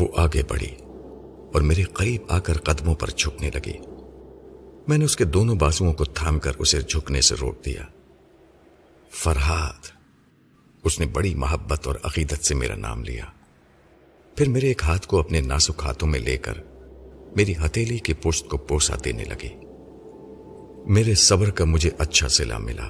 وہ 0.00 0.08
آگے 0.16 0.42
بڑھی 0.48 0.74
اور 1.52 1.60
میرے 1.60 1.82
قریب 1.82 2.22
آ 2.28 2.38
کر 2.38 2.58
قدموں 2.58 2.94
پر 2.94 3.10
جھکنے 3.10 3.50
لگی۔ 3.54 3.78
میں 4.88 4.98
نے 4.98 5.04
اس 5.04 5.16
کے 5.16 5.24
دونوں 5.24 5.54
بازوؤں 5.54 5.92
کو 5.92 6.04
تھام 6.04 6.38
کر 6.38 6.52
اسے 6.58 6.82
جھکنے 6.82 7.20
سے 7.20 7.34
روک 7.40 7.64
دیا۔ 7.64 7.82
فرحاد 9.10 9.86
اس 10.84 11.00
نے 11.00 11.06
بڑی 11.06 11.34
محبت 11.34 11.86
اور 11.86 11.94
عقیدت 12.02 12.44
سے 12.44 12.54
میرا 12.54 12.76
نام 12.76 13.04
لیا۔ 13.04 13.24
پھر 14.36 14.48
میرے 14.48 14.68
ایک 14.68 14.82
ہاتھ 14.82 15.08
کو 15.08 15.18
اپنے 15.18 15.40
ناسک 15.40 15.82
ہاتھوں 15.82 16.08
میں 16.08 16.20
لے 16.20 16.36
کر 16.36 16.54
میری 17.36 17.54
ہتیلی 17.66 17.98
کی 17.98 18.12
پشت 18.14 18.48
کو 18.48 18.56
پوسا 18.56 18.94
دینے 19.04 19.24
لگی۔ 19.24 19.54
میرے 20.86 21.14
صبر 21.14 21.50
کا 21.50 21.64
مجھے 21.64 21.90
اچھا 21.98 22.28
سلا 22.28 22.58
ملا۔ 22.58 22.88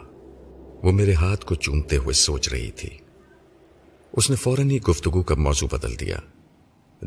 وہ 0.83 0.93
میرے 0.93 1.13
ہاتھ 1.13 1.47
کو 1.47 1.55
چومتے 1.55 1.97
ہوئے 1.97 2.13
سوچ 2.13 2.49
رہی 2.49 2.71
تھی۔ 2.71 2.91
اس 4.13 4.31
نے 4.31 4.37
فوراً 4.37 4.71
ہی 4.71 4.83
گفتگو 4.83 5.23
کا 5.23 5.35
موضوع 5.35 5.69
بدل 5.73 6.01
دیا۔ 6.01 6.17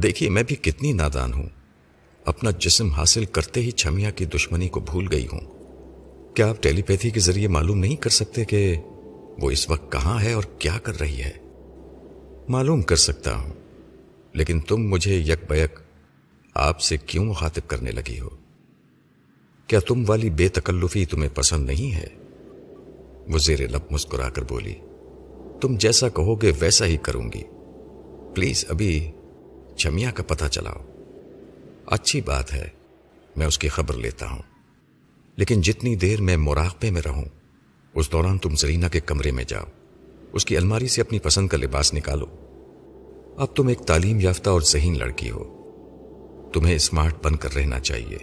دیکھیے، 0.03 0.29
میں 0.29 0.43
بھی 0.43 0.55
کتنی 0.55 0.93
نادان 0.93 1.33
ہوں۔ 1.33 1.49
اپنا 2.25 2.51
جسم 2.51 2.89
حاصل 2.89 3.25
کرتے 3.25 3.61
ہی 3.61 3.71
چھمیا 3.71 4.09
کی 4.09 4.25
دشمنی 4.25 4.69
کو 4.69 4.79
بھول 4.79 5.07
گئی 5.11 5.25
ہوں۔ 5.25 5.39
کیا 6.35 6.49
آپ 6.49 6.63
ٹیلی 6.63 6.81
پیتھی 6.81 7.09
کے 7.09 7.19
ذریعے 7.19 7.47
معلوم 7.47 7.77
نہیں 7.77 7.95
کر 7.95 8.09
سکتے 8.09 8.45
کہ 8.45 8.75
وہ 9.41 9.51
اس 9.51 9.69
وقت 9.69 9.91
کہاں 9.91 10.21
ہے 10.21 10.33
اور 10.33 10.43
کیا 10.59 10.77
کر 10.83 10.99
رہی 10.99 11.21
ہے؟ 11.21 11.31
معلوم 12.49 12.81
کر 12.81 12.95
سکتا 12.95 13.35
ہوں، 13.35 13.53
لیکن 14.33 14.59
تم 14.59 14.77
مجھے 14.77 15.15
یک 15.15 15.49
بیک 15.49 15.79
آپ 16.53 16.81
سے 16.81 16.97
کیوں 16.97 17.25
مخاطب 17.25 17.69
کرنے 17.69 17.91
لگی 17.91 18.19
ہو؟ 18.19 18.29
کیا 19.67 19.79
تم 19.79 20.03
والی 20.07 20.29
بے 20.29 20.47
تکلفی 20.47 21.05
تمہیں 21.05 21.29
پسند 21.35 21.65
نہیں 21.65 21.95
ہے؟ 21.95 22.07
وہ 23.27 23.37
زیر 23.37 23.67
لب 23.67 23.91
مسکرا 23.91 24.29
کر 24.29 24.41
بولی، 24.43 24.73
تم 25.61 25.77
جیسا 25.77 26.09
کہو 26.09 26.41
گے 26.41 26.51
ویسا 26.59 26.85
ہی 26.85 26.97
کروں 26.97 27.31
گی۔ 27.33 27.43
پلیز، 28.33 28.65
ابھی 28.69 29.11
چھمیا 29.75 30.11
کا 30.11 30.23
پتہ 30.23 30.45
چلاؤ۔ 30.45 30.85
اچھی 31.85 32.21
بات 32.21 32.53
ہے، 32.53 32.67
میں 33.35 33.47
اس 33.47 33.59
کی 33.59 33.67
خبر 33.67 33.97
لیتا 33.97 34.29
ہوں۔ 34.29 34.41
لیکن 35.35 35.61
جتنی 35.61 35.95
دیر 35.95 36.21
میں 36.21 36.37
مراقبے 36.37 36.91
میں 36.91 37.01
رہوں، 37.05 37.25
اس 37.93 38.11
دوران 38.11 38.37
تم 38.37 38.55
زرینہ 38.55 38.85
کے 38.87 38.99
کمرے 38.99 39.31
میں 39.31 39.43
جاؤ۔ 39.43 39.65
اس 40.33 40.45
کی 40.45 40.57
الماری 40.57 40.87
سے 40.87 41.01
اپنی 41.01 41.19
پسند 41.19 41.47
کا 41.47 41.57
لباس 41.57 41.93
نکالو۔ 41.93 42.25
اب 43.37 43.55
تم 43.55 43.67
ایک 43.67 43.79
تعلیم 43.79 44.19
یافتہ 44.19 44.49
اور 44.49 44.61
ذہین 44.61 44.97
لڑکی 44.97 45.31
ہو۔ 45.31 45.61
تمہیں 46.53 46.75
اسمارٹ 46.75 47.23
بن 47.23 47.35
کر 47.35 47.55
رہنا 47.55 47.79
چاہیے۔ 47.79 48.17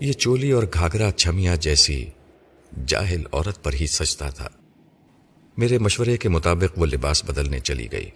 یہ 0.00 0.12
چولی 0.12 0.50
اور 0.50 0.62
گھاگرا 0.74 1.10
چھمیا 1.10 1.54
جیسی 1.54 2.06
جاہل 2.86 3.22
عورت 3.32 3.64
پر 3.64 3.72
ہی 3.72 3.86
سجتا 3.86 4.30
تھا۔ 4.30 4.48
میرے 5.56 5.78
مشورے 5.78 6.16
کے 6.16 6.28
مطابق 6.28 6.78
وہ 6.78 6.86
لباس 6.86 7.24
بدلنے 7.24 7.60
چلی 7.60 7.88
گئی۔ 7.92 8.10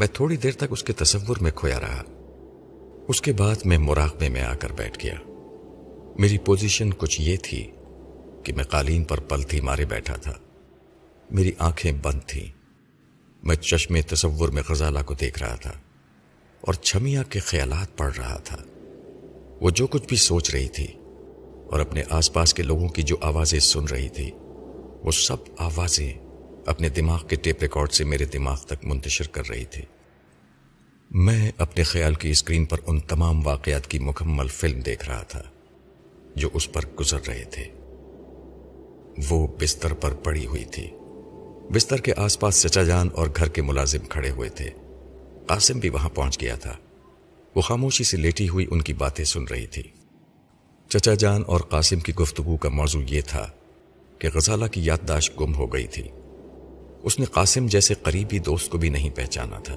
میں 0.00 0.08
تھوڑی 0.08 0.36
دیر 0.36 0.52
تک 0.52 0.64
اس 0.70 0.84
کے 0.84 0.92
تصور 0.92 1.36
میں 1.40 1.50
کھویا 1.50 1.80
رہا۔ 1.80 2.02
اس 3.08 3.20
کے 3.20 3.32
بعد 3.32 3.54
میں 3.64 3.78
مراقبے 3.78 4.28
میں 4.28 4.42
آ 4.42 4.54
کر 4.54 4.72
بیٹھ 4.72 5.04
گیا۔ 5.04 5.14
میری 6.18 6.38
پوزیشن 6.38 6.94
کچھ 6.94 7.20
یہ 7.20 7.36
تھی 7.42 7.70
کہ 8.44 8.52
میں 8.52 8.64
قالین 8.64 9.04
پر 9.04 9.20
پلتھی 9.20 9.60
مارے 9.60 9.84
بیٹھا 9.84 10.16
تھا۔ 10.16 10.32
میری 11.30 11.52
آنکھیں 11.58 11.92
بند 12.02 12.20
تھیں۔ 12.26 12.46
میں 13.42 13.56
چشم 13.56 14.00
تصور 14.00 14.48
میں 14.48 14.62
غزالہ 14.68 14.98
کو 15.06 15.14
دیکھ 15.14 15.42
رہا 15.42 15.54
تھا 15.54 15.72
اور 16.60 16.74
چھمیا 16.74 17.22
کے 17.22 17.38
خیالات 17.38 17.96
پڑھ 17.96 18.16
رہا 18.16 18.36
تھا۔ 18.36 18.56
وہ 19.60 19.70
جو 19.70 19.86
کچھ 19.86 20.06
بھی 20.08 20.16
سوچ 20.16 20.50
رہی 20.50 20.68
تھی 20.68 20.86
اور 21.66 21.80
اپنے 21.80 22.02
آس 22.10 22.32
پاس 22.32 22.54
کے 22.54 22.62
لوگوں 22.62 22.88
کی 22.88 23.02
جو 23.02 23.16
آوازیں 23.20 23.60
سن 23.60 23.84
رہی 23.84 24.08
تھی، 24.08 24.30
وہ 25.04 25.10
سب 25.10 25.36
آوازیں 25.58 26.29
اپنے 26.70 26.88
دماغ 26.88 27.26
کے 27.26 27.36
ٹیپ 27.36 27.62
ریکارڈ 27.62 27.92
سے 27.92 28.04
میرے 28.04 28.24
دماغ 28.24 28.56
تک 28.56 28.84
منتشر 28.84 29.26
کر 29.26 29.48
رہی 29.48 29.64
تھی۔ 29.64 29.82
میں 31.10 31.52
اپنے 31.58 31.82
خیال 31.82 32.14
کی 32.14 32.30
اسکرین 32.30 32.64
پر 32.64 32.78
ان 32.86 33.00
تمام 33.00 33.46
واقعات 33.46 33.86
کی 33.86 33.98
مکمل 33.98 34.48
فلم 34.48 34.80
دیکھ 34.80 35.08
رہا 35.08 35.22
تھا 35.22 35.42
جو 36.36 36.48
اس 36.52 36.72
پر 36.72 36.80
گزر 37.00 37.18
رہے 37.28 37.44
تھے۔ 37.44 37.64
وہ 39.30 39.46
بستر 39.60 39.92
پر 39.94 40.14
پڑی 40.14 40.46
ہوئی 40.46 40.64
تھی۔ 40.64 40.90
بستر 41.72 41.96
کے 41.96 42.12
آس 42.16 42.40
پاس 42.40 42.62
چچا 42.62 42.82
جان 42.82 43.08
اور 43.14 43.26
گھر 43.36 43.48
کے 43.48 43.62
ملازم 43.62 44.04
کھڑے 44.08 44.30
ہوئے 44.30 44.48
تھے۔ 44.48 44.70
قاسم 45.46 45.78
بھی 45.78 45.88
وہاں 45.88 46.10
پہنچ 46.10 46.40
گیا 46.40 46.56
تھا۔ 46.56 46.76
وہ 47.54 47.60
خاموشی 47.60 48.04
سے 48.04 48.16
لیٹی 48.16 48.48
ہوئی 48.48 48.66
ان 48.70 48.82
کی 48.82 48.92
باتیں 48.92 49.24
سن 49.24 49.44
رہی 49.44 49.66
تھی۔ 49.66 49.82
چچا 50.88 51.14
جان 51.14 51.42
اور 51.46 51.60
قاسم 51.60 52.00
کی 52.00 52.14
گفتگو 52.14 52.56
کا 52.56 52.68
موضوع 52.68 53.02
یہ 53.08 53.20
تھا 53.26 53.50
کہ 54.18 54.28
غزالہ 54.34 54.66
کی 54.66 54.84
یادداشت 54.84 55.40
گم 55.40 55.54
ہو 55.54 55.72
گئی 55.72 55.86
تھی۔ 55.86 56.02
اس 57.02 57.18
نے 57.18 57.24
قاسم 57.24 57.66
جیسے 57.66 57.94
قریبی 57.94 58.38
دوست 58.38 58.70
کو 58.70 58.78
بھی 58.78 58.88
نہیں 58.88 59.10
پہچانا 59.10 59.58
تھا۔ 59.58 59.76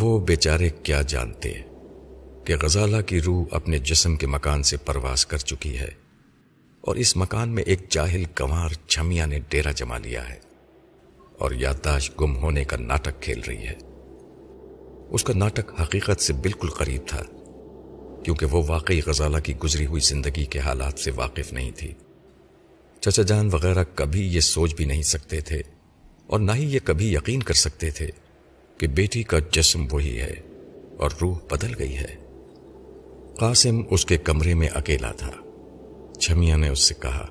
وہ 0.00 0.20
بیچارے 0.20 0.68
کیا 0.82 1.02
جانتے 1.02 1.52
کہ 2.44 2.54
غزالہ 2.62 3.00
کی 3.00 3.20
روح 3.20 3.44
اپنے 3.50 3.78
جسم 3.78 4.16
کے 4.16 4.26
مکان 4.26 4.62
سے 4.62 4.76
پرواز 4.76 5.26
کر 5.26 5.38
چکی 5.38 5.78
ہے 5.78 5.90
اور 6.80 6.96
اس 6.96 7.16
مکان 7.16 7.48
میں 7.48 7.62
ایک 7.62 7.88
جاہل 7.88 8.24
گنوار 8.40 8.68
چھمیا 8.86 9.26
نے 9.26 9.38
ڈیرا 9.48 9.72
جما 9.72 9.98
لیا 9.98 10.28
ہے 10.28 10.38
اور 11.38 11.50
یادداشت 11.52 12.20
گم 12.20 12.36
ہونے 12.36 12.64
کا 12.64 12.76
ناٹک 12.76 13.20
کھیل 13.20 13.40
رہی 13.40 13.66
ہے۔ 13.66 13.74
اس 15.10 15.24
کا 15.24 15.32
ناٹک 15.36 15.80
حقیقت 15.80 16.20
سے 16.20 16.32
بالکل 16.32 16.68
قریب 16.68 17.02
تھا، 17.08 17.22
کیونکہ 18.24 18.46
وہ 18.46 18.62
واقعی 18.66 19.00
غزالہ 19.06 19.38
کی 19.38 19.56
گزری 19.56 19.86
ہوئی 19.86 20.00
زندگی 20.00 20.44
کے 20.44 20.58
حالات 20.58 20.98
سے 20.98 21.10
واقف 21.10 21.52
نہیں 21.52 21.70
تھی۔ 21.76 21.94
چچا 23.00 23.22
جان 23.22 23.48
وغیرہ 23.52 23.84
کبھی 23.94 24.34
یہ 24.34 24.40
سوچ 24.40 24.74
بھی 24.74 24.84
نہیں 24.84 25.02
سکتے 25.02 25.40
تھے 25.40 25.62
اور 26.26 26.40
نہ 26.40 26.52
ہی 26.52 26.74
یہ 26.74 26.78
کبھی 26.84 27.14
یقین 27.14 27.42
کر 27.42 27.54
سکتے 27.54 27.90
تھے 27.90 28.10
کہ 28.78 28.86
بیٹی 28.86 29.22
کا 29.22 29.38
جسم 29.52 29.86
وہی 29.90 30.20
ہے 30.20 30.34
اور 30.96 31.10
روح 31.22 31.38
بدل 31.50 31.72
گئی 31.78 31.96
ہے۔ 31.96 32.16
قاسم 33.38 33.82
اس 33.90 34.06
کے 34.06 34.16
کمرے 34.16 34.54
میں 34.54 34.68
اکیلا 34.74 35.12
تھا۔ 35.12 35.30
چھمیا 36.20 36.56
نے 36.56 36.68
اس 36.68 36.78
سے 36.78 36.94
کہا، 37.02 37.26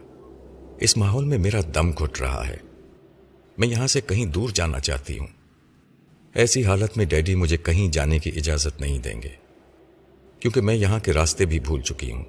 اس 0.79 0.97
ماحول 0.97 1.25
میں 1.25 1.38
میرا 1.38 1.61
دم 1.75 1.91
گھٹ 1.91 2.22
رہا 2.22 2.47
ہے۔ 2.47 2.57
میں 3.57 3.67
یہاں 3.67 3.88
سے 3.88 4.01
کہیں 4.01 4.25
دور 4.25 4.50
جانا 4.50 4.79
چاہتی 4.79 5.19
ہوں۔ 5.19 5.27
ایسی 6.33 6.66
حالت 6.66 6.97
میں 6.97 7.06
ڈیڈی 7.06 7.35
مجھے 7.35 7.57
کہیں 7.57 7.91
جانے 7.91 8.19
کی 8.19 8.31
اجازت 8.35 8.81
نہیں 8.81 8.97
دیں 8.97 9.22
گے۔ 9.22 9.29
کیونکہ 10.39 10.62
میں 10.62 10.75
یہاں 10.75 11.00
کے 11.00 11.13
راستے 11.13 11.45
بھی 11.45 11.59
بھول 11.59 11.81
چکی 11.81 12.12
ہوں۔ 12.12 12.23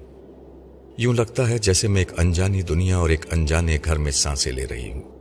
یوں 0.97 1.13
لگتا 1.13 1.49
ہے 1.49 1.57
جیسے 1.57 1.87
میں 1.87 2.01
ایک 2.01 2.19
انجانی 2.19 2.61
دنیا 2.61 2.97
اور 2.97 3.09
ایک 3.09 3.33
انجانے 3.33 3.77
گھر 3.85 3.97
میں 3.97 4.11
سانسیں 4.11 4.51
لے 4.51 4.65
رہی 4.65 4.91
ہوں۔ 4.91 5.16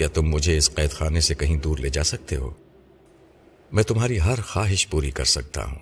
کیا 0.00 0.08
تم 0.08 0.22
مجھے 0.22 0.56
اس 0.56 0.74
قید 0.74 0.90
خانے 0.90 1.20
سے 1.20 1.34
کہیں 1.34 1.56
دور 1.56 1.78
لے 1.78 1.88
جا 1.88 2.04
سکتے 2.04 2.36
ہو؟ 2.36 2.50
میں 3.72 3.82
تمہاری 3.82 4.20
ہر 4.20 4.34
خواہش 4.46 4.90
پوری 4.90 5.10
کر 5.10 5.24
سکتا 5.24 5.64
ہوں۔ 5.64 5.78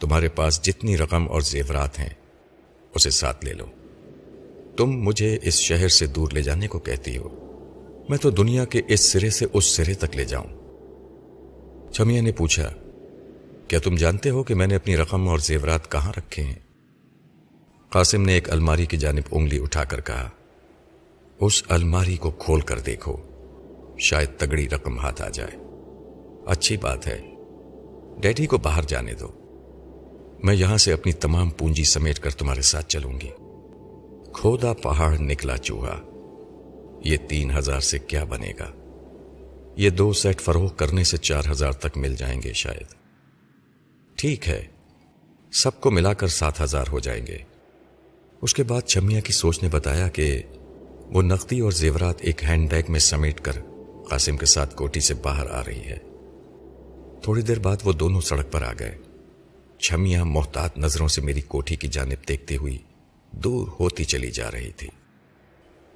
تمہارے 0.00 0.28
پاس 0.28 0.62
جتنی 0.62 0.96
رقم 0.96 1.28
اور 1.28 1.40
زیورات 1.40 1.98
ہیں، 1.98 2.08
اسے 2.94 3.10
ساتھ 3.10 3.44
لے 3.44 3.52
لو۔ 3.52 3.66
تم 4.76 4.90
مجھے 4.90 5.38
اس 5.42 5.54
شہر 5.54 5.88
سے 5.88 6.06
دور 6.06 6.30
لے 6.30 6.42
جانے 6.42 6.68
کو 6.68 6.78
کہتی 6.78 7.16
ہو۔ 7.16 7.28
میں 8.08 8.18
تو 8.18 8.30
دنیا 8.30 8.64
کے 8.64 8.80
اس 8.88 9.00
سرے 9.00 9.30
سے 9.30 9.46
اس 9.52 9.64
سرے 9.64 9.94
تک 9.94 10.16
لے 10.16 10.24
جاؤں۔ 10.24 10.48
چھمیا 11.92 12.22
نے 12.22 12.32
پوچھا، 12.32 12.72
کیا 13.68 13.78
تم 13.78 13.94
جانتے 13.96 14.30
ہو 14.30 14.42
کہ 14.42 14.54
میں 14.54 14.66
نے 14.66 14.74
اپنی 14.74 14.96
رقم 14.96 15.28
اور 15.28 15.38
زیورات 15.38 15.92
کہاں 15.92 16.12
رکھے 16.16 16.42
ہیں؟ 16.42 16.58
قاسم 17.88 18.22
نے 18.22 18.34
ایک 18.34 18.50
الماری 18.50 18.86
کی 18.86 18.96
جانب 18.96 19.22
انگلی 19.30 19.62
اٹھا 19.62 19.84
کر 19.84 20.00
کہا 20.00 20.30
اس 21.42 21.62
الماری 21.68 22.16
کو 22.16 22.30
کھول 22.30 22.60
کر 22.60 22.78
دیکھو، 22.78 23.16
شاید 23.98 24.28
تگڑی 24.38 24.68
رقم 24.68 24.98
ہاتھ 24.98 25.22
آ 25.22 25.28
جائے۔ 25.28 25.56
اچھی 26.46 26.76
بات 26.76 27.06
ہے۔ 27.06 27.20
ڈیڈی 28.20 28.46
کو 28.46 28.58
باہر 28.58 28.82
جانے 28.82 29.14
دو۔ 29.14 29.28
میں 30.42 30.54
یہاں 30.54 30.76
سے 30.76 30.92
اپنی 30.92 31.12
تمام 31.12 31.50
پونجی 31.50 31.84
سمیٹ 31.84 32.18
کر 32.18 32.30
تمہارے 32.30 32.62
ساتھ 32.62 32.86
چلوں 32.86 33.12
گی۔ 33.20 33.30
کھودا 34.32 34.72
پہاڑ 34.72 35.18
نکلا 35.18 35.56
چوہا۔ 35.56 36.00
یہ 37.04 37.16
تین 37.28 37.50
ہزار 37.58 37.80
سے 37.80 37.98
کیا 37.98 38.24
بنے 38.24 38.52
گا؟ 38.58 38.70
یہ 39.76 39.90
دو 39.90 40.12
سیٹ 40.12 40.40
فروغ 40.40 40.68
کرنے 40.68 41.04
سے 41.04 41.16
چار 41.16 41.42
ہزار 41.50 41.72
تک 41.72 41.98
مل 41.98 42.14
جائیں 42.14 42.42
گے 42.42 42.52
شاید۔ 42.52 42.94
ٹھیک 44.16 44.48
ہے۔ 44.48 44.66
سب 45.52 45.80
کو 45.80 45.90
ملا 45.90 46.12
کر 46.12 46.26
سات 46.26 46.60
ہزار 46.60 46.84
ہو 46.92 46.98
جائیں 47.00 47.26
گے۔ 47.26 47.38
اس 48.42 48.54
کے 48.54 48.62
بعد 48.62 48.82
چھمیا 48.82 49.20
کی 49.20 49.32
سوچ 49.32 49.62
نے 49.62 49.68
بتایا 49.68 50.08
کہ 50.08 50.42
وہ 51.12 51.22
نقدی 51.22 51.60
اور 51.60 51.72
زیورات 51.72 52.14
ایک 52.20 52.44
ہینڈ 52.44 52.70
بیگ 52.70 52.82
میں 52.88 53.00
سمیٹ 53.00 53.40
کر 53.40 53.52
قاسم 54.08 54.36
کے 54.36 54.46
ساتھ 54.46 54.76
کوٹی 54.76 55.00
سے 55.00 55.14
باہر 55.14 55.50
آ 55.50 55.62
رہی 55.66 55.84
ہے۔ 55.84 55.98
تھوڑی 57.22 57.42
دیر 57.42 57.58
بعد 57.58 57.76
وہ 57.84 57.92
دونوں 57.92 58.20
سڑک 58.20 58.52
پر 58.52 58.62
آ 58.62 58.72
گئے۔ 58.78 58.98
چھمیا 59.78 60.24
محتاط 60.24 60.78
نظروں 60.78 61.08
سے 61.08 61.20
میری 61.20 61.40
کوٹھی 61.40 61.76
کی 61.76 61.88
جانب 61.88 62.28
دیکھتے 62.28 62.56
ہوئی 62.56 62.78
دور 63.30 63.68
ہوتی 63.80 64.04
چلی 64.04 64.30
جا 64.30 64.50
رہی 64.50 64.70
تھی۔ 64.70 64.88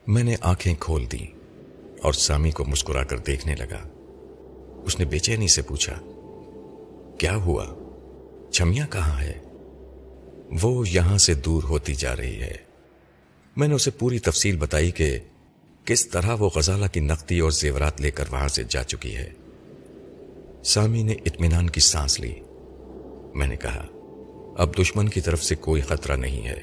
میں 0.07 0.25
نے 0.25 0.37
آنکھیں 0.41 0.75
کھول 0.81 1.05
دی 1.13 1.27
اور 2.03 2.13
سامی 2.13 2.51
کو 2.51 2.65
مسکرا 2.65 3.05
کر 3.05 3.19
دیکھنے 3.19 3.55
لگا۔ 3.55 3.89
اس 4.85 4.99
نے 4.99 5.05
بے 5.05 5.19
چینی 5.19 5.49
سے 5.49 5.63
پوچھا، 5.63 5.95
کیا 7.19 7.37
ہوا؟ 7.37 7.67
چھمیا 8.53 8.87
کہاں 8.87 9.21
ہے؟ 9.21 9.39
وہ 10.63 10.89
یہاں 10.89 11.19
سے 11.19 11.35
دور 11.35 11.63
ہوتی 11.63 11.95
جا 11.95 12.17
رہی 12.17 12.41
ہے۔ 12.43 12.66
میں 13.57 13.69
نے 13.69 13.75
اسے 13.75 13.91
پوری 13.91 14.19
تفصیل 14.19 14.57
بتائی 14.57 14.91
کہ 14.91 15.19
کس 15.85 16.09
طرح 16.09 16.35
وہ 16.39 16.51
غزالہ 16.55 16.87
کی 16.87 17.01
نقدی 17.01 17.39
اور 17.39 17.51
زیورات 17.51 18.01
لے 18.01 18.11
کر 18.11 18.25
وہاں 18.31 18.49
سے 18.49 18.63
جا 18.69 18.83
چکی 18.83 19.17
ہے۔ 19.17 19.31
سامی 20.65 21.03
نے 21.03 21.13
اطمینان 21.13 21.71
کی 21.71 21.81
سانس 21.81 22.21
لی۔ 22.21 22.33
میں 23.35 23.47
نے 23.47 23.57
کہا، 23.57 23.87
اب 24.57 24.79
دشمن 24.79 25.09
کی 25.09 25.21
طرف 25.21 25.45
سے 25.45 25.55
کوئی 25.55 25.83
خطرہ 25.83 26.17
نہیں 26.17 26.47
ہے، 26.47 26.61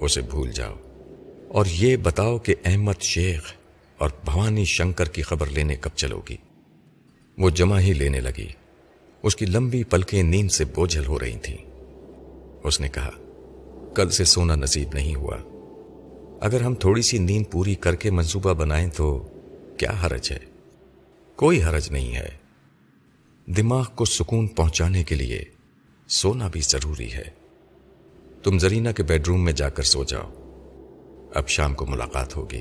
اسے 0.00 0.20
بھول 0.20 0.50
جاؤ۔ 0.50 0.74
اور 1.48 1.66
یہ 1.66 1.96
بتاؤ 1.96 2.38
کہ 2.38 2.54
احمد 2.64 3.00
شیخ 3.00 3.52
اور 3.98 4.10
بھوانی 4.24 4.64
شنکر 4.64 5.08
کی 5.08 5.22
خبر 5.22 5.46
لینے 5.46 5.76
کب 5.80 5.90
چلو 5.96 6.22
گی۔ 6.28 6.36
وہ 7.38 7.50
جمع 7.50 7.80
ہی 7.80 7.92
لینے 7.92 8.20
لگی۔ 8.20 8.48
اس 9.22 9.36
کی 9.36 9.46
لمبی 9.46 9.84
پلکیں 9.84 10.22
نیند 10.22 10.50
سے 10.50 10.64
بوجھل 10.64 11.06
ہو 11.06 11.18
رہی 11.18 11.38
تھیں۔ 11.42 11.58
اس 12.64 12.80
نے 12.80 12.88
کہا، 12.88 13.10
کل 13.94 14.10
سے 14.10 14.24
سونا 14.24 14.54
نصیب 14.54 14.88
نہیں 14.94 15.14
ہوا۔ 15.14 15.36
اگر 16.40 16.60
ہم 16.60 16.74
تھوڑی 16.74 17.02
سی 17.02 17.18
نیند 17.18 17.52
پوری 17.52 17.74
کر 17.74 17.94
کے 17.94 18.10
منصوبہ 18.10 18.54
بنائیں 18.54 18.90
تو 18.96 19.28
کیا 19.76 19.92
حرج 20.02 20.32
ہے؟ 20.32 20.38
کوئی 21.36 21.62
حرج 21.62 21.90
نہیں 21.90 22.14
ہے۔ 22.14 22.28
دماغ 23.46 23.86
کو 23.94 24.04
سکون 24.04 24.46
پہنچانے 24.46 25.04
کے 25.04 25.14
لیے 25.14 25.44
سونا 26.08 26.48
بھی 26.48 26.60
ضروری 26.60 27.12
ہے۔ 27.12 27.24
تم 28.42 28.58
زرینہ 28.58 28.88
کے 28.96 29.02
بیڈ 29.02 29.28
روم 29.28 29.44
میں 29.44 29.52
جا 29.52 29.68
کر 29.68 29.82
سو 29.82 30.04
جاؤ۔ 30.04 30.32
اب 31.34 31.48
شام 31.48 31.74
کو 31.74 31.86
ملاقات 31.86 32.36
ہوگی۔ 32.36 32.60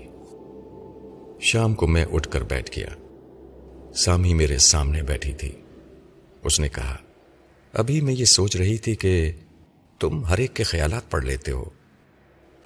شام 1.40 1.74
کو 1.74 1.88
میں 1.88 2.06
اٹھ 2.06 2.30
کر 2.30 2.44
بیٹھ 2.44 2.80
گیا۔ 2.80 2.90
سامی 3.94 4.34
میرے 4.34 4.58
سامنے 4.58 5.04
بیٹھی 5.04 5.34
تھی۔ 5.34 5.52
اس 6.44 6.60
نے 6.60 6.70
کہا، 6.70 6.98
ابھی 7.74 8.02
میں 8.02 8.14
یہ 8.14 8.26
سوچ 8.26 8.56
رہی 8.56 8.78
تھی 8.78 8.96
کہ 8.96 9.32
تم 10.00 10.26
ہر 10.26 10.38
ایک 10.38 10.54
کے 10.54 10.64
خیالات 10.64 11.12
پڑھ 11.12 11.26
لیتے 11.26 11.52
ہو۔ 11.52 11.64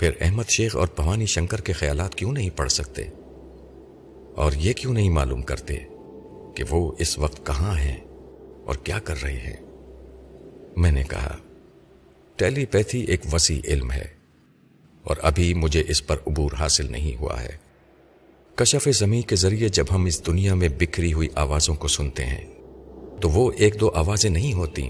پھر 0.02 0.12
احمد 0.22 0.44
شیخ 0.50 0.76
اور 0.76 0.88
پوانی 0.88 1.26
شنکر 1.26 1.62
کے 1.62 1.74
خیالات 1.74 2.16
کیوں 2.16 2.32
نہیں 2.32 2.50
پڑھ 2.50 2.72
سکتے؟ 2.72 3.04
اور 4.36 4.52
یہ 4.52 4.74
کیوں 4.74 4.94
نہیں 4.94 5.10
معلوم 5.10 5.42
کرتے 5.42 5.78
کہ 6.56 6.64
وہ 6.70 6.92
اس 7.00 7.20
وقت 7.20 7.46
کہاں 7.46 7.78
ہیں 7.78 7.98
اور 8.66 8.76
کیا 8.76 9.00
کر 9.00 9.22
رہے 9.22 9.38
ہیں؟ 9.38 9.56
میں 10.78 10.92
نے 10.92 11.04
کہا، 11.04 11.38
ٹیلی 12.36 12.66
پیتھی 12.66 13.02
ایک 13.02 13.22
وسیع 13.34 13.62
علم 13.68 13.92
ہے 13.92 14.06
اور 15.04 15.16
ابھی 15.22 15.54
مجھے 15.54 15.84
اس 15.88 16.08
پر 16.08 16.18
عبور 16.28 16.52
حاصل 16.60 16.92
نہیں 16.92 17.20
ہوا 17.20 17.42
ہے۔ 17.42 17.58
کشف 18.56 18.90
زمین 18.90 19.22
کے 19.22 19.36
ذریعے 19.36 19.70
جب 19.70 19.86
ہم 19.92 20.06
اس 20.06 20.26
دنیا 20.26 20.54
میں 20.54 20.70
بکھری 20.80 21.14
ہوئی 21.14 21.28
آوازوں 21.36 21.76
کو 21.76 21.88
سنتے 21.88 22.26
ہیں، 22.26 22.46
تو 23.22 23.30
وہ 23.30 23.52
ایک 23.58 23.80
دو 23.80 23.90
آوازیں 23.90 24.30
نہیں 24.30 24.54
ہوتی 24.54 24.90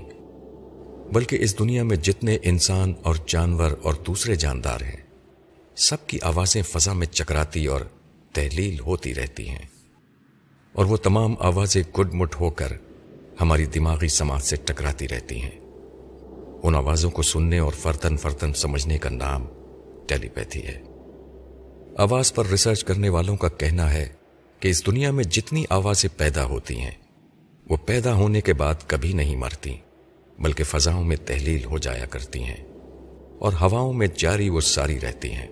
بلکہ 1.13 1.37
اس 1.41 1.59
دنیا 1.59 1.83
میں 1.83 1.95
جتنے 1.95 2.37
انسان 2.43 2.93
اور 3.03 3.15
جانور 3.25 3.71
اور 3.81 3.93
دوسرے 3.93 4.35
جاندار 4.35 4.81
ہیں، 4.81 4.95
سب 5.75 6.07
کی 6.07 6.19
آوازیں 6.21 6.61
فضا 6.61 6.93
میں 6.93 7.07
چکراتی 7.07 7.65
اور 7.65 7.81
تحلیل 8.33 8.79
ہوتی 8.79 9.15
رہتی 9.15 9.49
ہیں۔ 9.49 9.65
اور 10.73 10.85
وہ 10.85 10.97
تمام 10.97 11.35
آوازیں 11.39 11.83
گڈ 11.99 12.13
مٹ 12.13 12.35
ہو 12.39 12.49
کر 12.49 12.73
ہماری 13.41 13.65
دماغی 13.65 14.07
سماج 14.07 14.41
سے 14.41 14.55
ٹکراتی 14.55 15.07
رہتی 15.07 15.41
ہیں۔ 15.41 15.59
ان 16.63 16.75
آوازوں 16.75 17.11
کو 17.11 17.21
سننے 17.21 17.59
اور 17.59 17.71
فرتن 17.71 18.17
فرتن 18.17 18.53
سمجھنے 18.53 18.97
کا 18.97 19.09
نام 19.09 19.45
ٹیلی 20.07 20.29
پیتھی 20.29 20.67
ہے۔ 20.67 20.81
آواز 21.97 22.33
پر 22.33 22.45
ریسرچ 22.45 22.83
کرنے 22.83 23.09
والوں 23.09 23.37
کا 23.37 23.49
کہنا 23.49 23.93
ہے 23.93 24.09
کہ 24.59 24.67
اس 24.67 24.85
دنیا 24.85 25.11
میں 25.11 25.23
جتنی 25.23 25.63
آوازیں 25.69 26.17
پیدا 26.17 26.45
ہوتی 26.45 26.79
ہیں، 26.79 26.95
وہ 27.69 27.77
پیدا 27.85 28.13
ہونے 28.13 28.41
کے 28.41 28.53
بعد 28.53 28.75
کبھی 28.87 29.13
نہیں 29.13 29.35
مرتی 29.35 29.77
بلکہ 30.41 30.63
فضاؤں 30.63 31.03
میں 31.03 31.15
تحلیل 31.25 31.65
ہو 31.65 31.77
جایا 31.77 32.05
کرتی 32.05 32.43
ہیں 32.43 32.63
اور 33.39 33.53
ہواؤں 33.53 33.93
میں 33.93 34.07
جاری 34.17 34.49
وہ 34.49 34.61
ساری 34.61 34.99
رہتی 34.99 35.31
ہیں۔ 35.31 35.47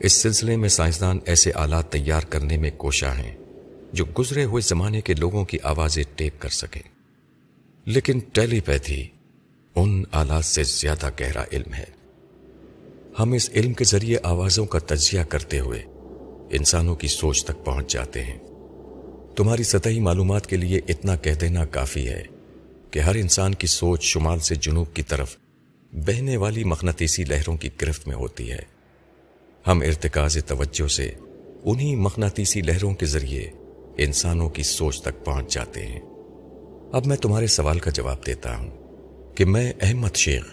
اس 0.00 0.12
سلسلے 0.12 0.56
میں 0.56 0.68
سائنسدان 0.68 1.18
ایسے 1.24 1.50
آلات 1.54 1.92
تیار 1.92 2.20
کرنے 2.20 2.56
میں 2.56 2.70
کوشاں 2.76 3.14
ہیں 3.14 3.34
جو 3.92 4.04
گزرے 4.18 4.44
ہوئے 4.44 4.60
زمانے 4.60 5.00
کے 5.00 5.14
لوگوں 5.14 5.44
کی 5.44 5.58
آوازیں 5.62 6.04
ٹیپ 6.16 6.40
کر 6.40 6.48
سکیں۔ 6.48 6.82
لیکن 7.84 8.18
ٹیلی 8.32 8.60
پیتھی 8.60 9.08
ان 9.74 10.04
آلات 10.12 10.44
سے 10.44 10.62
زیادہ 10.62 11.10
گہرا 11.20 11.44
علم 11.52 11.74
ہے۔ 11.74 11.84
ہم 13.18 13.32
اس 13.32 13.50
علم 13.54 13.72
کے 13.72 13.84
ذریعے 13.84 14.18
آوازوں 14.22 14.66
کا 14.66 14.78
تجزیہ 14.78 15.22
کرتے 15.22 15.58
ہوئے 15.58 15.82
انسانوں 16.50 16.94
کی 16.94 17.08
سوچ 17.08 17.44
تک 17.44 17.64
پہنچ 17.64 17.92
جاتے 17.92 18.24
ہیں۔ 18.24 18.38
تمہاری 19.36 19.62
سطحی 19.62 20.00
معلومات 20.00 20.46
کے 20.46 20.56
لیے 20.56 20.80
اتنا 20.88 21.16
کہہ 21.16 21.32
دینا 21.32 21.64
کافی 21.64 22.08
ہے۔ 22.08 22.22
کہ 22.90 22.98
ہر 22.98 23.14
انسان 23.14 23.54
کی 23.54 23.66
سوچ 23.66 24.02
شمال 24.02 24.38
سے 24.38 24.54
جنوب 24.54 24.94
کی 24.94 25.02
طرف 25.02 25.36
بہنے 25.92 26.36
والی 26.36 26.64
مقناطیسی 26.64 27.24
لہروں 27.24 27.56
کی 27.56 27.68
گرفت 27.82 28.08
میں 28.08 28.16
ہوتی 28.16 28.52
ہے۔ 28.52 28.62
ہم 29.66 29.80
ارتکاز 29.80 30.38
توجہ 30.46 30.88
سے 30.88 31.12
انہی 31.64 31.96
مقناطیسی 31.96 32.62
لہروں 32.62 32.94
کے 32.94 33.06
ذریعے 33.06 33.50
انسانوں 33.98 34.48
کی 34.48 34.62
سوچ 34.62 35.02
تک 35.02 35.24
پہنچ 35.24 35.54
جاتے 35.54 35.86
ہیں۔ 35.86 36.00
اب 36.92 37.06
میں 37.06 37.16
تمہارے 37.16 37.46
سوال 37.46 37.78
کا 37.78 37.90
جواب 37.90 38.26
دیتا 38.26 38.56
ہوں 38.56 38.70
کہ 39.34 39.44
میں 39.44 39.72
احمد 39.80 40.16
شیخ 40.16 40.44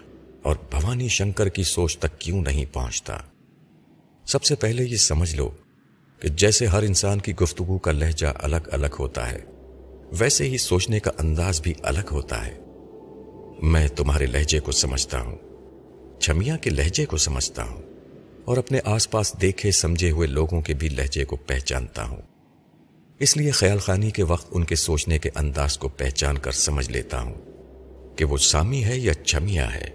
اور 0.42 0.56
بھوانی 0.70 1.08
شنکر 1.08 1.50
کی 1.50 1.64
سوچ 1.64 1.98
تک 1.98 2.20
کیوں 2.20 2.42
نہیں 2.42 2.66
پہنچتا؟ 2.74 3.18
سب 4.26 4.44
سے 4.44 4.56
پہلے 4.56 4.84
یہ 4.84 4.98
سمجھ 4.98 5.36
لو 5.36 5.50
کہ 6.20 6.28
جیسے 6.28 6.66
ہر 6.66 6.84
انسان 6.84 7.20
کی 7.20 7.36
گفتگو 7.36 7.78
کا 7.78 7.92
لہجہ 7.92 8.28
الگ 8.36 8.70
الگ 8.72 8.96
ہوتا 9.00 9.32
ہے 9.32 9.40
ویسے 10.12 10.50
ہی 10.50 10.58
سوچنے 10.58 11.00
کا 11.00 11.12
انداز 11.20 11.62
بھی 11.62 11.74
الگ 11.84 12.12
ہوتا 12.12 12.46
ہے۔ 12.46 12.60
میں 13.62 13.88
تمہارے 13.88 14.26
لہجے 14.26 14.60
کو 14.60 14.72
سمجھتا 14.72 15.22
ہوں، 15.22 15.36
چھمیا 16.20 16.58
کے 16.58 16.70
لہجے 16.70 17.06
کو 17.06 17.18
سمجھتا 17.18 17.64
ہوں، 17.64 17.82
اور 18.46 18.58
اپنے 18.58 18.80
آس 18.86 19.10
پاس 19.12 19.34
دیکھے 19.42 19.72
سمجھے 19.72 20.12
ہوئے 20.12 20.28
لوگوں 20.28 20.62
کے 20.62 20.74
بھی 20.74 20.90
لہجے 20.90 21.26
کو 21.26 21.36
پہچانتا 21.36 22.06
ہوں۔ 22.06 22.22
اس 23.20 23.38
لیے 23.38 23.52
خیال 23.52 23.78
خانی 23.78 24.12
کے 24.12 24.24
وقت 24.24 24.48
ان 24.52 24.64
کے 24.64 24.76
سوچنے 24.76 25.20
کے 25.20 25.30
انداز 25.36 25.78
کو 25.78 25.90
پہچان 25.90 26.38
کر 26.38 26.52
سمجھ 26.52 26.90
لیتا 26.90 27.22
ہوں 27.22 27.36
کہ 28.18 28.26
وہ 28.26 28.38
سامی 28.38 28.84
ہے 28.84 28.98
یا 28.98 29.14
چھمیا 29.14 29.74
ہے، 29.74 29.90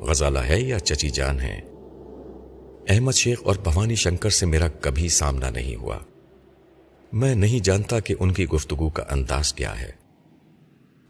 غزالہ 0.00 0.38
ہے 0.38 0.60
یا 0.60 0.78
چچی 0.78 1.10
جان 1.10 1.40
ہے۔ 1.40 1.60
احمد 2.88 3.12
شیخ 3.12 3.40
اور 3.44 3.56
بھوانی 3.56 3.94
شنکر 3.94 4.30
سے 4.30 4.46
میرا 4.46 4.68
کبھی 4.68 5.08
سامنا 5.08 5.50
نہیں 5.50 5.76
ہوا۔ 5.76 5.98
میں 7.12 7.34
نہیں 7.34 7.64
جانتا 7.64 8.00
کہ 8.00 8.14
ان 8.20 8.32
کی 8.32 8.46
گفتگو 8.46 8.90
کا 8.90 9.02
انداز 9.10 9.54
کیا 9.54 9.80
ہے۔ 9.80 9.90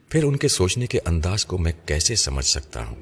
پھر 0.08 0.24
ان 0.24 0.36
کے 0.36 0.48
سوچنے 0.48 0.86
کے 0.86 0.98
انداز 1.06 1.44
کو 1.44 1.58
میں 1.58 1.72
کیسے 1.86 2.14
سمجھ 2.14 2.44
سکتا 2.44 2.86
ہوں؟ 2.86 2.96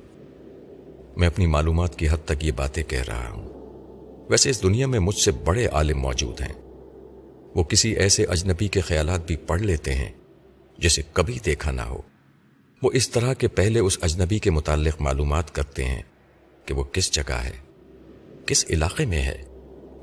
میں 1.17 1.27
اپنی 1.27 1.47
معلومات 1.47 1.99
کی 1.99 2.09
حد 2.09 2.25
تک 2.25 2.45
یہ 2.45 2.53
باتیں 2.53 2.83
کہہ 2.83 3.03
رہا 3.03 3.29
ہوں۔ 3.29 3.49
ویسے 4.31 4.51
اس 4.51 4.63
دنیا 4.63 4.87
میں 4.87 4.99
مجھ 4.99 5.17
سے 5.17 5.31
بڑے 5.31 5.67
عالم 5.67 5.99
موجود 5.99 6.41
ہیں۔ 6.41 6.53
وہ 7.55 7.63
کسی 7.63 7.93
ایسے 7.93 8.25
اجنبی 8.25 8.69
کے 8.69 8.81
خیالات 8.81 9.27
بھی 9.27 9.37
پڑھ 9.37 9.63
لیتے 9.63 9.95
ہیں 9.95 10.13
جسے 10.79 11.03
کبھی 11.13 11.39
دیکھا 11.47 11.71
نہ 11.71 11.83
ہو۔ 11.83 12.03
وہ 12.83 12.91
اس 12.95 13.11
طرح 13.11 13.35
کے 13.35 13.49
پہلے 13.49 13.81
اس 13.81 13.99
اجنبی 14.03 14.39
کے 14.39 14.51
متعلق 14.51 15.01
معلومات 15.01 15.55
کرتے 15.55 15.85
ہیں 15.85 16.03
کہ 16.65 16.75
وہ 16.75 16.85
کس 16.85 17.11
جگہ 17.11 17.33
ہے، 17.33 17.57
کس 18.47 18.65
علاقے 18.71 19.07
میں 19.07 19.23
ہے 19.23 19.43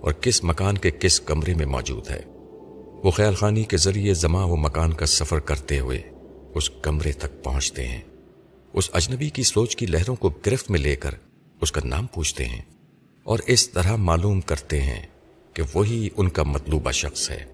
اور 0.02 0.14
کس 0.14 0.44
مکان 0.44 0.78
کے 0.78 0.92
کس 0.92 1.20
کمرے 1.20 1.54
میں 1.54 1.66
موجود 1.66 2.10
ہے۔ 2.10 2.37
وہ 3.04 3.12
خیال 3.12 3.36
خانی 3.36 3.64
کے 3.64 3.78
ذریعے 3.78 4.14
زماں 4.14 4.46
و 4.46 4.56
مکان 4.56 4.94
کا 4.94 5.06
سفر 5.06 5.40
کرتے 5.40 5.80
ہوئے 5.80 6.02
اس 6.56 6.70
کمرے 6.70 7.12
تک 7.12 7.44
پہنچتے 7.44 7.88
ہیں۔ 7.88 8.02
اس 8.74 8.90
اجنبی 8.94 9.30
کی 9.30 9.44
سوچ 9.44 9.76
کی 9.76 9.86
لہروں 9.86 10.16
کو 10.16 10.30
گرفت 10.46 10.72
میں 10.72 10.80
لے 10.80 10.96
کر 10.96 11.12
اس 11.62 11.72
کا 11.72 11.82
نام 11.86 12.06
پوچھتے 12.06 12.46
ہیں 12.46 12.62
اور 13.24 13.40
اس 13.48 13.70
طرح 13.70 13.96
معلوم 13.96 14.42
کرتے 14.42 14.82
ہیں 14.82 15.08
کہ 15.54 15.64
وہی 15.74 16.10
ان 16.18 16.30
کا 16.30 16.44
مطلوبہ 16.44 16.92
شخص 16.92 17.30
ہے۔ 17.30 17.46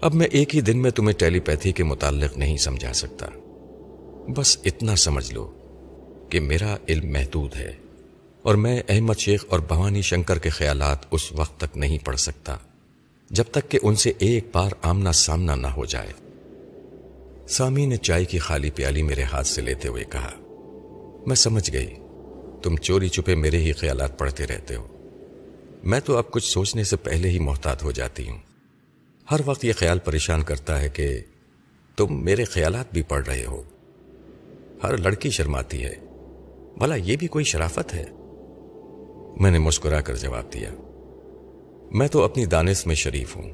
اب 0.00 0.14
میں 0.14 0.26
ایک 0.26 0.56
ہی 0.56 0.60
دن 0.60 0.82
میں 0.82 0.90
تمہیں 0.90 1.18
ٹیلی 1.18 1.40
پیتھی 1.40 1.72
کے 1.72 1.84
متعلق 1.84 2.36
نہیں 2.36 2.56
سمجھا 2.56 2.92
سکتا۔ 2.92 3.26
بس 4.28 4.58
اتنا 4.64 4.96
سمجھ 4.96 5.32
لو 5.32 5.52
کہ 6.30 6.40
میرا 6.40 6.76
علم 6.88 7.12
محدود 7.12 7.56
ہے 7.56 7.72
اور 8.42 8.54
میں 8.54 8.82
احمد 8.88 9.18
شیخ 9.18 9.44
اور 9.48 9.60
بھوانی 9.60 10.02
شنکر 10.02 10.38
کے 10.38 10.48
خیالات 10.48 10.98
اس 11.10 11.32
وقت 11.32 11.60
تک 11.60 11.76
نہیں 11.76 11.98
پڑھ 11.98 12.16
سکتا۔ 12.16 12.56
جب 13.30 13.44
تک 13.50 13.70
کہ 13.70 13.78
ان 13.82 13.94
سے 13.94 14.12
ایک 14.18 14.44
بار 14.52 14.70
آمنا 14.82 15.12
سامنا 15.12 15.54
نہ 15.54 15.66
ہو 15.66 15.84
جائے۔ 15.84 16.12
سامی 17.48 17.86
نے 17.86 17.96
چائے 17.96 18.24
کی 18.24 18.38
خالی 18.38 18.70
پیالی 18.70 19.02
میرے 19.02 19.22
ہاتھ 19.22 19.46
سے 19.46 19.62
لیتے 19.62 19.88
ہوئے 19.88 20.04
کہا، 20.04 20.30
میں 21.26 21.36
سمجھ 21.36 21.72
گئی، 21.72 21.94
تم 22.62 22.76
چوری 22.76 23.08
چھپے 23.08 23.34
میرے 23.34 23.58
ہی 23.58 23.72
خیالات 23.72 24.18
پڑھتے 24.18 24.46
رہتے 24.46 24.74
ہو۔ 24.74 24.86
میں 25.84 26.00
تو 26.00 26.16
اب 26.16 26.30
کچھ 26.30 26.44
سوچنے 26.44 26.84
سے 26.84 26.96
پہلے 26.96 27.28
ہی 27.28 27.38
محتاط 27.38 27.82
ہو 27.82 27.90
جاتی 27.90 28.28
ہوں۔ 28.28 28.38
ہر 29.30 29.40
وقت 29.44 29.64
یہ 29.64 29.72
خیال 29.72 29.98
پریشان 29.98 30.42
کرتا 30.42 30.80
ہے 30.80 30.88
کہ 30.88 31.20
تم 31.96 32.24
میرے 32.24 32.44
خیالات 32.44 32.92
بھی 32.92 33.02
پڑھ 33.02 33.26
رہے 33.26 33.44
ہو۔ 33.44 33.62
ہر 34.82 34.96
لڑکی 34.96 35.30
شرماتی 35.30 35.84
ہے، 35.84 35.94
بھلا 36.78 36.94
یہ 36.94 37.16
بھی 37.16 37.26
کوئی 37.26 37.44
شرافت 37.44 37.94
ہے؟ 37.94 38.04
میں 39.40 39.50
نے 39.50 39.58
مسکرا 39.58 40.00
کر 40.00 40.16
جواب 40.16 40.52
دیا 40.52 40.70
میں 41.90 42.08
تو 42.08 42.22
اپنی 42.22 42.46
دانش 42.46 42.86
میں 42.86 42.94
شریف 42.94 43.36
ہوں۔ 43.36 43.50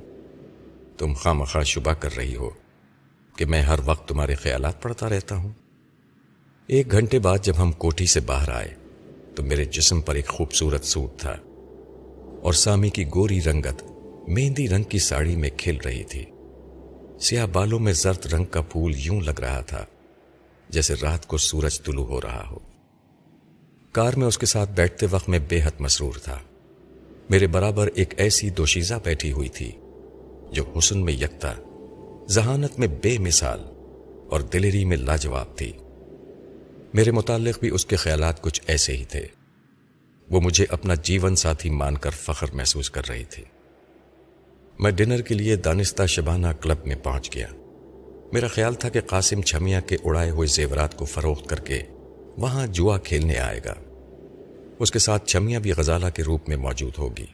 تم 0.99 1.15
خواہ 1.15 1.63
شبہ 1.63 1.93
کر 1.93 2.17
رہی 2.17 2.37
ہو 2.37 2.51
کہ 3.37 3.45
میں 3.45 3.63
ہر 3.63 3.79
وقت 3.85 4.09
تمہارے 4.09 4.35
خیالات 4.35 4.83
پڑھتا 4.83 5.09
رہتا 5.09 5.37
ہوں۔ 5.37 5.53
ایک 6.67 6.93
گھنٹے 6.93 7.19
بعد 7.19 7.39
جب 7.43 7.55
ہم 7.59 7.73
کوٹھی 7.73 8.07
سے 8.07 8.21
باہر 8.21 8.49
آئے 8.49 8.75
تو 9.35 9.43
میرے 9.43 9.65
جسم 9.65 10.01
پر 10.01 10.15
ایک 10.15 10.29
خوبصورت 10.29 10.85
سوٹ 10.85 11.21
تھا 11.21 11.37
اور 12.43 12.53
سامی 12.53 12.91
کی 12.91 13.05
گوری 13.15 13.43
رنگت 13.43 13.85
مہندی 14.29 14.69
رنگ 14.69 14.83
کی 14.83 14.99
ساڑی 14.99 15.37
میں 15.37 15.51
کھل 15.57 15.77
رہی 15.77 16.05
تھی۔ 16.05 16.25
سیاہ 17.21 17.47
بالوں 17.47 17.79
میں 17.79 17.93
زرد 17.93 18.27
رنگ 18.27 18.45
کا 18.45 18.61
پھول 18.61 18.93
یوں 18.97 19.21
لگ 19.21 19.41
رہا 19.41 19.61
تھا 19.61 19.85
جیسے 20.69 20.95
رات 21.03 21.27
کو 21.27 21.37
سورج 21.37 21.83
طلوع 21.83 22.07
ہو 22.07 22.21
رہا 22.21 22.45
ہو۔ 22.51 22.59
کار 23.93 24.13
میں 24.13 24.27
اس 24.27 24.39
کے 24.39 24.47
ساتھ 24.47 24.71
بیٹھتے 24.71 25.07
وقت 25.11 25.29
میں 25.29 25.39
بے 25.49 25.61
حد 25.63 25.81
مسرور 25.81 26.15
تھا۔ 26.15 26.39
میرے 27.31 27.47
برابر 27.47 27.89
ایک 27.95 28.15
ایسی 28.17 28.51
دوشیزہ 28.51 28.95
بیٹھی 29.05 29.33
ہوئی 29.33 29.49
تھی 29.49 29.73
جو 30.53 30.65
حسن 30.79 31.05
میں 31.05 31.13
یکتا، 31.13 31.55
ذہانت 32.29 32.79
میں 32.79 32.89
بے 32.89 33.19
مثال 33.19 33.61
اور 34.31 34.41
دلری 34.41 34.85
میں 34.85 34.97
لاجواب 34.97 35.57
تھی۔ 35.57 35.73
میرے 36.95 37.11
متعلق 37.11 37.61
بھی 37.61 37.71
اس 37.71 37.87
کے 37.87 37.97
خیالات 37.97 38.43
کچھ 38.43 38.63
ایسے 38.67 38.97
ہی 38.97 39.05
تھے۔ 39.05 39.27
وہ 40.31 40.41
مجھے 40.41 40.67
اپنا 40.69 40.95
جیون 40.95 41.37
ساتھی 41.37 41.71
مان 41.71 41.97
کر 41.97 42.11
فخر 42.11 42.47
محسوس 42.55 42.91
کر 42.91 43.09
رہی 43.09 43.25
تھی۔ 43.25 43.45
میں 44.79 44.91
ڈنر 44.91 45.21
کے 45.21 45.35
لیے 45.35 45.57
دانستہ 45.57 46.07
شبانہ 46.07 46.47
کلب 46.61 46.87
میں 46.87 46.97
پہنچ 46.97 47.35
گیا۔ 47.35 47.49
میرا 48.33 48.47
خیال 48.47 48.75
تھا 48.75 48.89
کہ 48.89 49.01
قاسم 49.01 49.43
چھمیا 49.43 49.81
کے 49.81 49.97
اڑائے 50.05 50.31
ہوئے 50.31 50.47
زیورات 50.47 50.97
کو 50.97 51.05
فروخت 51.05 51.47
کر 51.47 51.61
کے 51.61 51.83
وہاں 52.39 52.67
جوا 52.67 52.99
کھیلنے 52.99 53.39
آئے 53.39 53.61
گا۔ 53.65 53.75
اس 54.85 54.91
کے 54.91 54.99
ساتھ 54.99 55.27
چھمیا 55.27 55.59
بھی 55.59 55.73
غزالہ 55.73 56.07
کے 56.15 56.23
روپ 56.23 56.49
میں 56.49 56.57
موجود 56.57 56.93
ہوگی۔ 56.99 57.27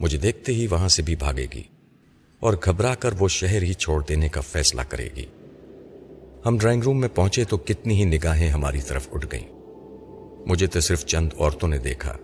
مجھے 0.00 0.18
دیکھتے 0.18 0.52
ہی 0.52 0.66
وہاں 0.66 0.88
سے 0.88 1.02
بھی 1.02 1.16
بھاگے 1.16 1.46
گی 1.54 1.62
اور 2.40 2.54
گھبرا 2.64 2.94
کر 2.94 3.14
وہ 3.18 3.28
شہر 3.28 3.62
ہی 3.62 3.72
چھوڑ 3.72 4.02
دینے 4.08 4.28
کا 4.28 4.40
فیصلہ 4.40 4.82
کرے 4.82 5.08
گی۔ 5.16 5.26
ہم 6.46 6.58
ڈرائنگ 6.58 6.82
روم 6.82 7.00
میں 7.00 7.08
پہنچے 7.08 7.44
تو 7.44 7.56
کتنی 7.56 7.94
ہی 7.94 8.04
نگاہیں 8.04 8.48
ہماری 8.48 8.80
طرف 8.80 9.08
اٹھ 9.12 9.26
گئیں۔ 9.32 9.48
مجھے 10.46 10.66
تو 10.66 10.80
صرف 10.80 11.04
چند 11.06 11.28
عورتوں 11.38 11.68
نے 11.68 11.78
دیکھا، 11.78 12.16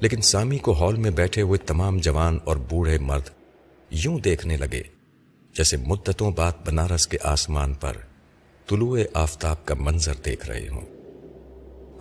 لیکن 0.00 0.20
سامی 0.20 0.58
کو 0.58 0.72
ہال 0.72 0.96
میں 0.96 1.10
بیٹھے 1.10 1.42
ہوئے 1.42 1.58
تمام 1.58 1.98
جوان 1.98 2.38
اور 2.44 2.56
بوڑھے 2.56 2.98
مرد 2.98 3.28
یوں 3.90 4.18
دیکھنے 4.18 4.56
لگے 4.56 4.82
جیسے 5.54 5.76
مدتوں 5.76 6.30
بعد 6.30 6.52
بنارس 6.66 7.06
کے 7.06 7.18
آسمان 7.22 7.74
پر 7.74 7.96
طلوع 8.68 8.98
آفتاب 9.14 9.64
کا 9.64 9.74
منظر 9.78 10.14
دیکھ 10.24 10.46
رہے 10.46 10.68
ہوں۔ 10.68 10.99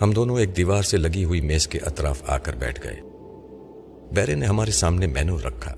ہم 0.01 0.11
دونوں 0.11 0.39
ایک 0.39 0.57
دیوار 0.57 0.83
سے 0.83 0.97
لگی 0.97 1.23
ہوئی 1.23 1.41
میز 1.41 1.67
کے 1.67 1.79
اطراف 1.79 2.23
آ 2.27 2.37
کر 2.37 2.55
بیٹھ 2.55 2.87
گئے۔ 2.87 3.01
بیرے 4.11 4.35
نے 4.35 4.45
ہمارے 4.45 4.71
سامنے 4.71 5.07
مینو 5.07 5.37
رکھا۔ 5.37 5.75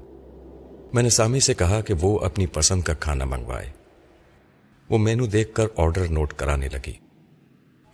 میں 0.94 1.04
نے 1.04 1.10
سامی 1.10 1.40
سے 1.40 1.54
کہا 1.54 1.82
کہ 1.82 1.94
وہ 2.01 2.20
اپنی 2.20 2.46
پسند 2.46 2.82
کا 2.82 2.94
کھانا 2.94 3.25
منگوائے۔ 3.25 3.66
وہ 4.90 4.98
مینو 4.98 5.25
دیکھ 5.25 5.54
کر 5.54 5.66
آرڈر 5.78 6.08
نوٹ 6.08 6.34
کرانے 6.34 6.68
لگی۔ 6.68 6.94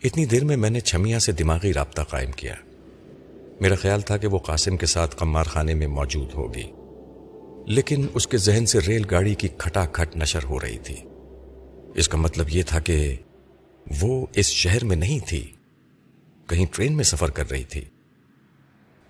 اتنی 0.04 0.24
دیر 0.24 0.44
میں 0.44 0.56
میں 0.56 0.70
نے 0.70 0.80
چھمیا 0.80 1.18
سے 1.18 1.32
دماغی 1.32 1.72
رابطہ 1.72 2.02
قائم 2.02 2.32
کیا۔ 2.32 2.54
میرا 3.60 3.74
خیال 3.74 4.00
تھا 4.00 4.16
کہ 4.16 4.26
وہ 4.26 4.38
قاسم 4.38 4.76
کے 4.76 4.86
ساتھ 4.86 5.16
قمار 5.16 5.44
خانے 5.44 5.74
میں 5.74 5.86
موجود 5.86 6.34
ہوگی۔ 6.34 6.72
لیکن 7.66 8.06
اس 8.14 8.26
کے 8.26 8.36
ذہن 8.36 8.66
سے 8.66 8.78
ریل 8.88 9.02
گاڑی 9.10 9.34
کی 9.34 9.48
کھٹا 9.58 9.86
کھٹ 9.86 10.16
نشر 10.16 10.44
ہو 10.44 10.60
رہی 10.60 10.78
تھی۔ 10.78 10.96
اس 11.94 12.08
کا 12.08 12.18
مطلب 12.18 12.46
یہ 12.48 12.62
تھا 12.66 12.80
کہ 12.80 13.16
وہ 14.00 14.26
اس 14.34 14.46
شہر 14.46 14.84
میں 14.84 14.96
نہیں 14.96 15.18
تھی۔ 15.28 15.50
کہیں 16.48 16.66
ٹرین 16.72 16.96
میں 16.96 17.04
سفر 17.04 17.30
کر 17.30 17.50
رہی 17.50 17.64
تھی۔ 17.64 17.84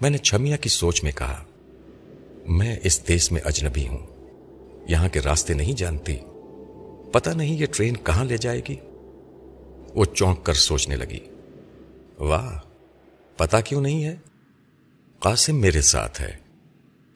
میں 0.00 0.10
نے 0.10 0.18
چھمیا 0.18 0.56
کی 0.56 0.68
سوچ 0.68 1.04
میں 1.04 1.12
کہا، 1.12 1.44
میں 2.48 2.76
اس 2.82 3.08
دیش 3.08 3.32
میں 3.32 3.40
اجنبی 3.44 3.88
ہوں، 3.88 4.06
یہاں 4.88 5.08
کے 5.08 5.20
راستے 5.20 5.54
نہیں 5.54 5.72
جانتی۔ 5.72 6.16
پتہ 7.12 7.30
نہیں 7.30 7.58
یہ 7.58 7.66
ٹرین 7.66 7.96
کہاں 7.96 8.24
لے 8.24 8.36
جائے 8.36 8.60
گی۔ 8.68 8.76
وہ 9.94 10.04
چونک 10.04 10.44
کر 10.44 10.54
سوچنے 10.54 10.96
لگی۔ 10.96 11.18
واہ 12.18 12.58
پتا 13.36 13.60
کیوں 13.60 13.80
نہیں 13.80 14.04
ہے؟ 14.04 14.16
قاسم 15.18 15.60
میرے 15.60 15.80
ساتھ 15.80 16.20
ہے۔ 16.20 16.36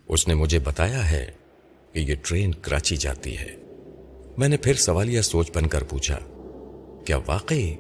اس 0.09 0.29
نے 0.29 0.35
مجھے 0.35 0.59
بتایا 0.59 1.11
ہے 1.11 1.31
کہ 1.93 1.99
یہ 1.99 2.15
ٹرین 2.23 2.55
کراچی 2.55 2.97
جاتی 2.97 3.39
ہے۔ 3.39 3.55
میں 4.39 4.49
نے 4.49 4.57
پھر 4.57 4.75
سوالیہ 4.75 5.21
سوچ 5.21 5.51
بن 5.55 5.67
کر 5.67 5.83
پوچھا، 5.83 6.19
کیا 7.07 7.19
واقعی 7.27 7.75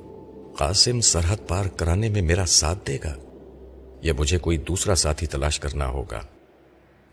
قاسم 0.56 1.00
سرحد 1.00 1.36
پار 1.48 1.64
کرانے 1.64 2.08
میں 2.08 2.22
میرا 2.22 2.46
ساتھ 2.46 2.86
دے 2.86 2.98
گا 3.04 3.16
یا 4.02 4.12
مجھے 4.18 4.38
کوئی 4.38 4.58
دوسرا 4.58 4.94
ساتھی 4.94 5.26
تلاش 5.26 5.60
کرنا 5.60 5.86
ہوگا؟ 5.88 6.20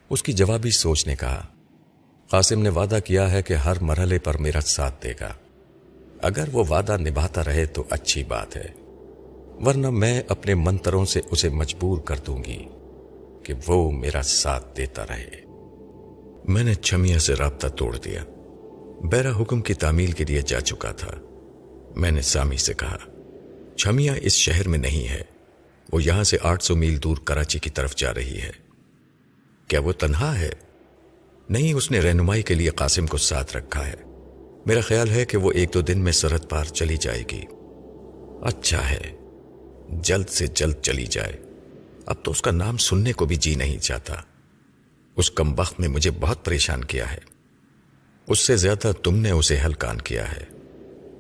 اس 0.10 0.24
کی 0.24 0.34
جوابی 0.34 0.72
سوچ 0.72 1.08
نے 1.08 1.16
کہا، 1.16 1.46
قاسم 2.30 2.62
نے 2.62 2.70
وعدہ 2.70 3.00
کیا 3.06 3.32
ہے 3.32 3.42
کہ 3.42 3.54
ہر 3.54 3.74
مرحلے 3.82 4.20
پر 4.20 4.38
میرا 4.38 4.62
ساتھ 4.62 5.04
دے 5.04 5.14
گا۔ 5.22 5.34
اگر 6.22 6.46
وہ 6.52 6.64
وعدہ 6.70 6.98
نبھاتا 6.98 7.44
رہے 7.44 7.66
تو 7.66 7.84
اچھی 7.90 8.24
بات 8.24 8.56
ہے، 8.56 8.68
ورنہ 9.66 9.90
میں 9.90 10.22
اپنے 10.28 10.56
منتروں 10.56 11.06
سے 11.06 11.22
اسے 11.32 11.50
مجبور 11.50 11.98
کر 11.98 12.16
دوں 12.28 12.44
گی 12.44 12.66
کہ 13.44 13.54
وہ 13.68 13.92
میرا 13.92 14.22
ساتھ 14.22 14.78
دیتا 14.78 15.08
رہے۔ 15.08 15.30
میں 16.46 16.64
نے 16.64 16.74
چھمیا 16.74 17.20
سے 17.20 17.34
رابطہ 17.34 17.68
توڑ 17.68 17.98
دیا۔ 17.98 18.24
بیرا 19.04 19.42
حکم 19.42 19.62
کی 19.62 19.74
تعمیل 19.74 20.12
کے 20.12 20.24
لیے 20.24 20.42
جا 20.42 20.62
چکا 20.62 20.92
تھا۔ 20.92 21.12
میں 21.96 22.12
نے 22.12 22.22
سامی 22.22 22.58
سے 22.58 22.74
کہا 22.74 22.98
چھمیا 23.80 24.14
اس 24.14 24.34
شہر 24.34 24.68
میں 24.68 24.80
نہیں 24.80 25.08
ہے 25.08 25.22
وہ 25.92 26.04
یہاں 26.04 26.24
سے 26.24 26.38
آٹھ 26.42 26.64
سو 26.64 26.76
میل 26.76 27.04
دور 27.04 27.18
کراچی 27.18 27.60
کی 27.60 27.70
طرف 27.70 27.96
جا 27.96 28.14
رہی 28.14 28.42
ہے۔ 28.42 28.52
کیا 29.68 29.80
وہ 29.80 29.92
تنہا 29.92 30.40
ہے؟ 30.40 30.50
نہیں، 31.50 31.74
اس 31.74 31.92
نے 31.92 32.00
رہنمائی 32.00 32.44
کے 32.44 32.54
لیے 32.54 32.70
قاسم 32.70 33.08
کو 33.08 33.18
ساتھ 33.18 33.58
رکھا 33.58 33.88
ہے۔ 33.88 33.94
میرا 34.66 34.82
خیال 34.82 35.10
ہے 35.10 35.26
کہ 35.26 35.38
وہ 35.38 35.52
ایک 35.52 35.74
دو 35.74 35.82
دن 35.82 36.00
میں 36.00 36.12
سرحد 36.12 36.50
پار 36.50 36.66
چلی 36.66 36.98
جائے 36.98 37.24
گی۔ 37.32 37.42
اچھا 38.42 38.90
ہے۔ 38.90 39.12
جلد 39.90 40.30
سے 40.30 40.48
جلد 40.48 40.76
چلی 40.82 41.06
جائے۔ 41.06 41.34
اب 42.06 42.16
تو 42.24 42.32
اس 42.32 42.42
کا 42.42 42.52
نام 42.52 42.78
سننے 42.78 43.14
کو 43.14 43.26
بھی 43.26 43.36
جی 43.36 43.56
نہیں 43.56 43.78
چاہتا 43.78 44.14
اس 45.16 45.32
کم 45.32 45.60
وقت 45.60 45.80
نے 45.80 45.88
مجھے 45.88 46.12
بہت 46.12 46.46
پریشان 46.46 46.84
کیا 46.84 47.12
ہے۔ 47.12 47.20
اس 48.28 48.40
سے 48.40 48.56
زیادہ 48.56 48.92
تم 49.04 49.16
نے 49.16 49.32
اسے 49.32 49.58
ہلکان 49.58 50.02
کیا 50.02 50.32
ہے۔ 50.32 50.44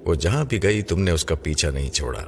وہ 0.06 0.16
جہاں 0.16 0.46
بھی 0.46 0.64
گئی، 0.64 0.82
تم 0.82 1.02
نے 1.02 1.12
اس 1.12 1.26
کا 1.26 1.36
پیچھا 1.36 1.70
نہیں 1.70 1.92
چھوڑا۔ 1.92 2.26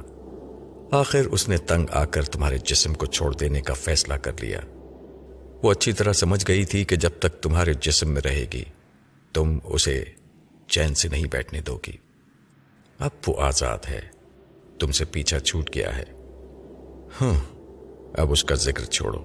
آخر 0.92 1.26
اس 1.26 1.48
نے 1.48 1.56
تنگ 1.56 1.86
آ 1.90 2.04
کر 2.04 2.22
تمہارے 2.22 2.58
جسم 2.58 2.94
کو 2.94 3.06
چھوڑ 3.06 3.34
دینے 3.34 3.60
کا 3.60 3.74
فیصلہ 3.74 4.14
کر 4.14 4.32
لیا۔ 4.40 4.58
وہ 5.62 5.70
اچھی 5.70 5.92
طرح 5.92 6.12
سمجھ 6.12 6.44
گئی 6.48 6.64
تھی 6.64 6.84
کہ 6.84 6.96
جب 6.96 7.10
تک 7.18 7.42
تمہارے 7.42 7.74
جسم 7.74 8.10
میں 8.10 8.22
رہے 8.24 8.46
گی، 8.52 8.64
تم 9.32 9.58
اسے 9.64 10.04
چین 10.68 10.94
سے 10.94 11.08
نہیں 11.08 11.24
بیٹھنے 11.30 11.60
دو 11.60 11.78
گی۔ 11.86 11.92
اب 12.98 13.10
وہ 13.26 13.42
آزاد 13.42 13.78
ہے۔ 13.88 14.00
تم 14.78 14.90
سے 14.90 15.04
پیچھا 15.04 15.40
چھوٹ 15.40 15.74
گیا 15.74 15.96
ہے۔ 15.96 16.04
ہاں 17.20 17.40
اب 18.18 18.32
اس 18.32 18.44
کا 18.44 18.54
ذکر 18.54 18.84
چھوڑو۔ 18.84 19.18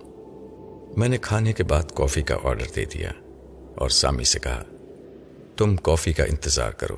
میں 0.98 1.10
نے 1.10 1.18
کھانے 1.18 1.54
کے 1.54 1.64
بعد 1.64 1.84
کافی 1.96 2.22
کا 2.22 2.38
آرڈر 2.44 2.66
دے 2.76 2.86
دیا 2.86 3.12
اور 3.76 3.90
سامی 3.90 4.24
سے 4.24 4.40
کہا، 4.40 4.64
تم 5.58 5.76
کافی 5.76 6.14
کا 6.14 6.24
انتظار 6.24 6.72
کرو۔ 6.72 6.98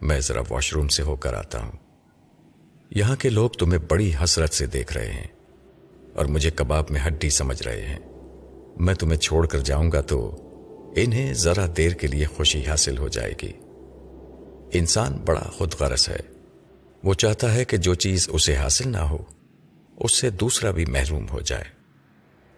میں 0.00 0.20
ذرا 0.20 0.40
واش 0.50 0.72
روم 0.72 0.88
سے 0.88 1.02
ہو 1.02 1.16
کر 1.16 1.34
آتا 1.34 1.62
ہوں۔ 1.62 1.83
یہاں 2.94 3.16
کے 3.16 3.28
لوگ 3.28 3.50
تمہیں 3.50 3.78
بڑی 3.88 4.12
حسرت 4.24 4.52
سے 4.52 4.66
دیکھ 4.66 4.92
رہے 4.92 5.12
ہیں 5.12 5.26
اور 6.14 6.24
مجھے 6.24 6.50
کباب 6.50 6.84
میں 6.90 7.00
ہڈی 7.06 7.30
سمجھ 7.30 7.62
رہے 7.62 7.82
ہیں۔ 7.82 7.98
میں 8.76 8.94
تمہیں 8.94 9.18
چھوڑ 9.18 9.46
کر 9.46 9.58
جاؤں 9.58 9.92
گا 9.92 10.00
تو 10.00 10.36
انہیں 10.96 11.34
ذرا 11.34 11.66
دیر 11.76 11.92
کے 11.92 12.06
لیے 12.06 12.26
خوشی 12.26 12.66
حاصل 12.66 12.98
ہو 12.98 13.08
جائے 13.08 13.32
گی۔ 13.42 13.52
انسان 14.72 15.12
بڑا 15.24 15.40
خود 15.40 15.74
غرض 15.80 16.08
ہے۔ 16.08 16.16
وہ 17.04 17.14
چاہتا 17.14 17.54
ہے 17.54 17.64
کہ 17.64 17.76
جو 17.76 17.94
چیز 17.94 18.28
اسے 18.32 18.56
حاصل 18.56 18.88
نہ 18.88 18.98
ہو، 18.98 19.18
اس 19.96 20.12
سے 20.12 20.30
دوسرا 20.30 20.70
بھی 20.70 20.84
محروم 20.84 21.28
ہو 21.28 21.40
جائے۔ 21.40 21.64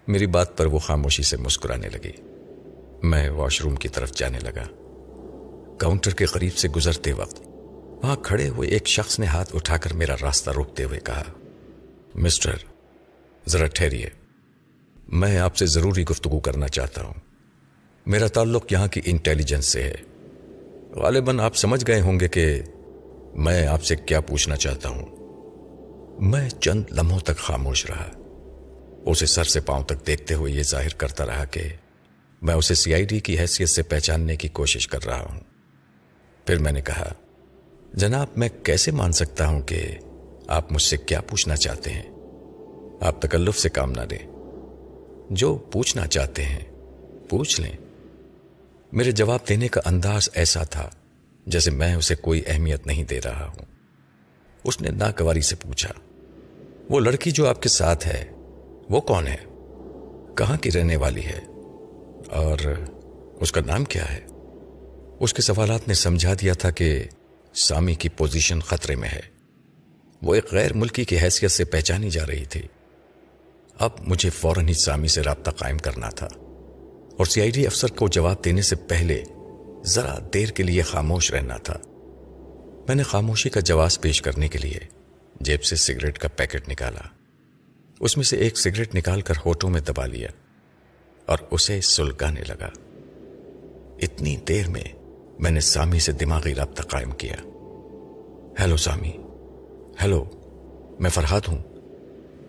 میری 0.09 0.27
بات 0.27 0.59
پر 0.59 0.67
وہ 0.67 0.79
خاموشی 0.79 1.23
سے 1.23 1.37
مسکرانے 1.37 1.89
لگی۔ 1.89 2.13
میں 3.03 3.31
واش 3.31 3.63
روم 3.63 3.77
کی 3.77 3.89
طرف 3.89 4.13
جانے 4.13 4.39
لگا۔ 4.39 4.65
کاؤنٹر 5.79 6.11
کے 6.11 6.27
قریب 6.27 6.57
سے 6.57 6.69
گزرتے 6.69 7.13
وقت 7.13 7.43
وہاں 8.03 8.17
کھڑے 8.17 8.49
ہوئے 8.49 8.69
ایک 8.69 8.89
شخص 8.89 9.21
نے 9.21 9.27
ہاتھ 9.27 9.57
اٹھا 9.57 9.77
کر 9.77 9.93
میرا 9.93 10.15
راستہ 10.23 10.51
روکتے 10.51 10.85
ہوئے 10.85 11.01
کہا، 11.01 11.23
مسٹر، 12.15 12.57
ذرا 13.49 13.67
ٹھہریے۔ 13.67 14.07
میں 15.09 15.39
آپ 15.39 15.57
سے 15.57 15.67
ضروری 15.67 16.05
گفتگو 16.05 16.41
کرنا 16.41 16.69
چاہتا 16.69 17.03
ہوں۔ 17.03 17.15
میرا 18.07 18.27
تعلق 18.27 18.73
یہاں 18.73 18.89
کی 18.89 19.01
انٹیلیجنس 19.05 19.65
سے 19.65 19.83
ہے۔ 19.83 19.95
غالباً 20.95 21.41
آپ 21.41 21.57
سمجھ 21.57 21.85
گئے 21.87 22.01
ہوں 22.01 22.21
گے 22.21 22.29
کہ 22.29 22.63
میں 23.35 23.67
آپ 23.67 23.85
سے 23.85 23.97
کیا 23.97 24.21
پوچھنا 24.21 24.57
چاہتا 24.57 24.89
ہوں۔ 24.89 25.07
میں 26.23 26.49
چند 26.49 26.85
لمحوں 26.91 27.21
تک 27.21 27.37
خاموش 27.37 27.87
رہا۔ 27.87 28.11
اسے 29.07 29.27
سر 29.27 29.45
سے 29.45 29.61
پاؤں 29.61 29.85
تک 29.85 30.07
دیکھتے 30.07 30.35
ہوئے 30.35 30.53
یہ 30.53 30.63
ظاہر 30.63 30.89
کرتا 30.89 31.27
رہا 31.27 31.45
کہ 31.45 31.61
میں 32.43 32.55
اسے 32.55 32.75
سی 32.75 32.95
آئی 32.95 33.05
ڈی 33.05 33.21
کی 33.21 33.39
حیثیت 33.39 33.69
سے 33.69 33.83
پہچاننے 33.83 34.37
کی 34.37 34.49
کوشش 34.49 34.89
کر 34.89 35.05
رہا 35.05 35.21
ہوں۔ 35.21 35.41
پھر 36.47 36.59
میں 36.59 36.73
نے 36.73 36.81
کہا 36.81 37.13
جناب، 37.97 38.27
میں 38.37 38.49
کیسے 38.63 38.91
مان 38.91 39.13
سکتا 39.13 39.47
ہوں 39.47 39.61
کہ 39.61 39.85
آپ 40.47 40.73
مجھ 40.73 40.83
سے 40.83 40.97
کیا 40.97 41.21
پوچھنا 41.21 41.57
چاہتے 41.57 41.91
ہیں؟ 41.91 42.03
آپ 43.01 43.23
تکلف 43.23 43.59
سے 43.59 43.69
کام 43.69 43.91
نہ 43.91 44.01
دیں 44.01 44.31
جو 45.31 45.55
پوچھنا 45.55 46.07
چاہتے 46.07 46.45
ہیں، 46.45 46.61
پوچھ 47.29 47.61
لیں۔ 47.61 47.73
میرے 48.93 49.11
جواب 49.11 49.41
دینے 49.49 49.69
کا 49.69 49.81
انداز 49.85 50.29
ایسا 50.35 50.63
تھا 50.63 50.91
جیسے 51.47 51.71
میں 51.71 51.95
اسے 51.95 52.15
کوئی 52.15 52.43
اہمیت 52.47 52.87
نہیں 52.87 53.05
دے 53.05 53.21
رہا 53.25 53.47
ہوں۔ 53.47 53.65
اس 54.65 54.81
نے 54.81 54.91
ناکواری 54.91 55.41
سے 55.41 55.57
پوچھا، 55.57 55.93
وہ 56.89 57.01
لڑکی 57.01 57.31
جو 57.31 57.49
آپ 57.49 57.63
کے 57.63 57.69
ساتھ 57.69 58.07
ہے، 58.07 58.25
وہ 58.91 59.01
کون 59.01 59.27
ہے؟ 59.27 59.45
کہاں 60.35 60.57
کی 60.57 60.73
رہنے 60.73 60.97
والی 60.97 61.25
ہے؟ 61.25 61.41
اور 62.31 62.59
اس 63.41 63.53
کا 63.53 63.61
نام 63.67 63.85
کیا 63.85 64.13
ہے؟ 64.13 64.21
اس 65.21 65.35
کے 65.35 65.43
سوالات 65.43 65.89
نے 65.89 65.95
سمجھا 65.95 66.35
دیا 66.35 66.53
تھا 66.55 66.71
کہ 66.71 67.05
سامی 67.57 67.95
کی 67.95 68.09
پوزیشن 68.09 68.61
خطرے 68.61 68.97
میں 68.97 69.09
ہے۔ 69.09 69.21
وہ 70.23 70.35
ایک 70.35 70.53
غیر 70.53 70.73
ملکی 70.73 71.05
کی 71.05 71.19
حیثیت 71.19 71.51
سے 71.51 71.65
پہچانی 71.65 72.11
جا 72.11 72.27
رہی 72.27 72.45
تھی۔ 72.45 72.63
اب 73.79 73.91
مجھے 74.01 74.31
فوراً 74.31 74.69
ہی 74.69 74.75
سامی 74.75 75.09
سے 75.09 75.23
رابطہ 75.23 75.51
قائم 75.51 75.79
کرنا 75.79 76.11
تھا 76.11 76.29
اور 77.17 77.25
سی 77.25 77.41
آئی 77.41 77.51
ڈی 77.51 77.67
افسر 77.67 77.89
کو 77.89 78.09
جواب 78.09 78.45
دینے 78.45 78.63
سے 78.63 78.77
پہلے 78.77 79.23
ذرا 79.85 80.19
دیر 80.35 80.49
کے 80.49 80.63
لیے 80.63 80.83
خاموش 80.83 81.31
رہنا 81.31 81.57
تھا۔ 81.57 81.79
میں 82.89 82.95
نے 82.95 83.03
خاموشی 83.03 83.49
کا 83.49 83.61
جواز 83.61 84.01
پیش 84.01 84.23
کرنے 84.23 84.49
کے 84.49 84.59
لیے 84.59 84.79
جیب 85.41 85.65
سے 85.65 85.77
سگریٹ 85.77 86.19
کا 86.19 86.29
پیکٹ 86.29 86.69
نکالا۔ 86.69 87.09
اس 88.01 88.17
میں 88.17 88.25
سے 88.25 88.37
ایک 88.37 88.59
سگریٹ 88.59 88.95
نکال 88.95 89.21
کر 89.21 89.35
ہوٹوں 89.47 89.71
میں 89.71 89.81
دبا 89.81 90.07
لیا 90.07 90.29
اور 91.27 91.39
اسے 91.51 91.81
سلگانے 91.81 92.41
لگا۔ 92.49 92.69
اتنی 94.03 94.37
دیر 94.37 94.69
میں 94.69 94.85
میں 95.39 95.51
نے 95.51 95.61
سامی 95.61 95.99
سے 95.99 96.13
دماغی 96.13 96.55
رابطہ 96.55 96.83
قائم 96.83 97.11
کیا۔ 97.11 97.37
ہیلو 98.61 98.77
سامی۔ 98.77 99.13
ہیلو، 100.03 100.25
میں 101.01 101.11
فرحات 101.11 101.49
ہوں 101.49 101.59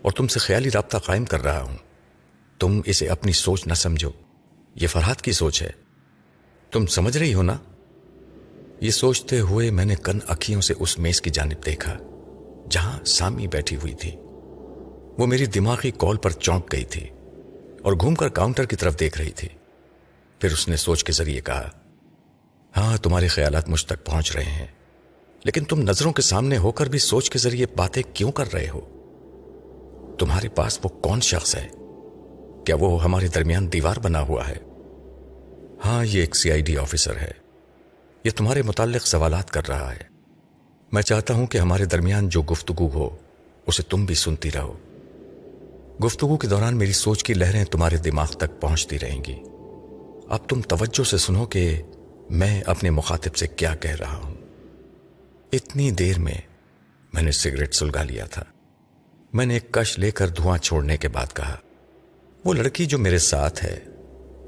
اور 0.02 0.12
تم 0.12 0.28
سے 0.28 0.40
خیالی 0.40 0.70
رابطہ 0.74 0.98
قائم 0.98 1.26
کر 1.26 1.44
رہا 1.44 1.62
ہوں۔ 1.62 1.78
تم 2.60 2.82
اسے 2.86 3.08
اپنی 3.08 3.32
سوچ 3.32 3.68
نہ 3.68 3.74
سمجھو۔ 3.74 4.10
یہ 4.76 4.88
فرحات 4.88 5.22
کی 5.22 5.32
سوچ 5.32 5.62
ہے۔ 5.62 5.70
تم 6.72 6.86
سمجھ 6.86 7.18
رہی 7.18 7.34
ہو 7.34 7.42
نا؟ 7.42 7.58
یہ 8.82 8.90
سوچتے 8.90 9.40
ہوئے 9.40 9.72
میں 9.72 9.86
نے 9.86 9.96
کن 9.96 10.20
اکھیوں 10.28 10.62
سے 10.62 10.74
اس 10.80 11.00
میز 11.00 11.22
کی 11.22 11.30
جانب 11.30 11.66
دیکھا، 11.66 11.98
جہاں 12.70 13.06
سامی 13.06 13.48
بیٹھی 13.48 13.76
ہوئی 13.76 13.94
تھی۔ 13.94 14.16
وہ 15.18 15.26
میری 15.26 15.46
دماغی 15.46 15.92
کال 15.92 16.18
پر 16.18 16.30
چونک 16.30 16.72
گئی 16.72 16.86
تھی 16.86 17.08
اور 17.82 17.94
گھوم 17.94 18.16
کر 18.16 18.30
کاؤنٹر 18.30 18.66
کی 18.66 18.76
طرف 18.76 19.00
دیکھ 19.00 19.18
رہی 19.18 19.32
تھی۔ 19.32 19.50
پھر 20.40 20.52
اس 20.52 20.68
نے 20.68 20.76
سوچ 20.76 21.04
کے 21.04 21.12
ذریعے 21.12 21.42
کہا 21.42 21.70
ہاں 22.78 22.98
تمہارے 22.98 23.28
خیالات 23.28 23.70
مجھ 23.70 23.86
تک 23.86 24.06
پہنچ 24.06 24.36
رہے 24.36 24.44
ہیں۔ 24.44 24.68
لیکن 25.44 25.64
تم 25.64 25.82
نظروں 25.82 26.14
کے 26.14 26.22
سامنے 26.22 26.58
ہو 26.58 26.72
کر 26.72 26.86
بھی 26.86 27.00
سوچ 27.00 27.30
کے 27.30 27.40
ذریعے 27.40 27.66
باتیں 27.76 28.04
کیوں 28.14 28.32
کر 28.32 28.54
رہے 28.54 28.68
ہو؟ 28.74 28.82
تمہارے 30.20 30.50
پاس 30.50 30.80
وہ 30.84 30.90
کون 30.90 31.22
شخص 31.22 31.56
ہے؟ 31.56 31.68
کیا 32.66 32.76
وہ 32.80 33.04
ہمارے 33.04 33.28
درمیان 33.28 33.74
دیوار 33.74 33.96
بنا 34.04 34.22
ہوا 34.22 34.48
ہے؟ 34.48 34.56
ہاں 35.86 36.06
یہ 36.06 36.20
ایک 36.20 36.36
سی 36.36 36.52
آئی 36.52 36.62
ڈی 36.62 36.78
آفیسر 36.78 37.18
ہے۔ 37.18 37.32
یہ 38.24 38.32
تمہارے 38.36 38.62
متعلق 38.62 39.08
سوالات 39.08 39.52
کر 39.52 39.68
رہا 39.68 39.92
ہے۔ 39.92 40.04
میں 40.92 41.02
چاہتا 41.02 41.34
ہوں 41.34 41.48
کہ 41.48 41.58
ہمارے 41.58 41.86
درمیان 41.86 42.30
جو 42.30 42.42
گفتگو 42.42 42.90
ہو، 42.94 43.10
اسے 43.68 43.84
تم 43.84 44.06
بھی 44.06 44.16
سنتی 44.16 44.52
رہو۔ 44.52 44.74
گفتگو 46.06 46.38
کے 46.38 46.48
دوران 46.48 46.78
میری 46.78 46.94
سوچ 46.94 47.24
کی 47.24 47.34
لہریں 47.34 47.66
تمہارے 47.66 47.98
دماغ 47.98 48.28
تک 48.28 48.62
پہنچتی 48.62 49.00
رہیں 49.00 49.24
گی۔ 49.24 49.36
اب 50.30 50.50
تم 50.50 50.62
توجہ 50.62 51.04
سے 51.04 51.18
سنو 51.18 51.46
کہ 51.46 51.82
میں 52.30 52.62
اپنے 52.66 52.90
مخاطب 52.90 53.36
سے 53.36 53.48
کیا 53.48 53.76
کہہ 53.76 53.96
رہا 53.96 54.16
ہوں؟ 54.16 54.36
اتنی 55.52 55.92
دیر 55.92 56.20
میں 56.20 56.34
میں 57.14 57.22
نے 57.22 57.32
سگریٹ 57.32 57.76
سلگا 57.76 58.04
لیا 58.04 58.26
تھا۔ 58.26 58.44
میں 59.34 59.46
نے 59.46 59.54
ایک 59.54 59.72
کش 59.72 60.00
لے 60.00 60.12
کر 60.12 60.28
دھواں 60.28 60.58
چھوڑنے 60.58 60.98
کے 60.98 61.08
بعد 61.08 61.26
کہا، 61.34 61.56
وہ 62.46 62.54
لڑکی 62.54 62.86
جو 62.86 62.98
میرے 62.98 63.18
ساتھ 63.18 63.64
ہے، 63.64 63.80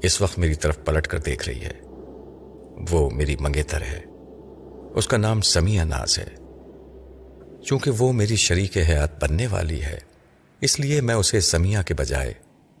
اس 0.02 0.20
وقت 0.20 0.38
میری 0.38 0.54
طرف 0.54 0.78
پلٹ 0.84 1.06
کر 1.06 1.18
دیکھ 1.18 1.48
رہی 1.48 1.60
ہے۔ 1.60 1.80
وہ 2.90 3.10
میری 3.10 3.36
منگیتر 3.40 3.82
ہے۔ 3.82 4.00
اس 4.94 5.08
کا 5.08 5.16
نام 5.16 5.40
سمیہ 5.40 5.82
ناز 5.82 6.18
ہے۔ 6.18 6.36
چونکہ 7.64 7.90
وہ 7.90 8.12
میری 8.12 8.36
شریک 8.36 8.76
حیات 8.76 9.24
بننے 9.24 9.46
والی 9.46 9.82
ہے، 9.82 9.98
اس 10.60 10.80
لیے 10.80 11.00
میں 11.00 11.14
اسے 11.14 11.40
سمیہ 11.40 11.78
کے 11.86 11.94
بجائے 11.94 12.34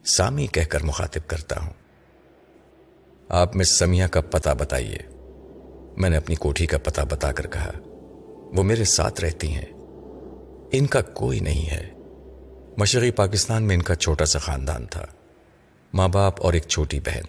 سامی 0.04 0.46
کہہ 0.46 0.62
کر 0.62 0.82
مخاطب 0.82 1.20
کرتا 1.26 1.60
ہوں۔ 1.60 1.72
آپ 3.30 3.56
میں 3.56 3.64
سمیہ 3.64 4.04
کا 4.06 4.20
پتہ 4.20 4.50
بتائیے۔ 4.58 4.98
میں 5.96 6.10
نے 6.10 6.16
اپنی 6.16 6.34
کوٹھی 6.34 6.66
کا 6.66 6.78
پتہ 6.78 7.00
بتا 7.10 7.32
کر 7.32 7.46
کہا، 7.46 7.70
وہ 8.56 8.62
میرے 8.62 8.84
ساتھ 8.84 9.20
رہتی 9.20 9.54
ہیں۔ 9.54 9.64
ان 10.72 10.86
کا 10.86 11.00
کوئی 11.00 11.40
نہیں 11.40 11.70
ہے۔ 11.70 11.88
مشرقی 12.76 13.10
پاکستان 13.10 13.62
میں 13.62 13.76
ان 13.76 13.82
کا 13.82 13.94
چھوٹا 13.94 14.24
سا 14.24 14.38
خاندان 14.38 14.86
تھا۔ 14.86 15.06
ماں 15.94 16.08
باپ 16.08 16.42
اور 16.42 16.52
ایک 16.52 16.62
چھوٹی 16.62 17.00
بہن، 17.00 17.22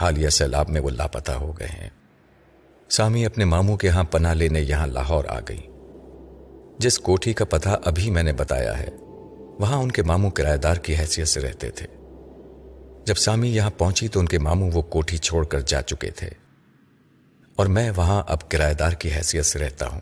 حالیہ 0.00 0.28
سیلاب 0.28 0.70
میں 0.70 0.80
وہ 0.80 0.90
لاپتہ 0.90 1.32
ہو 1.32 1.52
گئے 1.58 1.82
ہیں۔ 1.82 1.90
سامی 2.90 3.26
اپنے 3.26 3.44
ماموں 3.44 3.76
کے 3.76 3.88
ہاں 3.88 4.04
پناہ 4.04 4.34
لینے 4.34 4.60
یہاں 4.60 4.86
لاہور 4.86 5.24
آ 5.24 5.40
گئی 5.48 5.66
جس 6.78 6.98
کوٹھی 6.98 7.32
کا 7.32 7.44
پتہ 7.44 7.68
ابھی 7.84 8.10
میں 8.10 8.22
نے 8.22 8.32
بتایا 8.32 8.78
ہے، 8.78 8.88
وہاں 9.60 9.78
ان 9.78 9.90
کے 9.90 10.02
ماموں 10.02 10.30
کرایہ 10.30 10.56
دار 10.56 10.76
کی 10.76 10.96
حیثیت 10.96 11.28
سے 11.28 11.40
رہتے 11.40 11.70
تھے۔ 11.70 12.03
جب 13.04 13.14
سامی 13.14 13.54
یہاں 13.54 13.70
پہنچی 13.78 14.08
تو 14.08 14.20
ان 14.20 14.26
کے 14.26 14.38
ماموں 14.38 14.70
وہ 14.74 14.82
کوٹھی 14.82 15.16
چھوڑ 15.16 15.44
کر 15.44 15.60
جا 15.60 15.82
چکے 15.82 16.10
تھے۔ 16.10 16.30
اور 17.56 17.66
میں 17.66 17.90
وہاں 17.96 18.22
اب 18.26 18.50
کرایہ 18.50 18.74
دار 18.74 18.92
کی 18.92 19.12
حیثیت 19.12 19.46
سے 19.46 19.58
رہتا 19.58 19.88
ہوں۔ 19.88 20.00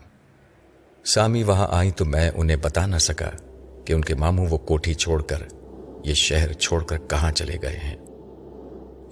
سامی 1.05 1.43
وہاں 1.43 1.67
آئی 1.71 1.91
تو 1.91 2.05
میں 2.05 2.31
انہیں 2.35 2.57
بتا 2.57 2.85
نہ 2.85 2.97
سکا 2.97 3.29
کہ 3.85 3.93
ان 3.93 4.01
کے 4.01 4.15
ماموں 4.15 4.47
وہ 4.49 4.57
کوٹھی 4.57 4.93
چھوڑ 4.93 5.21
کر 5.21 5.37
یہ 6.03 6.13
شہر 6.13 6.53
چھوڑ 6.53 6.83
کر 6.83 6.97
کہاں 6.97 7.31
چلے 7.31 7.57
گئے 7.61 7.77
ہیں۔ 7.77 7.97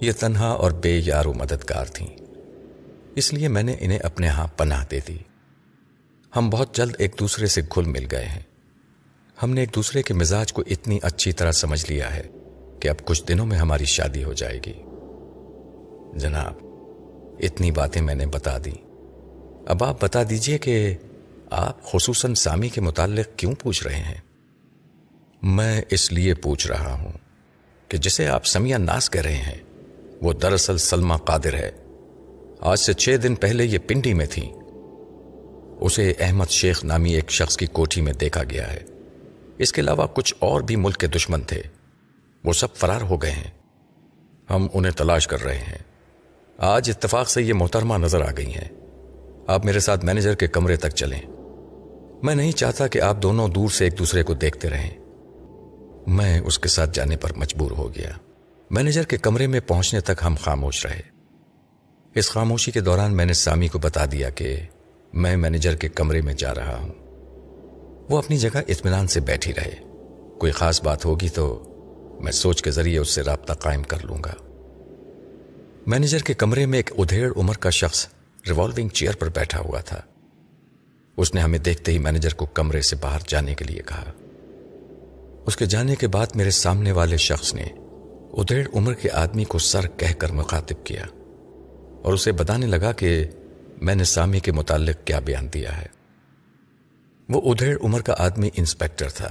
یہ 0.00 0.12
تنہا 0.12 0.48
اور 0.48 0.70
بے 0.70 1.00
یار 1.04 1.24
و 1.24 1.32
مددگار 1.32 1.84
تھیں۔ 1.84 2.08
اس 3.14 3.32
لیے 3.32 3.48
میں 3.48 3.62
نے 3.62 3.76
انہیں 3.80 3.98
اپنے 3.98 4.28
ہاں 4.28 4.46
پناہ 4.56 4.84
دے 4.90 5.00
دی۔ 5.08 5.18
ہم 6.36 6.50
بہت 6.50 6.74
جلد 6.74 6.94
ایک 6.98 7.14
دوسرے 7.18 7.46
سے 7.46 7.60
گھل 7.60 7.84
مل 7.84 8.06
گئے 8.12 8.26
ہیں۔ 8.26 8.42
ہم 9.42 9.50
نے 9.50 9.60
ایک 9.60 9.74
دوسرے 9.74 10.02
کے 10.02 10.14
مزاج 10.14 10.52
کو 10.52 10.62
اتنی 10.66 10.98
اچھی 11.02 11.32
طرح 11.32 11.52
سمجھ 11.52 11.86
لیا 11.88 12.16
ہے۔ 12.16 12.22
کہ 12.82 12.88
اب 12.88 13.04
کچھ 13.04 13.24
دنوں 13.28 13.46
میں 13.46 13.58
ہماری 13.58 13.84
شادی 13.84 14.24
ہو 14.24 14.32
جائے 14.32 14.60
گی۔ 14.66 14.72
جناب، 16.18 16.52
اتنی 17.40 17.70
باتیں 17.70 18.02
میں 18.02 18.14
نے 18.14 18.26
بتا 18.26 18.58
دی 18.64 18.72
اب 19.66 19.84
آپ 19.84 20.04
بتا 20.04 20.22
دیجیے 20.30 20.58
کہ 20.58 20.94
آپ 21.50 21.84
خصوصاً 21.84 22.34
سامی 22.34 22.68
کے 22.68 22.80
متعلق 22.80 23.38
کیوں 23.38 23.52
پوچھ 23.52 23.84
رہے 23.84 23.96
ہیں؟ 23.96 24.20
میں 25.42 25.82
اس 25.90 26.12
لیے 26.12 26.34
پوچھ 26.34 26.66
رہا 26.66 26.92
ہوں 26.92 27.12
کہ 27.88 27.98
جسے 27.98 28.28
آپ 28.28 28.46
سمیہ 28.46 28.76
ناس 28.76 29.10
کہہ 29.10 29.22
رہے 29.22 29.36
ہیں، 29.36 29.58
وہ 30.22 30.32
دراصل 30.32 30.78
سلما 30.78 31.16
قادر 31.16 31.54
ہے۔ 31.54 31.70
آج 32.60 32.78
سے 32.78 32.92
چھ 32.92 33.16
دن 33.22 33.34
پہلے 33.34 33.64
یہ 33.64 33.78
پنڈی 33.78 34.14
میں 34.14 34.26
تھی 34.30 34.50
اسے 35.80 36.12
احمد 36.18 36.50
شیخ 36.50 36.84
نامی 36.84 37.14
ایک 37.14 37.30
شخص 37.30 37.56
کی 37.56 37.66
کوٹھی 37.66 38.02
میں 38.02 38.12
دیکھا 38.12 38.42
گیا 38.44 38.72
ہے۔ 38.72 38.80
اس 39.58 39.72
کے 39.72 39.80
علاوہ 39.80 40.06
کچھ 40.14 40.34
اور 40.38 40.60
بھی 40.60 40.76
ملک 40.76 40.96
کے 40.96 41.06
دشمن 41.06 41.40
تھے۔ 41.40 41.62
وہ 42.44 42.52
سب 42.52 42.74
فرار 42.74 43.00
ہو 43.00 43.22
گئے 43.22 43.30
ہیں۔ 43.30 43.50
ہم 44.50 44.66
انہیں 44.74 44.92
تلاش 44.92 45.26
کر 45.26 45.44
رہے 45.44 45.58
ہیں۔ 45.58 45.78
آج 46.58 46.90
اتفاق 46.90 47.30
سے 47.30 47.42
یہ 47.42 47.54
محترمہ 47.54 47.94
نظر 47.94 48.20
آ 48.20 48.30
گئی 48.36 48.54
ہیں۔ 48.54 48.68
آپ 49.46 49.64
میرے 49.64 49.80
ساتھ 49.80 50.04
مینیجر 50.04 50.34
کے 50.34 50.46
کمرے 50.46 50.76
تک 50.76 50.88
چلیں۔ 50.88 51.20
میں 52.22 52.34
نہیں 52.34 52.52
چاہتا 52.52 52.86
کہ 52.86 53.00
آپ 53.00 53.22
دونوں 53.22 53.48
دور 53.48 53.68
سے 53.68 53.84
ایک 53.84 53.98
دوسرے 53.98 54.22
کو 54.22 54.34
دیکھتے 54.34 54.70
رہیں۔ 54.70 54.90
میں 56.06 56.40
اس 56.40 56.58
کے 56.58 56.68
ساتھ 56.68 56.90
جانے 56.92 57.16
پر 57.16 57.30
مجبور 57.36 57.70
ہو 57.70 57.94
گیا۔ 57.94 58.10
مینیجر 58.70 59.02
کے 59.02 59.16
کمرے 59.16 59.46
میں 59.46 59.60
پہنچنے 59.60 60.00
تک 60.00 60.22
ہم 60.26 60.34
خاموش 60.40 60.86
رہے۔ 60.86 61.00
اس 62.14 62.30
خاموشی 62.30 62.70
کے 62.70 62.80
دوران 62.80 63.16
میں 63.16 63.24
نے 63.24 63.32
سامی 63.32 63.68
کو 63.68 63.78
بتا 63.78 64.04
دیا 64.12 64.30
کہ 64.30 64.60
میں 65.12 65.36
مینیجر 65.36 65.76
کے 65.76 65.88
کمرے 65.88 66.20
میں 66.20 66.34
جا 66.34 66.54
رہا 66.54 66.78
ہوں۔ 66.78 66.92
وہ 68.10 68.18
اپنی 68.18 68.36
جگہ 68.36 68.58
اطمینان 68.68 69.06
سے 69.06 69.20
بیٹھی 69.20 69.54
رہے۔ 69.54 69.74
کوئی 70.38 70.52
خاص 70.52 70.82
بات 70.82 71.04
ہوگی 71.04 71.28
تو 71.28 71.71
میں 72.20 72.32
سوچ 72.32 72.62
کے 72.62 72.70
ذریعے 72.70 72.98
اس 72.98 73.08
سے 73.08 73.22
رابطہ 73.22 73.52
قائم 73.52 73.82
کر 73.82 74.04
لوں 74.04 74.18
گا۔ 74.24 74.34
مینیجر 75.86 76.18
کے 76.18 76.34
کمرے 76.34 76.66
میں 76.66 76.78
ایک 76.78 76.90
ادھیڑ 76.98 77.32
عمر 77.36 77.54
کا 77.54 77.70
شخص 77.70 78.06
ریوالونگ 78.48 78.88
چیئر 78.88 79.16
پر 79.16 79.28
بیٹھا 79.28 79.58
ہوا 79.58 79.80
تھا۔ 79.80 80.00
اس 81.16 81.34
نے 81.34 81.40
ہمیں 81.40 81.58
دیکھتے 81.58 81.92
ہی 81.92 81.98
مینیجر 81.98 82.34
کو 82.34 82.46
کمرے 82.46 82.82
سے 82.82 82.96
باہر 82.96 83.18
جانے 83.28 83.54
کے 83.54 83.64
لیے 83.64 83.82
کہا۔ 83.86 84.04
اس 85.46 85.56
کے 85.56 85.66
جانے 85.66 85.94
کے 85.94 86.08
بعد 86.08 86.26
میرے 86.34 86.50
سامنے 86.50 86.92
والے 86.92 87.16
شخص 87.16 87.54
نے 87.54 87.64
ادھیڑ 88.32 88.68
عمر 88.74 88.94
کے 88.94 89.10
آدمی 89.10 89.44
کو 89.44 89.58
سر 89.58 89.86
کہہ 89.86 90.12
کر 90.12 90.32
مخاطب 90.32 90.86
کیا 90.86 91.04
اور 92.02 92.12
اسے 92.12 92.32
بتانے 92.32 92.66
لگا 92.66 92.92
کہ 92.92 93.26
میں 93.82 93.94
نے 93.94 94.04
سامی 94.04 94.40
کے 94.40 94.52
متعلق 94.52 95.06
کیا 95.06 95.18
بیان 95.18 95.48
دیا 95.54 95.80
ہے۔ 95.80 95.86
وہ 97.28 97.52
ادھیڑ 97.52 97.78
عمر 97.84 98.00
کا 98.00 98.14
آدمی 98.18 98.50
انسپیکٹر 98.54 99.08
تھا 99.08 99.28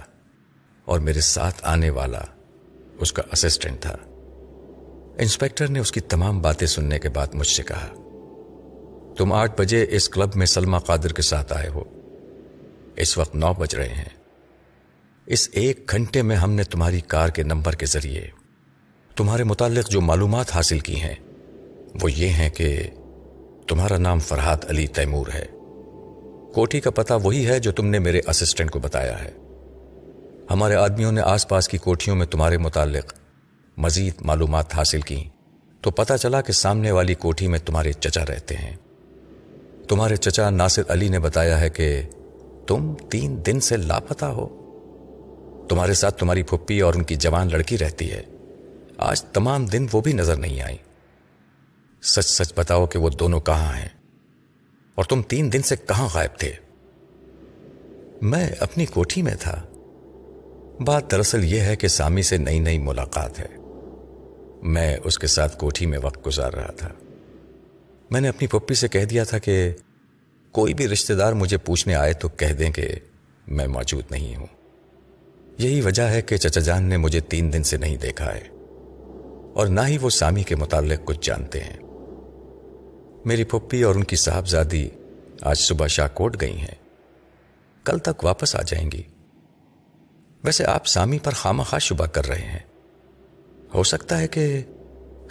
اور 0.86 1.00
میرے 1.00 1.22
ساتھ 1.22 1.56
آنے 1.64 1.90
والا 1.90 2.22
اس 3.02 3.14
کا 3.14 3.22
اسسٹنٹ 3.32 3.80
تھا۔ 3.82 3.98
انسپیکٹر 5.18 5.68
نے 5.68 5.80
اس 5.80 5.92
کی 5.92 6.00
تمام 6.00 6.42
باتیں 6.42 6.68
سننے 6.68 7.00
کے 7.00 7.10
بعد 7.10 7.28
مجھ 7.34 7.48
سے 7.48 7.64
کہا، 7.64 7.88
تم 9.18 9.34
آٹھ 9.34 9.62
بجے 9.62 9.86
اس 9.90 10.10
کلب 10.10 10.30
میں 10.36 10.46
سلما 10.46 10.80
قادر 10.80 11.14
کے 11.14 11.22
ساتھ 11.22 11.54
آئے 11.54 11.70
ہو۔ 11.70 11.84
اس 12.96 13.18
وقت 13.18 13.36
نو 13.36 13.54
بج 13.54 13.76
رہے 13.76 13.90
ہیں۔ 13.90 14.22
اس 15.26 15.50
ایک 15.52 15.92
گھنٹے 15.92 16.22
میں 16.22 16.36
ہم 16.36 16.52
نے 16.52 16.64
تمہاری 16.64 17.00
کار 17.00 17.30
کے 17.30 17.44
نمبر 17.44 17.76
کے 17.76 17.86
ذریعے 17.86 18.28
تمہارے 19.16 19.44
متعلق 19.44 19.90
جو 19.90 20.02
معلومات 20.02 20.56
حاصل 20.56 20.80
کی 20.80 21.02
ہیں، 21.02 21.16
وہ 22.02 22.12
یہ 22.12 22.28
ہیں 22.28 22.50
کہ 22.50 22.90
تمہارا 23.68 23.98
نام 23.98 24.20
فرحات 24.20 24.70
علی 24.70 24.88
تیمور 24.88 25.28
ہے۔ 25.34 25.46
کوٹھی 26.54 26.80
کا 26.80 26.90
پتہ 26.90 27.14
وہی 27.24 27.48
ہے 27.48 27.60
جو 27.60 27.72
تم 27.72 27.88
نے 27.88 28.00
میرے 28.00 28.22
اسسٹنٹ 28.28 28.72
کو 28.72 28.80
بتایا 28.80 29.24
ہے۔ 29.24 29.32
ہمارے 30.54 30.76
آدمیوں 30.76 31.12
نے 31.12 31.22
آس 31.22 31.48
پاس 31.48 31.68
کی 31.68 31.78
کوٹھیوں 31.78 32.16
میں 32.16 32.26
تمہارے 32.26 32.58
متعلق 32.58 33.14
مزید 33.78 34.14
معلومات 34.22 34.76
حاصل 34.76 35.02
کی 35.02 35.24
تو 35.82 35.92
پتہ 35.92 36.14
چلا 36.14 36.42
کہ 36.42 36.54
سامنے 36.54 36.92
والی 36.92 37.14
کوٹھی 37.14 37.48
میں 37.48 37.60
تمہارے 37.60 37.94
چچا 37.94 38.26
رہتے 38.26 38.56
ہیں۔ 38.56 38.76
تمہارے 39.88 40.16
چچا 40.16 40.50
ناصر 40.50 40.82
علی 40.88 41.10
نے 41.10 41.20
بتایا 41.20 41.60
ہے 41.60 41.70
کہ 41.70 42.02
تم 42.68 42.94
تین 43.10 43.46
دن 43.46 43.60
سے 43.60 43.78
لاپتا 43.78 44.28
ہو۔ 44.28 44.48
تمہارے 45.70 45.94
ساتھ 45.94 46.20
تمہاری 46.20 46.44
پھپھی 46.44 46.82
اور 46.82 46.94
ان 46.94 47.04
کی 47.04 47.16
جوان 47.16 47.48
لڑکی 47.52 47.78
رہتی 47.78 48.12
ہے۔ 48.12 48.24
آج 48.98 49.24
تمام 49.24 49.66
دن 49.66 49.88
وہ 49.94 50.02
بھی 50.02 50.14
نظر 50.14 50.36
نہیں 50.36 50.62
آئی 50.62 50.78
سچ 52.02 52.26
سچ 52.26 52.54
بتاؤ 52.56 52.86
کہ 52.86 53.00
وہ 53.00 53.10
دونوں 53.10 53.40
کہاں 53.40 53.74
ہیں؟ 53.74 53.90
اور 54.96 55.06
تم 55.06 55.22
تین 55.22 55.54
دن 55.54 55.62
سے 55.62 55.76
کہاں 55.76 56.10
غائب 56.14 56.40
تھے؟ 56.40 56.54
میں 58.22 58.50
اپنی 58.60 58.86
کوٹھی 58.86 59.22
میں 59.22 59.36
تھا۔ 59.40 59.62
بات 60.86 61.12
دراصل 61.12 61.44
یہ 61.44 61.60
ہے 61.60 61.76
کہ 61.76 61.88
سامی 61.88 62.22
سے 62.22 62.38
نئی 62.38 62.60
نئی 62.60 62.80
ملاقات 62.80 63.40
ہے۔ 63.40 63.48
میں 64.62 64.98
اس 65.04 65.20
کے 65.20 65.28
ساتھ 65.28 65.58
کوٹھی 65.58 65.86
میں 65.86 66.00
وقت 66.04 66.28
گزار 66.28 66.54
رہا 66.54 66.72
تھا۔ 66.72 66.90
میں 68.12 68.22
نے 68.22 68.30
اپنی 68.30 68.48
پپی 68.48 68.74
سے 68.74 68.88
کہہ 68.88 69.06
دیا 69.06 69.24
تھا 69.24 69.38
کہ 69.38 69.72
کوئی 70.52 70.74
بھی 70.74 70.88
رشتہ 70.88 71.14
دار 71.14 71.34
مجھے 71.34 71.58
پوچھنے 71.58 71.96
آئے 71.96 72.14
تو 72.14 72.30
کہہ 72.30 72.54
دیں 72.54 72.72
کہ 72.72 72.88
میں 73.48 73.68
موجود 73.68 74.04
نہیں 74.12 74.36
ہوں۔ 74.36 74.48
یہی 75.58 75.82
وجہ 75.82 76.04
ہے 76.04 76.22
کہ 76.22 76.38
چچا 76.38 76.62
جان 76.62 76.84
نے 76.84 76.98
مجھے 76.98 77.20
تین 77.20 77.54
دن 77.54 77.64
سے 77.64 77.78
نہیں 77.78 77.98
دیکھا 77.98 78.36
ہے 78.36 78.48
اور 79.54 79.68
نہ 79.68 79.82
ہی 79.88 79.98
وہ 80.02 80.10
سامی 80.10 80.44
کے 80.44 80.56
متعلق 80.56 81.00
کچھ 81.06 81.20
جانتے 81.22 81.60
ہیں۔ 81.60 81.78
میری 83.26 83.44
پھپھی 83.44 83.84
اور 83.84 83.96
ان 83.96 84.04
کی 84.04 84.16
صاحبزادی 84.16 84.90
آج 85.42 85.58
صبح 85.58 85.88
شاہ 85.88 86.08
کوٹ 86.14 86.42
گئی 86.42 86.58
ہیں۔ 86.58 86.76
کل 87.84 88.00
تک 88.00 88.24
واپس 88.24 88.56
آ 88.56 88.62
جائیں 88.62 88.92
گی۔ 88.92 89.04
ویسے 90.44 90.66
آپ 90.66 90.88
سامی 90.88 91.20
پر 91.20 91.32
خامہ 91.32 91.64
خواہ 91.64 91.80
شبہ 91.80 92.06
کر 92.06 92.26
رہے 92.26 92.42
ہیں۔ 92.42 92.60
ہو 93.74 93.84
سکتا 93.84 94.20
ہے 94.20 94.28
کہ 94.28 94.64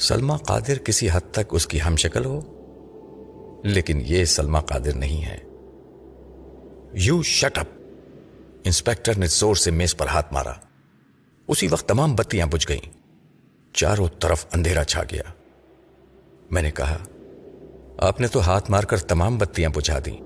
سلما 0.01 0.37
قادر 0.37 0.79
کسی 0.79 1.09
حد 1.13 1.21
تک 1.31 1.47
اس 1.51 1.67
کی 1.67 1.79
ہم 1.83 1.97
شکل 1.97 2.25
ہو، 2.25 2.41
لیکن 3.65 4.03
یہ 4.05 4.25
سلما 4.25 4.61
قادر 4.61 4.93
نہیں 4.95 5.25
ہے۔ 5.25 5.39
You 6.93 7.23
shut 7.23 7.59
up. 7.59 7.67
انسپیکٹر 8.65 9.19
نے 9.19 9.27
زور 9.27 9.55
سے 9.55 9.71
میز 9.71 9.97
پر 9.97 10.07
ہاتھ 10.07 10.33
مارا۔ 10.33 10.53
اسی 11.49 11.69
وقت 11.71 11.89
تمام 11.89 12.15
بتیاں 12.15 12.47
بجھ 12.47 12.67
گئیں۔ 12.69 12.91
چاروں 13.73 14.09
طرف 14.09 14.47
اندھیرا 14.53 14.85
چھا 14.85 15.03
گیا۔ 15.03 15.23
میں 16.51 16.63
نے 16.63 16.71
کہا، 16.71 16.99
آپ 17.99 18.21
نے 18.21 18.29
تو 18.29 18.41
ہاتھ 18.41 18.71
مار 18.71 18.83
کر 18.83 18.99
تمام 18.99 19.39
بتیاں 19.39 19.71
بجھا 19.71 19.99
دی 19.99 20.17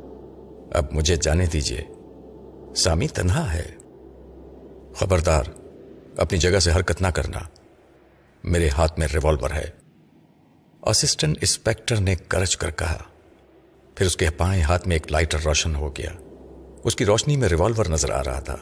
اب 0.73 0.85
مجھے 0.93 1.17
جانے 1.17 1.47
دیجیے 1.47 1.85
سامی 2.77 3.09
تنہا 3.09 3.53
ہے۔ 3.53 3.71
خبردار، 4.97 5.45
اپنی 6.17 6.39
جگہ 6.39 6.59
سے 6.59 6.73
حرکت 6.73 7.03
نہ 7.03 7.07
کرنا۔ 7.07 7.39
میرے 8.45 8.69
ہاتھ 8.69 8.99
میں 8.99 9.09
ریوالور 9.15 9.51
ہے۔ 9.51 9.71
اسسٹنٹ 10.83 11.39
انسپیکٹر 11.41 11.97
نے 11.97 12.15
کرچ 12.29 12.57
کر 12.57 12.71
کہا۔ 12.71 12.99
پھر 13.95 14.07
اس 14.07 14.17
کے 14.17 14.31
پائیں 14.37 14.63
ہاتھ 14.63 14.89
میں 14.89 14.97
ایک 14.97 15.13
لائٹر 15.13 15.39
روشن 15.45 15.75
ہو 15.75 15.97
گیا۔ 15.97 16.11
اس 16.85 16.97
کی 16.97 17.05
روشنی 17.05 17.37
میں 17.37 17.49
ریوالور 17.49 17.87
نظر 17.87 18.11
آ 18.11 18.25
رہا 18.25 18.41
تھا۔ 18.41 18.57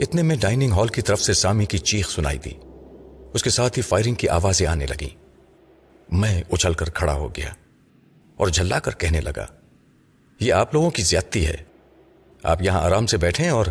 اتنے 0.00 0.22
میں 0.22 0.36
ڈائننگ 0.36 0.72
ہال 0.72 0.88
کی 0.88 1.02
طرف 1.02 1.20
سے 1.20 1.32
سامی 1.32 1.64
کی 1.64 1.78
چیخ 1.78 2.10
سنائی 2.10 2.38
دی۔ 2.38 2.52
اس 3.34 3.42
کے 3.42 3.50
ساتھ 3.50 3.78
ہی 3.78 3.82
فائرنگ 3.82 4.14
کی 4.14 4.28
آوازیں 4.28 4.66
آنے 4.66 4.86
لگی 4.86 5.08
میں 6.12 6.42
اچھل 6.52 6.72
کر 6.72 6.90
کھڑا 6.90 7.14
ہو 7.14 7.28
گیا 7.28 7.52
اور 8.36 8.48
جھلا 8.48 8.78
کر 8.78 8.92
کہنے 8.92 9.20
لگا، 9.20 9.46
یہ 10.40 10.52
آپ 10.52 10.74
لوگوں 10.74 10.90
کی 10.90 11.02
زیادتی 11.02 11.46
ہے۔ 11.46 11.56
آپ 12.42 12.62
یہاں 12.62 12.80
آرام 12.80 13.06
سے 13.06 13.16
بیٹھیں 13.16 13.48
اور 13.48 13.66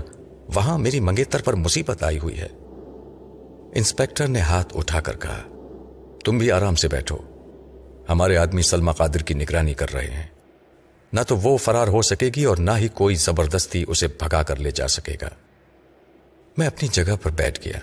وہاں 0.56 0.78
میری 0.78 1.00
منگیتر 1.00 1.42
پر 1.42 1.54
مصیبت 1.54 2.04
آئی 2.04 2.20
ہوئی 2.20 2.40
ہے۔ 2.40 2.48
انسپیکٹر 3.76 4.28
نے 4.28 4.40
ہاتھ 4.40 4.78
اٹھا 4.78 5.02
کر 5.02 5.18
کہا، 5.18 5.42
تم 6.26 6.38
بھی 6.38 6.52
آرام 6.52 6.76
سے 6.76 6.88
بیٹھو۔ 6.88 7.18
ہمارے 8.10 8.38
آدمی 8.38 8.62
سلما 8.62 8.92
قادر 8.92 9.20
کی 9.20 9.34
نگرانی 9.34 9.74
کر 9.74 9.94
رہے 9.94 10.08
ہیں۔ 10.08 10.28
نہ 11.14 11.20
تو 11.28 11.38
وہ 11.38 11.58
فرار 11.58 11.88
ہو 11.88 12.02
سکے 12.02 12.30
گی 12.36 12.44
اور 12.44 12.58
نہ 12.58 12.72
ہی 12.78 12.88
کوئی 12.88 13.16
زبردستی 13.16 13.86
اسے 13.88 14.08
بھگا 14.08 14.44
کر 14.44 14.56
لے 14.56 14.72
جا 14.72 14.88
سکے 14.88 15.16
گا۔ 15.22 15.30
میں 16.58 16.68
اپنی 16.68 16.90
جگہ 16.92 17.16
پر 17.22 17.32
بیٹھ 17.32 17.68
گیا 17.68 17.80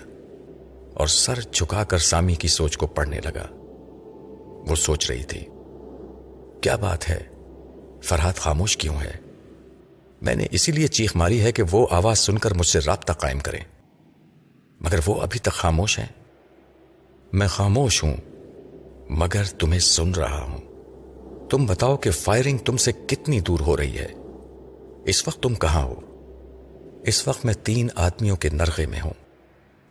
اور 0.93 1.07
سر 1.07 1.39
جھکا 1.51 1.83
کر 1.83 1.97
سامی 1.97 2.35
کی 2.35 2.47
سوچ 2.47 2.77
کو 2.77 2.87
پڑھنے 2.87 3.19
لگا۔ 3.25 3.47
وہ 4.69 4.75
سوچ 4.75 5.11
رہی 5.11 5.23
تھی، 5.23 5.45
کیا 6.61 6.75
بات 6.75 7.09
ہے؟ 7.09 7.23
فرحات 8.03 8.35
خاموش 8.35 8.77
کیوں 8.77 8.95
ہے؟ 8.95 9.28
میں 10.21 10.35
نے 10.35 10.47
اسی 10.51 10.71
لیے 10.71 10.87
چیخ 10.87 11.15
ماری 11.15 11.41
ہے 11.41 11.51
کہ 11.51 11.63
وہ 11.71 11.87
آواز 11.91 12.19
سن 12.19 12.37
کر 12.37 12.53
مجھ 12.53 12.67
سے 12.67 12.79
رابطہ 12.79 13.13
قائم 13.13 13.39
کریں۔ 13.39 13.63
مگر 14.79 14.99
وہ 15.05 15.21
ابھی 15.21 15.39
تک 15.39 15.51
خاموش 15.51 15.99
ہیں۔ 15.99 16.05
میں 17.33 17.47
خاموش 17.47 18.03
ہوں، 18.03 18.17
مگر 19.09 19.43
تمہیں 19.59 19.79
سن 19.79 20.11
رہا 20.11 20.41
ہوں۔ 20.41 20.57
تم 21.49 21.65
بتاؤ 21.65 21.97
کہ 21.97 22.11
فائرنگ 22.11 22.57
تم 22.57 22.77
سے 22.77 22.91
کتنی 23.07 23.39
دور 23.39 23.59
ہو 23.59 23.77
رہی 23.77 23.97
ہے۔ 23.97 24.07
اس 25.05 25.27
وقت 25.27 25.43
تم 25.43 25.55
کہاں 25.55 25.83
ہو؟ 25.83 26.01
اس 27.03 27.27
وقت 27.27 27.45
میں 27.45 27.53
تین 27.53 27.87
آدمیوں 27.95 28.35
کے 28.35 28.49
نرغے 28.49 28.85
میں 28.85 29.01
ہوں۔ 29.01 29.13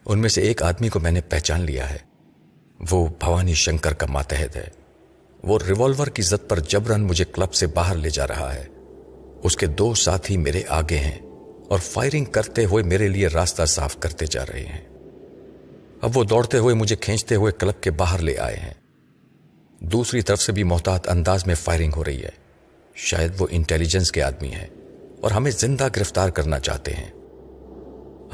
ان 0.07 0.19
میں 0.19 0.29
سے 0.29 0.41
ایک 0.41 0.63
آدمی 0.63 0.89
کو 0.89 1.01
میں 1.01 1.11
نے 1.11 1.21
پہچان 1.21 1.61
لیا 1.61 1.91
ہے۔ 1.91 1.99
وہ 2.91 3.07
بھوانی 3.07 3.55
شنکر 3.55 3.95
کا 3.95 4.07
ماتحت 4.07 4.57
ہے۔ 4.57 4.69
وہ 5.43 5.59
ریوالور 5.69 6.07
کی 6.07 6.23
زد 6.23 6.49
پر 6.49 6.59
جبرن 6.59 7.01
مجھے 7.01 7.25
کلب 7.25 7.55
سے 7.55 7.67
باہر 7.67 7.97
لے 7.97 8.11
جا 8.11 8.29
رہا 8.29 8.55
ہے۔ 8.55 8.67
اس 9.43 9.57
کے 9.57 9.67
دو 9.67 9.95
ساتھی 9.95 10.37
میرے 10.37 10.63
آگے 10.69 10.97
ہیں 10.97 11.19
اور 11.69 11.79
فائرنگ 11.79 12.25
کرتے 12.25 12.65
ہوئے 12.65 12.83
میرے 12.83 13.09
لیے 13.09 13.29
راستہ 13.29 13.65
صاف 13.65 13.97
کرتے 14.01 14.27
جا 14.27 14.47
رہے 14.47 14.65
ہیں۔ 14.65 14.89
اب 16.01 16.17
وہ 16.17 16.25
دوڑتے 16.25 16.59
ہوئے 16.59 16.75
مجھے 16.75 16.97
کھینچتے 16.97 17.35
ہوئے 17.35 17.53
کلب 17.53 17.83
کے 17.83 17.91
باہر 17.91 18.19
لے 18.19 18.39
آئے 18.39 18.57
ہیں۔ 18.57 18.75
دوسری 19.81 20.23
طرف 20.23 20.43
سے 20.43 20.53
بھی 20.53 20.63
محتاط 20.63 21.09
انداز 21.09 21.47
میں 21.47 21.55
فائرنگ 21.55 21.93
ہو 21.97 22.05
رہی 22.05 22.23
ہے۔ 22.23 22.29
شاید 22.95 23.33
وہ 23.39 23.47
انٹیلیجنس 23.51 24.13
کے 24.13 24.23
آدمی 24.23 24.49
ہیں 24.49 24.67
اور 25.21 25.31
ہمیں 25.31 25.51
زندہ 25.51 25.89
گرفتار 25.97 26.29
کرنا 26.29 26.59
چاہتے 26.59 26.93
ہیں۔ 26.93 27.11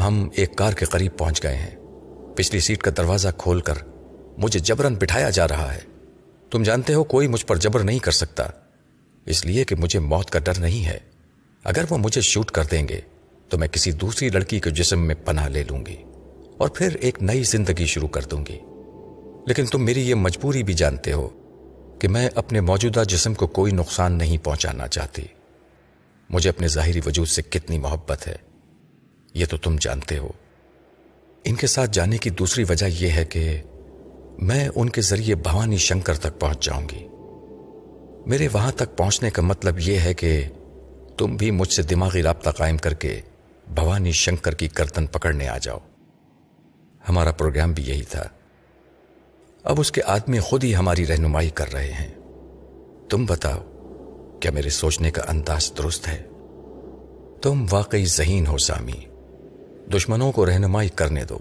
ہم 0.00 0.28
ایک 0.36 0.56
کار 0.56 0.72
کے 0.72 0.84
قریب 0.84 1.18
پہنچ 1.18 1.42
گئے 1.42 1.56
ہیں۔ 1.56 1.76
پچھلی 2.36 2.60
سیٹ 2.60 2.82
کا 2.82 2.90
دروازہ 2.96 3.28
کھول 3.38 3.60
کر 3.60 3.74
مجھے 4.38 4.60
جبرن 4.60 4.94
بٹھایا 4.94 5.30
جا 5.30 5.48
رہا 5.48 5.74
ہے۔ 5.74 5.80
تم 6.50 6.62
جانتے 6.62 6.94
ہو 6.94 7.04
کوئی 7.04 7.28
مجھ 7.28 7.46
پر 7.46 7.56
جبر 7.56 7.80
نہیں 7.80 7.98
کر 7.98 8.12
سکتا۔ 8.12 8.44
اس 9.26 9.46
لیے 9.46 9.64
کہ 9.64 9.76
مجھے 9.76 9.98
موت 9.98 10.30
کا 10.30 10.38
ڈر 10.38 10.58
نہیں 10.58 10.86
ہے۔ 10.86 10.98
اگر 11.64 11.84
وہ 11.90 11.98
مجھے 11.98 12.20
شوٹ 12.20 12.50
کر 12.50 12.64
دیں 12.64 12.88
گے، 12.88 13.00
تو 13.48 13.58
میں 13.58 13.68
کسی 13.68 13.92
دوسری 13.92 14.28
لڑکی 14.28 14.60
کے 14.60 14.70
جسم 14.70 15.06
میں 15.06 15.14
پناہ 15.24 15.48
لے 15.48 15.62
لوں 15.62 15.86
گی 15.86 15.96
اور 16.58 16.68
پھر 16.68 16.94
ایک 16.94 17.22
نئی 17.22 17.42
زندگی 17.42 17.86
شروع 17.86 18.08
کر 18.08 18.22
دوں 18.22 18.46
گی۔ 18.48 18.58
لیکن 19.46 19.66
تم 19.66 19.84
میری 19.84 20.08
یہ 20.08 20.14
مجبوری 20.14 20.62
بھی 20.62 20.74
جانتے 20.74 21.12
ہو 21.12 21.28
کہ 21.98 22.08
میں 22.08 22.28
اپنے 22.34 22.60
موجودہ 22.60 23.02
جسم 23.08 23.34
کو 23.34 23.46
کوئی 23.46 23.72
نقصان 23.72 24.12
نہیں 24.12 24.38
پہنچانا 24.38 24.88
چاہتی۔ 24.88 25.22
مجھے 26.30 26.50
اپنے 26.50 26.68
ظاہری 26.68 27.00
وجود 27.06 27.28
سے 27.28 27.42
کتنی 27.42 27.78
محبت 27.78 28.28
ہے، 28.28 28.36
یہ 29.34 29.46
تو 29.50 29.56
تم 29.56 29.76
جانتے 29.80 30.18
ہو۔ 30.18 30.30
ان 31.44 31.54
کے 31.54 31.66
ساتھ 31.66 31.90
جانے 31.92 32.18
کی 32.18 32.30
دوسری 32.30 32.64
وجہ 32.68 32.86
یہ 32.86 33.08
ہے 33.08 33.24
کہ 33.24 33.62
میں 34.38 34.68
ان 34.74 34.88
کے 34.88 35.00
ذریعے 35.00 35.34
بھوانی 35.34 35.76
شنکر 35.76 36.16
تک 36.16 36.40
پہنچ 36.40 36.64
جاؤں 36.64 36.88
گی۔ 36.88 37.06
میرے 38.26 38.48
وہاں 38.52 38.72
تک 38.72 38.96
پہنچنے 38.96 39.30
کا 39.30 39.42
مطلب 39.42 39.78
یہ 39.78 39.98
ہے 39.98 40.14
کہ 40.14 40.48
تم 41.18 41.36
بھی 41.36 41.50
مجھ 41.50 41.72
سے 41.72 41.82
دماغی 41.82 42.22
رابطہ 42.22 42.50
قائم 42.50 42.76
کر 42.76 42.94
کے 42.94 43.20
بھوانی 43.74 44.12
شنکر 44.12 44.54
کی 44.54 44.68
کرتن 44.68 45.06
پکڑنے 45.06 45.48
آ 45.48 45.58
جاؤ۔ 45.58 45.78
ہمارا 47.08 47.32
پروگرام 47.32 47.72
بھی 47.72 47.82
یہی 47.82 48.02
تھا۔ 48.02 48.24
اب 49.64 49.80
اس 49.80 49.92
کے 49.92 50.02
آدمی 50.02 50.38
خود 50.38 50.64
ہی 50.64 50.76
ہماری 50.76 51.06
رہنمائی 51.06 51.50
کر 51.50 51.72
رہے 51.72 51.92
ہیں۔ 51.92 52.14
تم 53.10 53.26
بتاؤ، 53.26 53.60
کیا 54.40 54.50
میرے 54.50 54.70
سوچنے 54.70 55.10
کا 55.10 55.22
انداز 55.28 55.72
درست 55.78 56.08
ہے؟ 56.08 56.22
تم 57.42 57.66
واقعی 57.70 58.04
ذہین 58.04 58.46
ہو 58.46 58.58
سامی۔ 58.58 59.04
دشمنوں 59.96 60.32
کو 60.32 60.46
رہنمائی 60.46 60.88
کرنے 60.88 61.24
دو۔ 61.24 61.38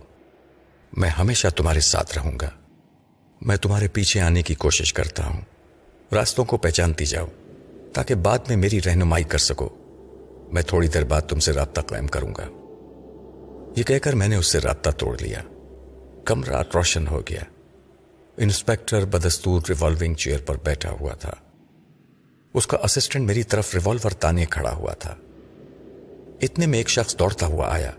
میں 0.98 1.10
ہمیشہ 1.10 1.48
تمہارے 1.48 1.80
ساتھ 1.80 2.18
رہوں 2.18 2.32
گا۔ 2.42 2.50
میں 3.42 3.58
تمہارے 3.58 3.88
پیچھے 3.88 4.20
آنے 4.20 4.42
کی 4.42 4.56
کوشش 4.56 4.94
کرتا 4.94 5.26
ہوں۔ 5.26 5.42
راستوں 6.14 6.46
کو 6.46 6.58
پہچانتی 6.58 7.06
جاؤ، 7.06 7.26
تاکہ 7.94 8.16
بعد 8.16 8.40
میں 8.48 8.58
میری 8.58 8.80
رہنمائی 8.86 9.24
کر 9.24 9.38
سکو۔ 9.38 9.70
میں 10.52 10.62
تھوڑی 10.62 10.88
دیر 10.88 11.04
بعد 11.04 11.22
تم 11.22 11.40
سے 11.40 11.52
رابطہ 11.52 11.82
قائم 11.82 12.08
کروں 12.08 12.34
گا۔ 12.38 12.48
یہ 13.76 13.84
کہہ 13.84 13.98
کر 13.98 14.16
میں 14.16 14.28
نے 14.28 14.36
اس 14.36 14.48
سے 14.48 14.60
رابطہ 14.60 14.90
توڑ 14.90 15.18
لیا۔ 15.22 15.40
کمرہ 16.26 16.64
روشن 16.76 17.08
ہو 17.08 17.22
گیا۔ 17.30 17.42
انسپیکٹر 18.38 19.06
بدستور 19.06 19.62
ریوالونگ 19.70 20.14
چیئر 20.14 20.40
پر 20.46 20.56
بیٹھا 20.64 20.96
ہوا 21.00 21.14
تھا۔ 21.14 21.34
اس 22.54 22.68
کا 22.68 22.78
اسسٹنٹ 22.84 23.28
میری 23.28 23.44
طرف 23.44 23.74
ریوالور 23.74 24.12
تانے 24.12 24.46
کھڑا 24.46 24.76
ہوا 24.76 24.94
تھا۔ 24.94 25.16
اتنے 26.42 26.66
میں 26.66 26.78
ایک 26.78 26.90
شخص 26.90 27.20
دوڑتا 27.20 27.46
ہوا 27.46 27.68
آیا 27.74 27.92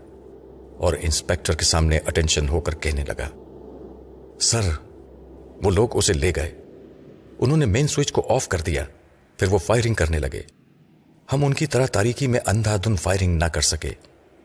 اور 0.77 0.93
انسپیکٹر 1.01 1.55
کے 1.55 1.65
سامنے 1.65 1.97
اٹینشن 1.97 2.49
ہو 2.49 2.59
کر 2.59 2.75
کہنے 2.75 3.03
لگا، 3.07 3.29
سر، 4.41 4.61
وہ 5.63 5.71
لوگ 5.71 5.97
اسے 5.97 6.13
لے 6.13 6.31
گئے۔ 6.35 6.64
انہوں 7.39 7.57
نے 7.57 7.65
مین 7.65 7.87
سوئچ 7.87 8.11
کو 8.11 8.33
آف 8.35 8.47
کر 8.47 8.61
دیا، 8.61 8.83
پھر 9.37 9.47
وہ 9.47 9.57
فائرنگ 9.57 9.93
کرنے 9.93 10.19
لگے۔ 10.19 10.41
ہم 11.33 11.45
ان 11.45 11.53
کی 11.53 11.65
طرح 11.65 11.85
تاریکی 11.85 12.27
میں 12.27 12.39
اندھا 12.45 12.75
دھن 12.75 12.95
فائرنگ 12.95 13.37
نہ 13.37 13.45
کر 13.45 13.61
سکے، 13.61 13.89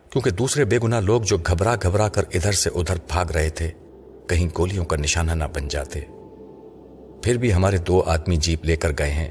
کیونکہ 0.09 0.29
دوسرے 0.29 0.65
بے 0.65 0.79
گنا 0.83 0.99
لوگ 0.99 1.21
جو 1.21 1.37
گھبرا 1.37 1.75
گھبرا 1.83 2.09
کر 2.09 2.23
ادھر 2.33 2.51
سے 2.51 2.69
ادھر 2.75 2.95
بھاگ 3.07 3.25
رہے 3.25 3.49
تھے، 3.49 3.71
کہیں 4.29 4.49
گولیوں 4.57 4.85
کا 4.85 4.97
نشانہ 4.97 5.31
نہ 5.31 5.43
بن 5.53 5.67
جاتے۔ 5.67 5.99
پھر 7.23 7.37
بھی 7.37 7.53
ہمارے 7.53 7.77
دو 7.77 8.01
آدمی 8.01 8.35
جیپ 8.35 8.65
لے 8.65 8.75
کر 8.75 8.91
گئے 8.99 9.11
ہیں۔ 9.11 9.29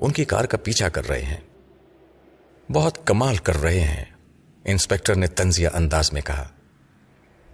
ان 0.00 0.12
کی 0.12 0.24
کار 0.24 0.44
کا 0.44 0.56
پیچھا 0.56 0.88
کر 0.88 1.08
رہے 1.08 1.22
ہیں۔ 1.22 1.40
بہت 2.72 3.06
کمال 3.06 3.36
کر 3.36 3.62
رہے 3.62 3.80
ہیں، 3.80 4.04
انسپیکٹر 4.64 5.14
نے 5.14 5.26
تنزیہ 5.26 5.68
انداز 5.74 6.12
میں 6.12 6.22
کہا۔ 6.22 6.48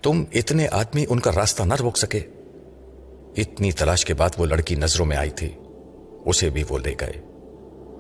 تم 0.03 0.25
اتنے 0.33 0.69
آدمی 0.73 1.05
ان 1.09 1.21
کا 1.21 1.31
راستہ 1.37 1.63
نہ 1.63 1.75
روک 1.75 1.97
سکے۔ 1.97 2.21
اتنی 3.37 3.73
تلاش 3.73 4.05
کے 4.05 4.15
بعد 4.15 4.31
وہ 4.39 4.47
لڑکی 4.47 4.75
نظروں 4.75 5.07
میں 5.07 5.17
آئی 5.17 5.31
تھی۔ 5.31 5.53
اسے 6.27 6.51
بھی 6.51 6.65
وہ 6.69 6.79
لے 6.79 6.95
گئے۔ 7.01 7.13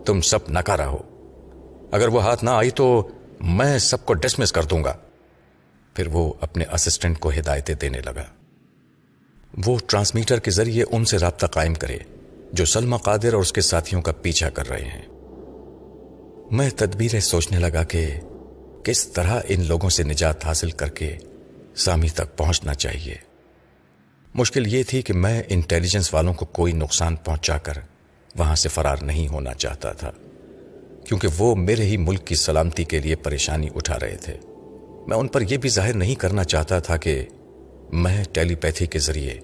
تم 0.07 0.21
سب 0.21 0.39
نکارا 0.49 0.89
ہو۔ 0.89 0.99
اگر 1.93 2.09
وہ 2.09 2.23
ہاتھ 2.23 2.45
نہ 2.45 2.51
آئی 2.51 2.71
تو 2.71 3.09
میں 3.41 3.79
سب 3.79 4.05
کو 4.05 4.15
ڈسمس 4.15 4.53
کر 4.53 4.63
دوں 4.63 4.85
گا۔ 4.85 4.95
پھر 5.95 6.07
وہ 6.07 6.33
اپنے 6.41 6.65
اسسٹنٹ 6.73 7.19
کو 7.19 7.31
ہدایتیں 7.31 7.75
دینے 7.75 8.01
لگا۔ 8.01 8.25
وہ 9.67 9.79
ٹرانسمیٹر 9.87 10.39
کے 10.39 10.51
ذریعے 10.51 10.85
ان 10.91 11.05
سے 11.05 11.19
رابطہ 11.19 11.47
قائم 11.47 11.75
کرے، 11.75 11.99
جو 12.53 12.65
سلما 12.65 12.97
قادر 12.97 13.33
اور 13.33 13.43
اس 13.43 13.53
کے 13.53 13.61
ساتھیوں 13.61 14.03
کا 14.03 14.13
پیچھا 14.13 14.51
کر 14.51 14.69
رہے 14.69 14.85
ہیں۔ 14.85 15.03
میں 16.51 16.71
تدبیریں 16.77 17.21
سوچنے 17.21 17.59
لگا 17.59 17.83
کہ 17.83 18.21
کس 18.85 19.07
طرح 19.07 19.41
ان 19.49 19.67
لوگوں 19.67 19.91
سے 19.91 20.03
نجات 20.03 20.45
حاصل 20.45 20.71
کر 20.71 20.89
کے 20.89 21.17
سامی 21.77 22.09
تک 22.09 22.37
پہنچنا 22.37 22.75
چاہیے۔ 22.75 23.34
مشکل 24.35 24.75
یہ 24.75 24.83
تھی 24.83 25.03
کہ 25.03 25.13
میں 25.13 25.43
انٹیلیجنس 25.49 26.15
والوں 26.15 26.35
کو 26.35 26.47
کوئی 26.47 26.73
نقصان 26.73 27.17
پہنچا 27.17 27.59
کر 27.59 27.73
وہاں 28.37 28.55
سے 28.55 28.69
فرار 28.69 28.97
نہیں 29.03 29.29
ہونا 29.29 29.55
چاہتا 29.55 29.93
تھا، 29.93 30.11
کیونکہ 31.05 31.29
وہ 31.39 31.55
میرے 31.55 31.83
ہی 31.83 31.97
ملک 31.97 32.27
کی 32.27 32.35
سلامتی 32.35 32.85
کے 32.85 32.99
لیے 32.99 33.17
پریشانی 33.17 33.69
اٹھا 33.75 33.99
رہے 34.01 34.17
تھے۔ 34.17 34.39
میں 35.07 35.17
ان 35.17 35.29
پر 35.29 35.41
یہ 35.41 35.57
بھی 35.57 35.69
ظاہر 35.69 35.95
نہیں 35.95 36.15
کرنا 36.15 36.45
چاہتا 36.45 36.79
تھا 36.79 36.97
کہ 36.97 37.27
میں 37.93 38.25
ٹیلی 38.33 38.55
پیتھی 38.55 38.87
کے 38.87 38.99
ذریعے 38.99 39.41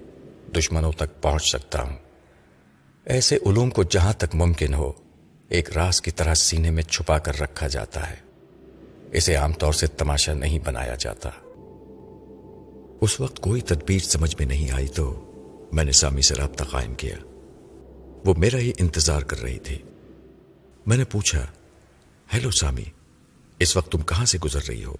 دشمنوں 0.57 0.92
تک 0.92 1.22
پہنچ 1.22 1.48
سکتا 1.48 1.83
ہوں۔ 1.83 1.96
ایسے 3.05 3.37
علوم 3.46 3.70
کو 3.70 3.83
جہاں 3.83 4.12
تک 4.12 4.35
ممکن 4.35 4.74
ہو، 4.74 4.92
ایک 5.48 5.76
راز 5.76 6.00
کی 6.03 6.11
طرح 6.11 6.35
سینے 6.35 6.70
میں 6.70 6.83
چھپا 6.83 7.18
کر 7.18 7.40
رکھا 7.40 7.68
جاتا 7.68 8.11
ہے۔ 8.11 8.16
اسے 9.12 9.35
عام 9.35 9.53
طور 9.53 9.72
سے 9.72 9.87
تماشا 9.87 10.35
نہیں 10.35 10.59
بنایا 10.64 10.94
جاتا۔ 10.98 11.31
اس 13.00 13.20
وقت 13.20 13.40
کوئی 13.40 13.60
تدبیر 13.60 13.98
سمجھ 13.98 14.36
میں 14.38 14.46
نہیں 14.46 14.70
آئی 14.70 14.88
تو 14.88 15.26
میں 15.72 15.84
نے 15.84 15.92
سامی 15.92 16.22
سے 16.22 16.34
رابطہ 16.34 16.64
قائم 16.64 16.94
کیا۔ 16.94 17.16
وہ 18.24 18.34
میرا 18.34 18.58
ہی 18.58 18.72
انتظار 18.78 19.22
کر 19.22 19.42
رہی 19.42 19.58
تھی۔ 19.58 19.78
میں 20.86 20.96
نے 20.96 21.04
پوچھا، 21.04 21.46
ہیلو 22.34 22.50
سامی، 22.50 22.84
اس 23.58 23.76
وقت 23.76 23.92
تم 23.92 24.02
کہاں 24.02 24.24
سے 24.24 24.38
گزر 24.38 24.60
رہی 24.68 24.84
ہو؟ 24.84 24.94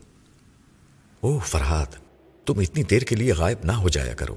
او 1.21 1.39
فرحاد 1.39 1.87
تم 2.47 2.59
اتنی 2.59 2.83
دیر 2.83 3.03
کے 3.03 3.17
لیے 3.17 3.33
غائب 3.33 3.59
نہ 3.65 3.73
ہو 3.73 3.89
جایا 3.89 4.15
کرو۔ 4.15 4.37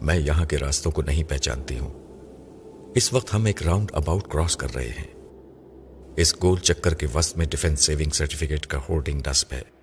میں 0.00 0.18
یہاں 0.18 0.44
کے 0.44 0.58
راستوں 0.58 0.92
کو 0.92 1.02
نہیں 1.02 1.24
پہچانتی 1.24 1.78
ہوں۔ 1.78 1.92
اس 2.94 3.12
وقت 3.12 3.34
ہم 3.34 3.44
ایک 3.44 3.62
راؤنڈ 3.62 3.90
اباؤٹ 3.94 4.28
کراس 4.28 4.56
کر 4.56 4.74
رہے 4.74 4.88
ہیں۔ 4.88 5.14
اس 6.16 6.42
گول 6.42 6.58
چکر 6.58 6.94
کے 6.94 7.06
وسط 7.14 7.36
میں 7.36 7.46
ڈیفنس 7.46 7.80
سیونگ 7.80 8.10
سرٹیفکیٹ 8.10 8.66
کا 8.66 8.78
ہولڈنگ 8.88 9.20
ڈسپ 9.20 9.52
ہے۔ 9.52 9.79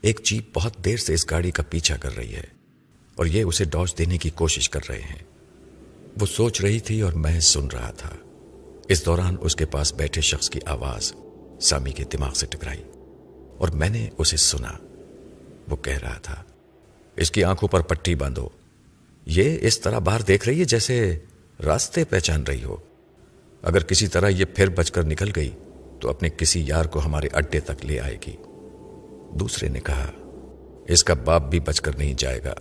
ایک 0.00 0.20
جیپ 0.24 0.44
بہت 0.54 0.84
دیر 0.84 0.96
سے 0.96 1.14
اس 1.14 1.30
گاڑی 1.30 1.50
کا 1.50 1.62
پیچھا 1.70 1.96
کر 1.96 2.16
رہی 2.16 2.34
ہے 2.34 2.44
اور 3.14 3.26
یہ 3.26 3.42
اسے 3.42 3.64
ڈاج 3.64 3.98
دینے 3.98 4.18
کی 4.18 4.30
کوشش 4.30 4.70
کر 4.70 4.80
رہے 4.88 5.00
ہیں۔ 5.00 5.22
وہ 6.20 6.26
سوچ 6.26 6.60
رہی 6.60 6.80
تھی 6.80 7.00
اور 7.00 7.12
میں 7.12 7.40
سن 7.40 7.66
رہا 7.66 7.90
تھا۔ 7.90 8.10
اس 8.88 9.06
دوران 9.06 9.36
اس 9.40 9.56
کے 9.56 9.66
پاس 9.66 9.94
بیٹھے 9.94 10.20
شخص 10.20 10.50
کی 10.50 10.60
آواز 10.66 11.12
سامی 11.60 11.90
کے 11.90 12.04
دماغ 12.04 12.32
سے 12.32 12.46
ٹکرائی 12.46 12.82
اور 13.58 13.68
میں 13.68 13.88
نے 13.88 14.08
اسے 14.18 14.36
سنا۔ 14.36 14.72
وہ 15.68 15.76
کہہ 15.76 15.98
رہا 15.98 16.18
تھا، 16.18 16.42
اس 17.16 17.30
کی 17.30 17.44
آنکھوں 17.44 17.68
پر 17.68 17.80
پٹی 17.80 18.14
باندھو۔ 18.14 18.48
یہ 19.26 19.58
اس 19.60 19.80
طرح 19.80 19.98
باہر 19.98 20.20
دیکھ 20.20 20.48
رہی 20.48 20.60
ہے 20.60 20.64
جیسے 20.64 21.18
راستے 21.64 22.04
پہچان 22.04 22.42
رہی 22.42 22.64
ہو۔ 22.64 22.76
اگر 23.62 23.84
کسی 23.84 24.08
طرح 24.08 24.28
یہ 24.28 24.44
پھر 24.44 24.68
بچ 24.68 24.90
کر 24.90 25.04
نکل 25.04 25.30
گئی 25.36 25.50
تو 26.00 26.10
اپنے 26.10 26.28
کسی 26.36 26.64
یار 26.66 26.84
کو 26.84 27.04
ہمارے 27.04 27.28
اڈے 27.32 27.60
تک 27.60 27.84
لے 27.84 28.00
آئے 28.00 28.16
گی۔ 28.26 28.36
دوسرے 29.30 29.68
نے 29.68 29.80
کہا، 29.80 30.10
اس 30.88 31.04
کا 31.04 31.14
باپ 31.14 31.42
بھی 31.42 31.60
بچ 31.60 31.80
کر 31.80 31.96
نہیں 31.98 32.14
جائے 32.14 32.44
گا، 32.44 32.54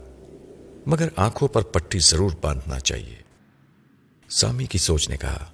مگر 0.86 1.08
آنکھوں 1.16 1.48
پر 1.48 1.62
پٹی 1.62 2.00
ضرور 2.00 2.32
باندھنا 2.42 2.80
چاہیے۔ 2.80 3.16
سامی 4.30 4.66
کی 4.66 4.78
سوچ 4.78 5.10
نے 5.10 5.18
کہا، 5.18 5.46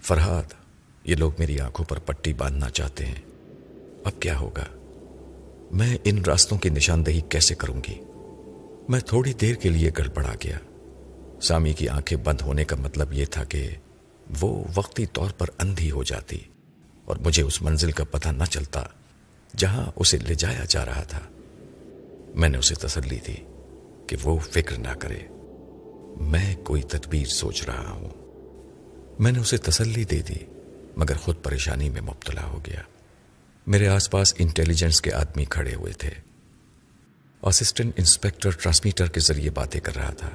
فرحاد، 0.00 0.52
یہ 1.04 1.14
لوگ 1.14 1.32
میری 1.38 1.60
آنکھوں 1.60 1.84
پر 1.84 1.98
پٹی 1.98 2.32
باندھنا 2.32 2.70
چاہتے 2.70 3.06
ہیں۔ 3.06 3.22
اب 4.04 4.22
کیا 4.22 4.38
ہوگا؟ 4.38 4.64
میں 5.70 5.96
ان 6.04 6.24
راستوں 6.24 6.58
کی 6.58 6.68
نشاندہی 6.68 7.20
کیسے 7.20 7.54
کروں 7.54 7.80
گی؟ 7.88 8.00
میں 8.88 9.00
تھوڑی 9.00 9.32
دیر 9.32 9.54
کے 9.54 9.68
لیے 9.68 9.90
گڑبڑا 9.98 10.32
گیا۔ 10.44 10.58
سامی 11.42 11.72
کی 11.72 11.88
آنکھیں 11.88 12.18
بند 12.18 12.40
ہونے 12.40 12.64
کا 12.64 12.76
مطلب 12.76 13.12
یہ 13.12 13.24
تھا 13.30 13.44
کہ 13.44 13.68
وہ 14.40 14.64
وقتی 14.74 15.06
طور 15.06 15.30
پر 15.30 15.46
اندھی 15.58 15.90
ہو 15.90 16.02
جاتی 16.02 16.38
اور 17.04 17.16
مجھے 17.16 17.42
اس 17.42 17.62
منزل 17.62 17.92
کا 17.92 18.04
پتہ 18.04 18.28
نہ 18.28 18.44
چلتا۔ 18.44 18.82
جہاں 19.56 19.90
اسے 19.96 20.18
لے 20.18 20.34
جایا 20.34 20.64
جا 20.68 20.84
رہا 20.84 21.02
تھا۔ 21.02 21.20
میں 22.34 22.48
نے 22.48 22.58
اسے 22.58 22.74
تسلی 22.74 23.18
دی 23.26 23.34
کہ 24.06 24.16
وہ 24.22 24.38
فکر 24.38 24.78
نہ 24.78 24.94
کرے۔ 24.98 25.18
میں 26.20 26.56
کوئی 26.56 26.82
تدبیر 26.82 27.26
سوچ 27.26 27.62
رہا 27.62 27.90
ہوں۔ 27.90 28.08
میں 29.18 29.32
نے 29.32 29.38
اسے 29.38 29.56
تسلی 29.56 30.04
دے 30.04 30.20
دی، 30.28 30.44
مگر 30.96 31.16
خود 31.16 31.42
پریشانی 31.42 31.90
میں 31.90 32.00
مبتلا 32.00 32.44
ہو 32.46 32.60
گیا۔ 32.66 32.80
میرے 33.66 33.88
آس 33.88 34.10
پاس 34.10 34.34
انٹیلیجنس 34.38 35.00
کے 35.00 35.12
آدمی 35.12 35.44
کھڑے 35.44 35.74
ہوئے 35.74 35.92
تھے۔ 35.92 36.10
اسسٹنٹ 37.42 37.98
انسپیکٹر 37.98 38.50
ٹرانسمیٹر 38.50 39.06
کے 39.06 39.20
ذریعے 39.20 39.50
باتیں 39.50 39.80
کر 39.80 39.96
رہا 39.96 40.10
تھا، 40.10 40.30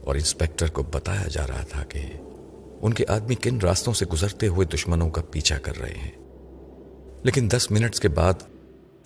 اور 0.00 0.14
انسپیکٹر 0.14 0.66
کو 0.66 0.82
بتایا 0.82 1.28
جا 1.28 1.46
رہا 1.46 1.62
تھا 1.62 1.84
کہ 1.84 2.00
ان 2.80 2.92
کے 2.92 3.04
آدمی 3.08 3.34
کن 3.34 3.60
راستوں 3.60 3.92
سے 3.92 4.06
گزرتے 4.06 4.46
ہوئے 4.46 4.66
دشمنوں 4.66 5.10
کا 5.10 5.22
پیچھا 5.22 5.58
کر 5.58 5.78
رہے 5.78 5.94
ہیں۔ 5.94 6.25
لیکن 7.26 7.48
دس 7.50 7.70
منٹس 7.70 8.00
کے 8.00 8.08
بعد 8.08 8.34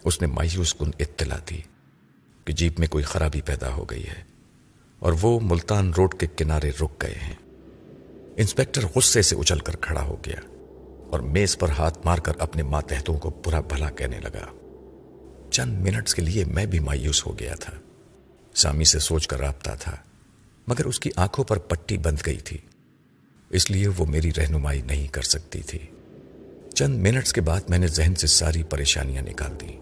اس 0.04 0.20
نے 0.20 0.26
مایوس 0.26 0.74
کن 0.74 0.90
اطلاع 0.98 1.38
دی 1.50 1.58
کہ 2.44 2.52
جیپ 2.52 2.80
میں 2.80 2.88
کوئی 2.88 3.04
خرابی 3.04 3.40
پیدا 3.40 3.72
ہو 3.72 3.84
گئی 3.84 4.06
ہے 4.06 4.22
اور 4.98 5.12
وہ 5.22 5.40
ملتان 5.42 5.94
روڈ 5.94 6.14
کے 6.14 6.26
کنارے 6.36 6.70
رک 6.80 7.02
گئے 7.02 7.14
ہیں۔ 7.14 7.34
انسپیکٹر 8.36 8.80
غصے 8.96 9.22
سے 9.22 9.36
اچل 9.36 9.58
کر 9.58 9.76
کھڑا 9.76 10.02
ہو 10.02 10.16
گیا 10.26 10.36
اور 11.10 11.20
میز 11.20 11.58
پر 11.58 11.68
ہاتھ 11.68 11.98
مار 12.04 12.18
کر 12.18 12.32
اپنے 12.38 12.62
ماتحتوں 12.62 13.18
کو 13.18 13.30
برا 13.46 13.60
بھلا 13.60 13.90
کہنے 13.90 14.20
لگا۔ 14.20 14.46
چند 15.50 15.80
منٹس 15.80 16.14
کے 16.14 16.22
لیے 16.22 16.44
میں 16.44 16.66
بھی 16.66 16.78
مایوس 16.78 17.26
ہو 17.26 17.38
گیا 17.38 17.54
تھا۔ 17.54 17.72
سامی 18.54 18.84
سے 18.84 18.98
سوچ 18.98 19.28
کر 19.28 19.40
رابطہ 19.40 19.70
تھا، 19.80 19.96
مگر 20.66 20.84
اس 20.84 21.00
کی 21.00 21.10
آنکھوں 21.16 21.44
پر 21.44 21.58
پٹی 21.58 21.98
بند 21.98 22.16
گئی 22.26 22.38
تھی۔ 22.38 22.58
اس 23.50 23.70
لیے 23.70 23.88
وہ 23.88 24.06
میری 24.06 24.30
رہنمائی 24.36 24.82
نہیں 24.82 25.08
کر 25.08 25.22
سکتی 25.22 25.62
تھی۔ 25.62 25.78
چند 26.80 27.02
منٹس 27.02 27.32
کے 27.32 27.40
بعد 27.40 27.60
میں 27.68 27.78
نے 27.78 27.86
ذہن 27.86 28.14
سے 28.14 28.26
ساری 28.26 28.62
پریشانیاں 28.62 29.22
نکال 29.22 29.60
دی 29.60 29.72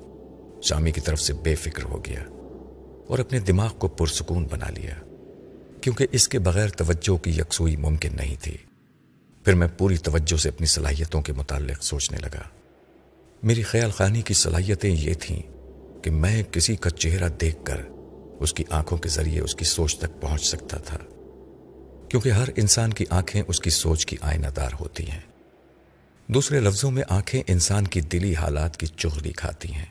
سامی 0.69 0.93
کی 0.93 1.01
طرف 1.01 1.21
سے 1.21 1.33
بے 1.33 1.55
فکر 1.55 1.83
ہو 1.83 2.05
گیا 2.05 2.25
اور 3.09 3.19
اپنے 3.19 3.41
دماغ 3.41 3.75
کو 3.79 3.89
پرسکون 3.89 4.47
بنا 4.51 4.71
لیا، 4.71 4.95
کیونکہ 5.81 6.07
اس 6.13 6.29
کے 6.29 6.39
بغیر 6.39 6.69
توجہ 6.69 7.17
کی 7.17 7.31
یکسوئی 7.31 7.77
ممکن 7.77 8.17
نہیں 8.17 8.35
تھی۔ 8.43 8.57
پھر 9.45 9.55
میں 9.55 9.69
پوری 9.79 9.97
توجہ 9.97 10.37
سے 10.37 10.49
اپنی 10.49 10.67
صلاحیتوں 10.67 11.23
کے 11.23 11.33
متعلق 11.33 11.85
سوچنے 11.85 12.19
لگا۔ 12.19 12.43
میری 13.43 13.63
خیال 13.63 13.91
خانی 13.91 14.23
کی 14.23 14.35
صلاحیتیں 14.35 14.91
یہ 14.91 15.15
تھیں 15.15 15.43
کہ 16.03 16.11
میں 16.11 16.43
کسی 16.43 16.77
کا 16.77 16.91
چہرہ 16.91 17.29
دیکھ 17.29 17.65
کر 17.65 17.83
اس 18.41 18.53
کی 18.53 18.65
آنکھوں 18.71 18.99
کے 18.99 19.09
ذریعے 19.09 19.41
اس 19.41 19.55
کی 19.55 19.65
سوچ 19.65 19.99
تک 19.99 20.21
پہنچ 20.21 20.45
سکتا 20.45 20.77
تھا، 20.77 20.99
کیونکہ 22.09 22.29
ہر 22.29 22.49
انسان 22.57 22.93
کی 22.93 23.05
آنکھیں 23.11 23.43
اس 23.49 23.61
کی 23.61 23.71
سوچ 23.71 24.07
کی 24.07 24.17
آئینہ 24.21 24.47
دار 24.47 24.71
ہوتی 24.81 25.11
ہیں۔ 25.11 25.21
دوسرے 26.29 26.61
لفظوں 26.61 26.91
میں 26.91 27.03
آنکھیں 27.09 27.43
انسان 27.47 27.87
کی 27.87 28.01
دلی 28.01 28.35
حالات 28.35 28.77
کی 28.77 28.87
چغلی 28.87 29.33
کھاتی 29.33 29.73
ہیں۔ 29.75 29.87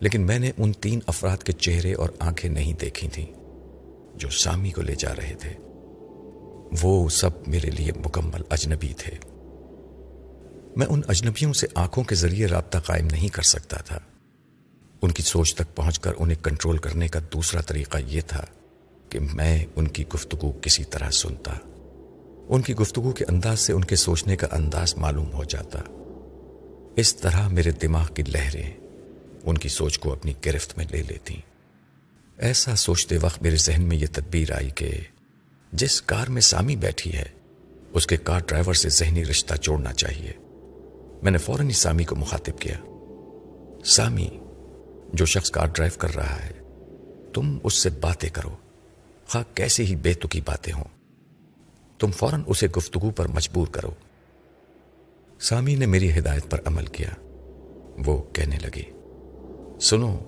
لیکن 0.00 0.26
میں 0.26 0.38
نے 0.38 0.52
ان 0.58 0.72
تین 0.72 1.00
افراد 1.06 1.36
کے 1.36 1.52
چہرے 1.52 1.94
اور 1.94 2.08
آنکھیں 2.18 2.50
نہیں 2.50 2.72
دیکھی 2.72 3.08
تھیں 3.08 3.26
جو 4.14 4.30
سامی 4.30 4.70
کو 4.70 4.82
لے 4.82 4.94
جا 4.94 5.16
رہے 5.16 5.34
تھے۔ 5.34 5.52
وہ 6.82 7.08
سب 7.08 7.30
میرے 7.46 7.70
لیے 7.70 7.92
مکمل 7.92 8.42
اجنبی 8.50 8.92
تھے۔ 8.98 9.12
میں 10.76 10.86
ان 10.86 11.00
اجنبیوں 11.08 11.52
سے 11.52 11.66
آنکھوں 11.74 12.04
کے 12.04 12.14
ذریعے 12.14 12.46
رابطہ 12.46 12.78
قائم 12.78 13.06
نہیں 13.06 13.28
کر 13.28 13.42
سکتا 13.42 13.76
تھا۔ 13.76 13.98
ان 15.02 15.10
کی 15.10 15.22
سوچ 15.22 15.54
تک 15.54 15.76
پہنچ 15.76 15.98
کر 15.98 16.12
انہیں 16.18 16.44
کنٹرول 16.44 16.78
کرنے 16.78 17.08
کا 17.08 17.20
دوسرا 17.32 17.60
طریقہ 17.60 17.98
یہ 18.06 18.20
تھا 18.26 18.44
کہ 19.08 19.18
میں 19.20 19.64
ان 19.76 19.88
کی 19.88 20.04
گفتگو 20.14 20.52
کسی 20.62 20.84
طرح 20.84 21.10
سنتا۔ 21.10 21.52
ان 22.48 22.62
کی 22.62 22.74
گفتگو 22.74 23.12
کے 23.12 23.24
انداز 23.28 23.60
سے 23.60 23.72
ان 23.72 23.84
کے 23.84 23.96
سوچنے 23.96 24.36
کا 24.36 24.46
انداز 24.52 24.96
معلوم 24.96 25.32
ہو 25.32 25.44
جاتا۔ 25.44 25.78
اس 26.96 27.16
طرح 27.16 27.48
میرے 27.48 27.70
دماغ 27.70 28.06
کی 28.14 28.22
لہریں 28.22 28.70
ان 29.44 29.58
کی 29.58 29.68
سوچ 29.68 29.98
کو 29.98 30.12
اپنی 30.12 30.32
گرفت 30.46 30.76
میں 30.76 30.84
لے 30.90 31.02
لیتی 31.02 31.40
ایسا 32.38 32.76
سوچتے 32.76 33.18
وقت 33.22 33.42
میرے 33.42 33.56
ذہن 33.56 33.82
میں 33.82 33.96
یہ 33.96 34.06
تدبیر 34.12 34.52
آئی 34.52 34.70
کہ 34.70 34.90
جس 35.72 36.02
کار 36.02 36.26
میں 36.26 36.40
سامی 36.40 36.76
بیٹھی 36.76 37.12
ہے، 37.12 37.24
اس 37.92 38.06
کے 38.06 38.16
کار 38.16 38.40
ڈرائیور 38.46 38.74
سے 38.74 38.88
ذہنی 38.88 39.24
رشتہ 39.24 39.54
جوڑنا 39.60 39.92
چاہیے۔ 39.92 40.32
میں 41.22 41.30
نے 41.30 41.38
فوراً 41.38 41.68
ہی 41.68 41.72
سامی 41.72 42.04
کو 42.04 42.16
مخاطب 42.16 42.58
کیا۔ 42.58 42.80
سامی، 43.84 44.28
جو 45.12 45.24
شخص 45.24 45.50
کار 45.50 45.66
ڈرائیو 45.66 45.98
کر 45.98 46.14
رہا 46.14 46.44
ہے، 46.44 46.52
تم 47.32 47.58
اس 47.64 47.74
سے 47.74 47.90
باتیں 47.90 48.30
کرو۔ 48.30 48.56
خواہ 49.28 49.56
کیسے 49.56 49.84
ہی 49.84 49.96
بے 49.96 50.14
تکی 50.14 50.40
باتیں 50.40 50.72
ہوں۔ 50.72 50.95
تم 51.98 52.10
فوراً 52.10 52.42
اسے 52.46 52.66
گفتگو 52.66 53.10
پر 53.10 53.28
مجبور 53.28 53.66
کرو۔ 53.66 53.90
سامی 55.40 55.74
نے 55.74 55.86
میری 55.86 56.18
ہدایت 56.18 56.50
پر 56.50 56.60
عمل 56.64 56.86
کیا۔ 56.86 57.08
وہ 58.06 58.22
کہنے 58.32 58.58
لگی، 58.62 58.82
سنو، 59.80 60.18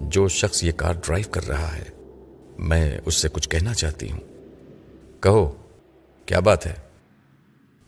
جو 0.00 0.28
شخص 0.28 0.64
یہ 0.64 0.72
کار 0.72 0.92
ڈرائیو 0.92 1.30
کر 1.30 1.48
رہا 1.48 1.76
ہے، 1.76 1.84
میں 2.58 2.98
اس 3.04 3.14
سے 3.14 3.28
کچھ 3.32 3.48
کہنا 3.48 3.74
چاہتی 3.74 4.10
ہوں۔ 4.10 4.20
کہو، 5.22 5.56
کیا 6.26 6.40
بات 6.40 6.66
ہے؟ 6.66 6.74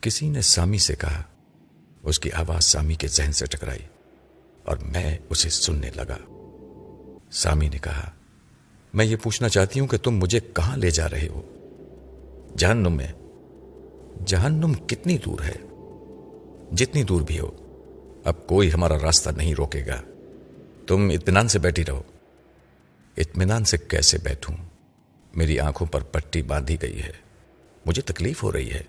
کسی 0.01 0.29
نے 0.29 0.41
سامی 0.41 0.79
سے 0.79 0.95
کہا۔ 0.95 1.23
اس 2.03 2.21
کی 2.21 2.33
آواز 2.33 2.65
سامی 2.65 2.95
کے 2.95 3.09
ذہن 3.09 3.33
سے 3.33 3.47
ٹکرائی 3.47 3.87
اور 4.63 4.77
میں 4.77 5.19
اسے 5.31 5.51
سننے 5.51 5.91
لگا۔ 5.97 6.19
سامی 7.33 7.69
نے 7.69 7.79
کہا، 7.79 8.11
میں 8.95 9.05
یہ 9.05 9.17
پوچھنا 9.17 9.49
چاہتی 9.49 9.81
ہوں 9.81 9.87
کہ 9.87 9.97
تم 9.97 10.17
مجھے 10.17 10.41
کہاں 10.41 10.77
لے 10.77 10.91
جا 10.91 11.09
رہے 11.09 11.29
ہو؟ 11.29 11.43
جہنم 12.59 12.97
میں۔ 12.97 13.09
جہنم 14.27 14.73
کتنی 14.75 15.19
دور 15.19 15.39
ہے؟ 15.45 15.55
جتنی 16.73 17.03
دور 17.03 17.21
بھی 17.21 17.41
ہو، 17.41 17.51
اب 18.25 18.47
کوئی 18.47 18.73
ہمارا 18.73 18.99
راستہ 19.03 19.31
نہیں 19.37 19.55
روکے 19.55 19.87
گا۔ 19.87 20.03
تم 20.87 21.11
اطمینان 21.15 21.49
سے 21.49 21.59
بیٹھی 21.59 21.85
رہو۔ 21.85 22.03
اطمینان 23.17 23.65
سے 23.65 23.77
کیسے 23.79 24.19
بیٹھوں؟ 24.19 24.57
میری 25.35 25.59
آنکھوں 25.59 25.87
پر 25.87 26.03
پٹی 26.03 26.43
باندھی 26.43 26.77
گئی 26.83 27.03
ہے۔ 27.03 27.13
مجھے 27.87 28.03
تکلیف 28.03 28.43
ہو 28.43 28.53
رہی 28.53 28.71
ہے۔ 28.71 28.83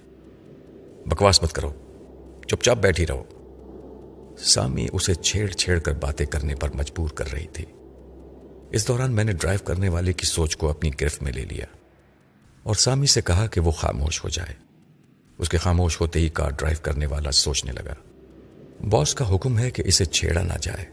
بکواس 1.05 1.43
مت 1.43 1.53
کرو۔ 1.53 1.73
چپ 2.47 2.63
چاپ 2.63 2.77
بیٹھی 2.77 3.07
رہو۔ 3.07 3.23
سامی 4.37 4.87
اسے 4.93 5.13
چھیڑ 5.13 5.47
چھیڑ 5.47 5.79
کر 5.79 5.93
باتیں 5.93 6.25
کرنے 6.25 6.55
پر 6.55 6.69
مجبور 6.73 7.09
کر 7.09 7.31
رہی 7.31 7.47
تھی۔ 7.47 7.65
اس 8.71 8.87
دوران 8.87 9.11
میں 9.11 9.23
نے 9.23 9.31
ڈرائیو 9.31 9.65
کرنے 9.65 9.89
والے 9.89 10.13
کی 10.13 10.25
سوچ 10.25 10.57
کو 10.57 10.69
اپنی 10.69 10.91
گرفت 11.01 11.23
میں 11.23 11.31
لے 11.31 11.45
لیا۔ 11.45 11.65
اور 12.69 12.75
سامی 12.75 13.05
سے 13.05 13.21
کہا 13.21 13.47
کہ 13.47 13.61
وہ 13.61 13.71
خاموش 13.71 14.23
ہو 14.23 14.29
جائے۔ 14.29 14.53
اس 15.37 15.49
کے 15.49 15.57
خاموش 15.57 16.01
ہوتے 16.01 16.19
ہی 16.19 16.29
کار 16.29 16.51
ڈرائیو 16.51 16.77
کرنے 16.81 17.05
والا 17.05 17.31
سوچنے 17.31 17.71
لگا۔ 17.71 17.93
باس 18.89 19.15
کا 19.15 19.35
حکم 19.35 19.59
ہے 19.59 19.71
کہ 19.71 19.83
اسے 19.85 20.05
چھیڑا 20.05 20.41
نہ 20.41 20.53
جائے 20.61 20.85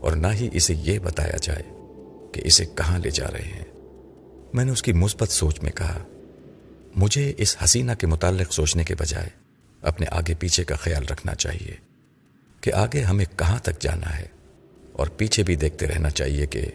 اور 0.00 0.12
نہ 0.12 0.26
ہی 0.32 0.48
اسے 0.52 0.74
یہ 0.74 0.98
بتایا 0.98 1.36
جائے 1.42 1.62
کہ 2.32 2.40
اسے 2.44 2.64
کہاں 2.64 2.98
لے 2.98 3.10
جا 3.10 3.26
رہے 3.32 3.42
ہیں۔ 3.42 3.64
میں 4.52 4.64
نے 4.64 4.72
اس 4.72 4.82
کی 4.82 4.92
مثبت 4.92 5.28
سوچ 5.28 5.62
میں 5.62 5.70
کہا، 5.70 5.98
مجھے 6.96 7.32
اس 7.38 7.56
حسینہ 7.64 7.92
کے 7.92 8.06
متعلق 8.06 8.52
سوچنے 8.52 8.84
کے 8.84 8.94
بجائے 8.94 9.28
اپنے 9.82 10.06
آگے 10.10 10.34
پیچھے 10.34 10.64
کا 10.64 10.76
خیال 10.76 11.04
رکھنا 11.04 11.34
چاہیے 11.34 11.76
کہ 12.60 12.72
آگے 12.72 13.02
ہمیں 13.02 13.26
کہاں 13.36 13.58
تک 13.58 13.80
جانا 13.80 14.18
ہے 14.18 14.26
اور 14.92 15.06
پیچھے 15.06 15.42
بھی 15.42 15.56
دیکھتے 15.56 15.86
رہنا 15.86 16.10
چاہیے 16.10 16.46
کہ 16.46 16.70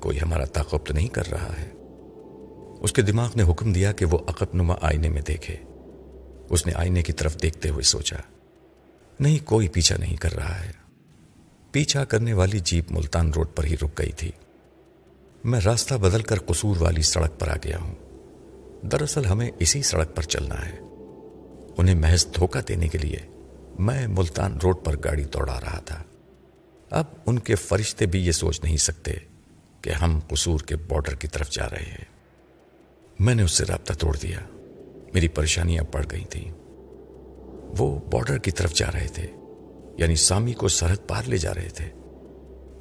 کوئی 0.00 0.20
ہمارا 0.20 0.44
تعقب 0.44 0.86
تو 0.86 0.94
نہیں 0.94 1.08
کر 1.08 1.30
رہا 1.30 1.54
ہے۔ 1.58 1.75
اس 2.80 2.92
کے 2.92 3.02
دماغ 3.02 3.30
نے 3.36 3.42
حکم 3.42 3.72
دیا 3.72 3.92
کہ 3.92 4.04
وہ 4.04 4.18
عقب 4.18 4.46
نما 4.54 4.74
آئینے 4.80 5.08
میں 5.08 5.22
دیکھے۔ 5.22 5.56
اس 6.50 6.66
نے 6.66 6.72
آئینے 6.74 7.02
کی 7.02 7.12
طرف 7.12 7.42
دیکھتے 7.42 7.68
ہوئے 7.68 7.82
سوچا، 7.82 8.16
نہیں، 9.20 9.46
کوئی 9.46 9.68
پیچھا 9.68 9.96
نہیں 9.96 10.16
کر 10.16 10.32
رہا 10.32 10.64
ہے۔ 10.64 10.72
پیچھا 11.70 12.04
کرنے 12.04 12.32
والی 12.32 12.58
جیپ 12.58 12.92
ملتان 12.92 13.32
روڈ 13.32 13.48
پر 13.54 13.64
ہی 13.64 13.74
رک 13.74 13.98
گئی 13.98 14.12
تھی۔ 14.12 14.30
میں 15.44 15.60
راستہ 15.60 15.94
بدل 15.94 16.22
کر 16.22 16.38
قصور 16.38 16.76
والی 16.76 17.02
سڑک 17.02 17.40
پر 17.40 17.48
آ 17.48 17.56
گیا 17.64 17.78
ہوں۔ 17.78 17.94
دراصل 18.86 19.24
ہمیں 19.24 19.50
اسی 19.58 19.82
سڑک 19.82 20.16
پر 20.16 20.22
چلنا 20.22 20.66
ہے۔ 20.66 20.78
انہیں 21.76 21.94
محض 21.94 22.26
دھوکہ 22.26 22.60
دینے 22.60 22.88
کے 22.88 22.98
لیے 22.98 23.18
میں 23.78 24.06
ملتان 24.06 24.58
روڈ 24.62 24.76
پر 24.84 24.96
گاڑی 25.04 25.24
دوڑا 25.24 25.60
رہا 25.60 25.78
تھا۔ 25.78 26.02
اب 26.90 27.04
ان 27.26 27.38
کے 27.38 27.54
فرشتے 27.54 28.06
بھی 28.06 28.26
یہ 28.26 28.32
سوچ 28.32 28.60
نہیں 28.64 28.76
سکتے 28.76 29.14
کہ 29.80 29.90
ہم 29.90 30.20
قصور 30.28 30.60
کے 30.60 30.76
بارڈر 30.76 31.14
کی 31.14 31.28
طرف 31.28 31.50
جا 31.50 31.70
رہے 31.70 31.84
ہیں۔ 31.84 32.15
میں 33.18 33.34
نے 33.34 33.42
اس 33.42 33.50
سے 33.50 33.64
رابطہ 33.64 33.92
توڑ 33.92 34.16
دیا۔ 34.22 34.38
میری 35.14 35.28
پریشانیاں 35.28 35.84
بڑھ 35.92 36.06
گئی 36.10 36.24
تھیں۔ 36.24 36.52
وہ 37.78 38.00
بارڈر 38.12 38.38
کی 38.38 38.50
طرف 38.50 38.74
جا 38.74 38.86
رہے 38.94 39.06
تھے 39.08 39.26
یعنی 39.98 40.16
سامی 40.16 40.52
کو 40.52 40.68
سرحد 40.68 41.08
پار 41.08 41.22
لے 41.26 41.36
جا 41.36 41.54
رہے 41.54 41.68
تھے۔ 41.68 41.84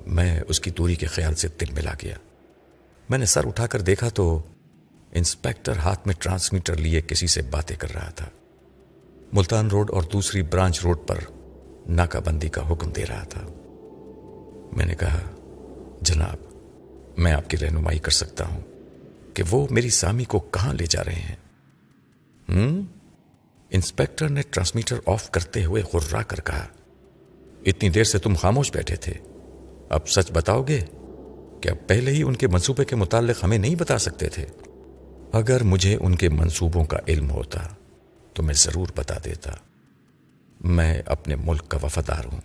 میں 0.07 0.41
اس 0.47 0.59
کی 0.59 0.71
دوری 0.71 0.95
کے 0.95 1.05
خیال 1.05 1.35
سے 1.35 1.47
دل 1.47 1.73
ملا 1.73 1.93
گیا۔ 2.03 2.15
میں 3.09 3.17
نے 3.17 3.25
سر 3.25 3.47
اٹھا 3.47 3.67
کر 3.67 3.81
دیکھا 3.81 4.09
تو 4.09 4.41
انسپیکٹر 5.11 5.77
ہاتھ 5.77 6.07
میں 6.07 6.15
ٹرانسمیٹر 6.19 6.75
لیے 6.75 7.01
کسی 7.01 7.27
سے 7.27 7.41
باتیں 7.41 7.75
کر 7.75 7.93
رہا 7.93 8.09
تھا۔ 8.09 8.29
ملتان 9.33 9.67
روڈ 9.67 9.91
اور 9.91 10.03
دوسری 10.03 10.41
برانچ 10.41 10.81
روڈ 10.83 10.97
پر 11.07 11.17
ناکہ 11.87 12.19
بندی 12.19 12.49
کا 12.49 12.71
حکم 12.71 12.89
دے 12.89 13.05
رہا 13.05 13.23
تھا۔ 13.23 13.41
میں 14.77 14.85
نے 14.85 14.95
کہا، 14.95 15.19
جناب، 16.01 16.53
میں 17.17 17.31
آپ 17.31 17.49
کی 17.49 17.57
رہنمائی 17.57 17.99
کر 17.99 18.11
سکتا 18.11 18.47
ہوں۔ 18.47 18.61
کہ 19.35 19.43
وہ 19.49 19.67
میری 19.71 19.89
سامی 19.89 20.23
کو 20.23 20.39
کہاں 20.39 20.73
لے 20.73 20.85
جا 20.89 21.03
رہے 21.03 21.15
ہیں؟ 21.15 21.35
ہم؟ 22.49 22.81
انسپیکٹر 23.69 24.29
نے 24.29 24.41
ٹرانسمیٹر 24.49 24.95
آف 25.05 25.31
کرتے 25.31 25.65
ہوئے 25.65 25.83
غرا 25.93 26.21
کر 26.21 26.39
کہا، 26.39 26.67
اتنی 27.65 27.89
دیر 27.89 28.03
سے 28.03 28.17
تم 28.17 28.33
خاموش 28.35 28.71
بیٹھے 28.71 28.95
تھے، 28.95 29.13
اب 29.89 30.07
سچ 30.07 30.31
بتاؤ 30.31 30.63
گے؟ 30.63 30.81
کہ 31.61 31.69
اب 31.69 31.87
پہلے 31.87 32.11
ہی 32.11 32.23
ان 32.23 32.35
کے 32.35 32.47
منصوبے 32.47 32.85
کے 32.85 32.95
متعلق 32.95 33.43
ہمیں 33.43 33.57
نہیں 33.57 33.75
بتا 33.75 33.97
سکتے 33.97 34.29
تھے؟ 34.29 34.45
اگر 35.31 35.63
مجھے 35.63 35.97
ان 36.01 36.15
کے 36.15 36.29
منصوبوں 36.29 36.85
کا 36.85 36.97
علم 37.07 37.31
ہوتا 37.31 37.67
تو 38.33 38.43
میں 38.43 38.53
ضرور 38.53 38.87
بتا 38.95 39.15
دیتا۔ 39.25 39.51
میں 40.61 41.01
اپنے 41.05 41.35
ملک 41.35 41.67
کا 41.67 41.77
وفادار 41.83 42.25
ہوں۔ 42.25 42.41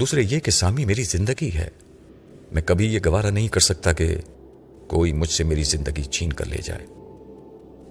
دوسرے 0.00 0.22
یہ 0.22 0.38
کہ 0.38 0.50
سامی 0.50 0.84
میری 0.84 1.02
زندگی 1.02 1.50
ہے۔ 1.54 1.68
میں 2.52 2.62
کبھی 2.62 2.94
یہ 2.94 2.98
گوارا 3.06 3.30
نہیں 3.30 3.48
کر 3.48 3.60
سکتا 3.60 3.92
کہ 3.92 4.16
کوئی 4.88 5.12
مجھ 5.12 5.30
سے 5.30 5.44
میری 5.44 5.62
زندگی 5.62 6.02
چھین 6.02 6.32
کر 6.32 6.46
لے 6.46 6.58
جائے۔ 6.64 6.86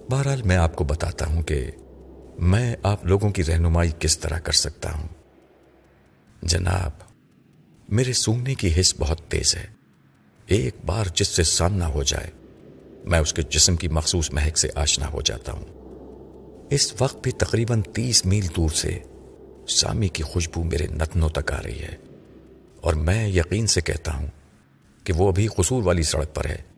بہرحال 0.10 0.42
میں 0.42 0.58
آپ 0.58 0.76
کو 0.76 0.84
بتاتا 0.84 1.26
ہوں 1.26 1.42
کہ 1.42 1.72
میں 2.40 2.76
آپ 2.84 3.06
لوگوں 3.06 3.30
کی 3.30 3.44
رہنمائی 3.44 3.92
کس 4.00 4.20
طرح 4.20 4.40
کر 4.40 4.52
سکتا 4.52 4.94
ہوں۔ 4.94 5.08
جناب، 6.42 6.92
میرے 7.90 8.14
سونگنے 8.14 8.56
کی 8.56 8.82
حص 8.82 8.94
بہت 9.00 9.22
تیز 9.28 9.56
ہے۔ 9.56 9.66
ایک 10.48 10.76
بار 10.86 11.06
جس 11.16 11.28
سے 11.28 11.44
سامنا 11.44 11.88
ہو 11.88 12.04
جائے، 12.04 12.32
میں 13.04 13.20
اس 13.20 13.34
کے 13.34 13.42
جسم 13.42 13.76
کی 13.76 13.88
مخصوص 13.88 14.32
مہک 14.32 14.58
سے 14.58 14.68
آشنا 14.76 15.08
ہو 15.14 15.22
جاتا 15.22 15.52
ہوں۔ 15.52 15.66
اس 16.70 17.02
وقت 17.02 17.24
بھی 17.24 17.32
تقریباً 17.32 17.82
تیس 17.82 18.26
میل 18.26 18.48
دور 18.56 18.70
سے 18.70 19.00
سامی 19.68 20.08
کی 20.08 20.24
خوشبو 20.24 20.64
میرے 20.64 20.88
نتنوں 20.88 21.30
تک 21.30 21.52
آ 21.52 21.62
رہی 21.64 21.80
ہے۔ 21.80 21.96
اور 22.82 22.94
میں 22.94 23.28
یقین 23.28 23.68
سے 23.68 23.82
کہتا 23.82 24.18
ہوں 24.18 24.28
کہ 25.04 25.14
وہ 25.14 25.28
ابھی 25.28 25.48
قصور 25.48 25.84
والی 25.84 26.04
سڑک 26.04 26.36
پر 26.36 26.46
ہے۔ 26.46 26.73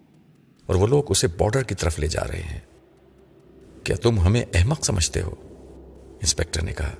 اور 0.65 0.75
وہ 0.75 0.87
لوگ 0.87 1.03
اسے 1.09 1.27
بارڈر 1.27 1.63
کی 1.63 1.75
طرف 1.75 1.99
لے 1.99 2.07
جا 2.07 2.27
رہے 2.27 2.41
ہیں۔ 2.41 2.59
کیا 3.83 3.95
تم 3.95 4.19
ہمیں 4.19 4.45
احمق 4.53 4.85
سمجھتے 4.85 5.21
ہو؟ 5.21 5.31
انسپیکٹر 6.13 6.61
نے 6.61 6.73
کہا۔ 6.73 6.91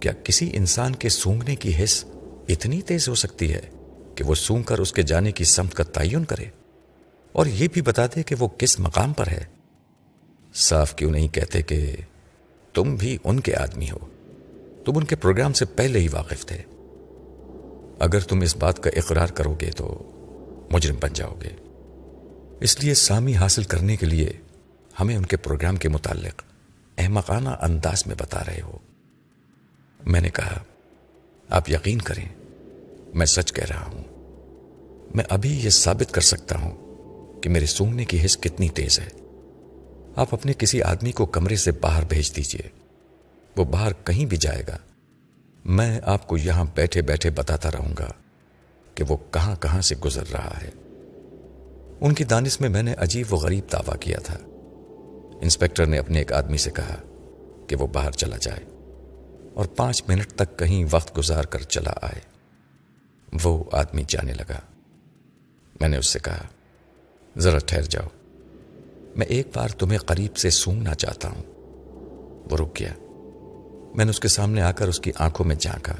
کیا 0.00 0.12
کسی 0.24 0.50
انسان 0.52 0.94
کے 0.94 1.08
سونگنے 1.08 1.56
کی 1.56 1.84
حص 1.84 2.04
اتنی 2.48 2.82
تیز 2.82 3.08
ہو 3.08 3.14
سکتی 3.14 3.54
ہے 3.54 3.60
کہ 4.14 4.24
وہ 4.24 4.34
سونگ 4.34 4.62
کر 4.62 4.78
اس 4.78 4.92
کے 4.92 5.02
جانے 5.02 5.32
کی 5.32 5.44
سمت 5.44 5.74
کا 5.74 5.84
تعین 5.84 6.24
کرے؟ 6.24 6.44
اور 7.32 7.46
یہ 7.46 7.68
بھی 7.72 7.82
بتا 7.82 8.06
دے 8.06 8.22
کہ 8.22 8.34
وہ 8.38 8.48
کس 8.58 8.80
مقام 8.80 9.12
پر 9.12 9.26
ہے۔ 9.26 9.44
صاف 10.54 10.96
کیوں 10.96 11.10
نہیں 11.10 11.28
کہتے 11.28 11.62
کہ 11.62 11.96
تم 12.74 12.94
بھی 12.94 13.18
ان 13.24 13.40
کے 13.40 13.56
آدمی 13.56 13.90
ہو۔ 13.90 13.98
تم 14.84 14.98
ان 14.98 15.04
کے 15.04 15.16
پروگرام 15.16 15.52
سے 15.52 15.64
پہلے 15.64 15.98
ہی 15.98 16.08
واقف 16.08 16.46
تھے۔ 16.46 16.58
اگر 17.98 18.20
تم 18.20 18.40
اس 18.40 18.56
بات 18.56 18.82
کا 18.82 18.90
اقرار 18.96 19.26
کرو 19.26 19.54
گے 19.60 19.70
تو 19.70 20.10
مجرم 20.72 20.96
بن 21.00 21.12
جاؤ 21.12 21.34
گے۔ 21.42 21.69
اس 22.60 22.84
لیے 22.84 22.94
سامی 22.94 23.36
حاصل 23.36 23.62
کرنے 23.62 23.96
کے 23.96 24.06
لیے 24.06 24.32
ہمیں 25.00 25.16
ان 25.16 25.26
کے 25.26 25.36
پروگرام 25.36 25.76
کے 25.76 25.88
متعلق 25.88 26.42
احمقانہ 26.98 27.48
انداز 27.48 28.06
میں 28.06 28.14
بتا 28.18 28.44
رہے 28.46 28.60
ہو۔ 28.60 28.78
میں 30.06 30.20
نے 30.20 30.30
کہا، 30.30 30.58
آپ 31.48 31.70
یقین 31.70 31.98
کریں، 31.98 32.28
میں 33.14 33.26
سچ 33.26 33.52
کہہ 33.52 33.64
رہا 33.64 33.86
ہوں۔ 33.86 34.04
میں 35.14 35.24
ابھی 35.28 35.60
یہ 35.64 35.70
ثابت 35.70 36.12
کر 36.12 36.20
سکتا 36.20 36.58
ہوں 36.58 36.76
کہ 37.42 37.48
میرے 37.48 37.66
سونگنے 37.66 38.04
کی 38.04 38.24
حص 38.24 38.38
کتنی 38.40 38.68
تیز 38.68 39.00
ہے۔ 39.00 39.08
آپ 40.16 40.34
اپنے 40.34 40.52
کسی 40.58 40.82
آدمی 40.82 41.12
کو 41.12 41.26
کمرے 41.26 41.56
سے 41.56 41.72
باہر 41.72 42.02
بھیج 42.04 42.36
دیجیے۔ 42.36 42.68
وہ 43.56 43.64
باہر 43.64 43.92
کہیں 44.04 44.26
بھی 44.26 44.36
جائے 44.36 44.62
گا۔ 44.68 44.78
میں 45.64 46.00
آپ 46.04 46.26
کو 46.26 46.36
یہاں 46.36 46.64
بیٹھے 46.74 47.02
بیٹھے 47.02 47.30
بتاتا 47.30 47.70
رہوں 47.70 47.94
گا 47.98 48.12
کہ 48.94 49.04
وہ 49.08 49.16
کہاں 49.30 49.56
کہاں 49.56 49.80
سے 49.80 49.96
گزر 49.96 50.24
رہا 50.32 50.58
ہے۔ 50.62 50.70
ان 52.00 52.14
کی 52.14 52.24
دانش 52.24 52.60
میں 52.60 52.68
میں 52.68 52.82
نے 52.82 52.94
عجیب 52.98 53.34
و 53.34 53.36
غریب 53.36 53.72
دعویٰ 53.72 53.98
کیا 54.00 54.18
تھا۔ 54.24 54.36
انسپیکٹر 55.42 55.86
نے 55.86 55.98
اپنے 55.98 56.18
ایک 56.18 56.32
آدمی 56.32 56.56
سے 56.56 56.70
کہا 56.70 56.96
کہ 57.66 57.76
وہ 57.76 57.86
باہر 57.86 58.10
چلا 58.10 58.36
جائے 58.36 58.64
اور 59.54 59.66
پانچ 59.66 60.02
منٹ 60.08 60.32
تک 60.32 60.58
کہیں 60.58 60.84
وقت 60.90 61.18
گزار 61.18 61.44
کر 61.44 61.62
چلا 61.62 61.92
آئے۔ 62.02 62.20
وہ 63.44 63.64
آدمی 63.72 64.02
جانے 64.08 64.32
لگا۔ 64.32 64.60
میں 65.80 65.88
نے 65.88 65.96
اس 65.96 66.06
سے 66.06 66.18
کہا، 66.18 66.42
ذرا 67.38 67.58
ٹھہر 67.58 67.82
جاؤ۔ 67.82 68.06
میں 69.16 69.26
ایک 69.26 69.48
بار 69.54 69.68
تمہیں 69.68 69.98
قریب 69.98 70.36
سے 70.36 70.50
سونگنا 70.50 70.94
چاہتا 70.94 71.28
ہوں۔ 71.28 71.42
وہ 72.50 72.56
رک 72.56 72.80
گیا۔ 72.80 72.94
میں 73.94 74.04
نے 74.04 74.10
اس 74.10 74.20
کے 74.20 74.28
سامنے 74.28 74.62
آ 74.62 74.72
کر 74.72 74.88
اس 74.88 75.00
کی 75.00 75.12
آنکھوں 75.18 75.46
میں 75.46 75.56
جھانکا۔ 75.56 75.94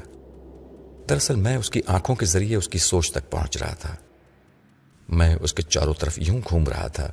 دراصل 1.09 1.35
میں 1.35 1.57
اس 1.57 1.69
کی 1.69 1.81
آنکھوں 1.87 2.15
کے 2.15 2.25
ذریعے 2.25 2.55
اس 2.55 2.67
کی 2.67 2.77
سوچ 2.77 3.11
تک 3.11 3.31
پہنچ 3.31 3.57
رہا 3.57 3.73
تھا۔ 3.73 3.95
میں 5.11 5.35
اس 5.41 5.53
کے 5.53 5.61
چاروں 5.61 5.93
طرف 5.93 6.19
یوں 6.21 6.41
گھوم 6.49 6.63
رہا 6.63 6.87
تھا، 6.87 7.11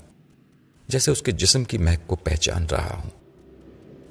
جیسے 0.89 1.11
اس 1.11 1.23
کے 1.23 1.33
جسم 1.33 1.65
کی 1.65 1.79
مہک 1.79 2.07
کو 2.07 2.17
پہچان 2.17 2.67
رہا 2.67 3.01
ہوں۔ 3.05 3.11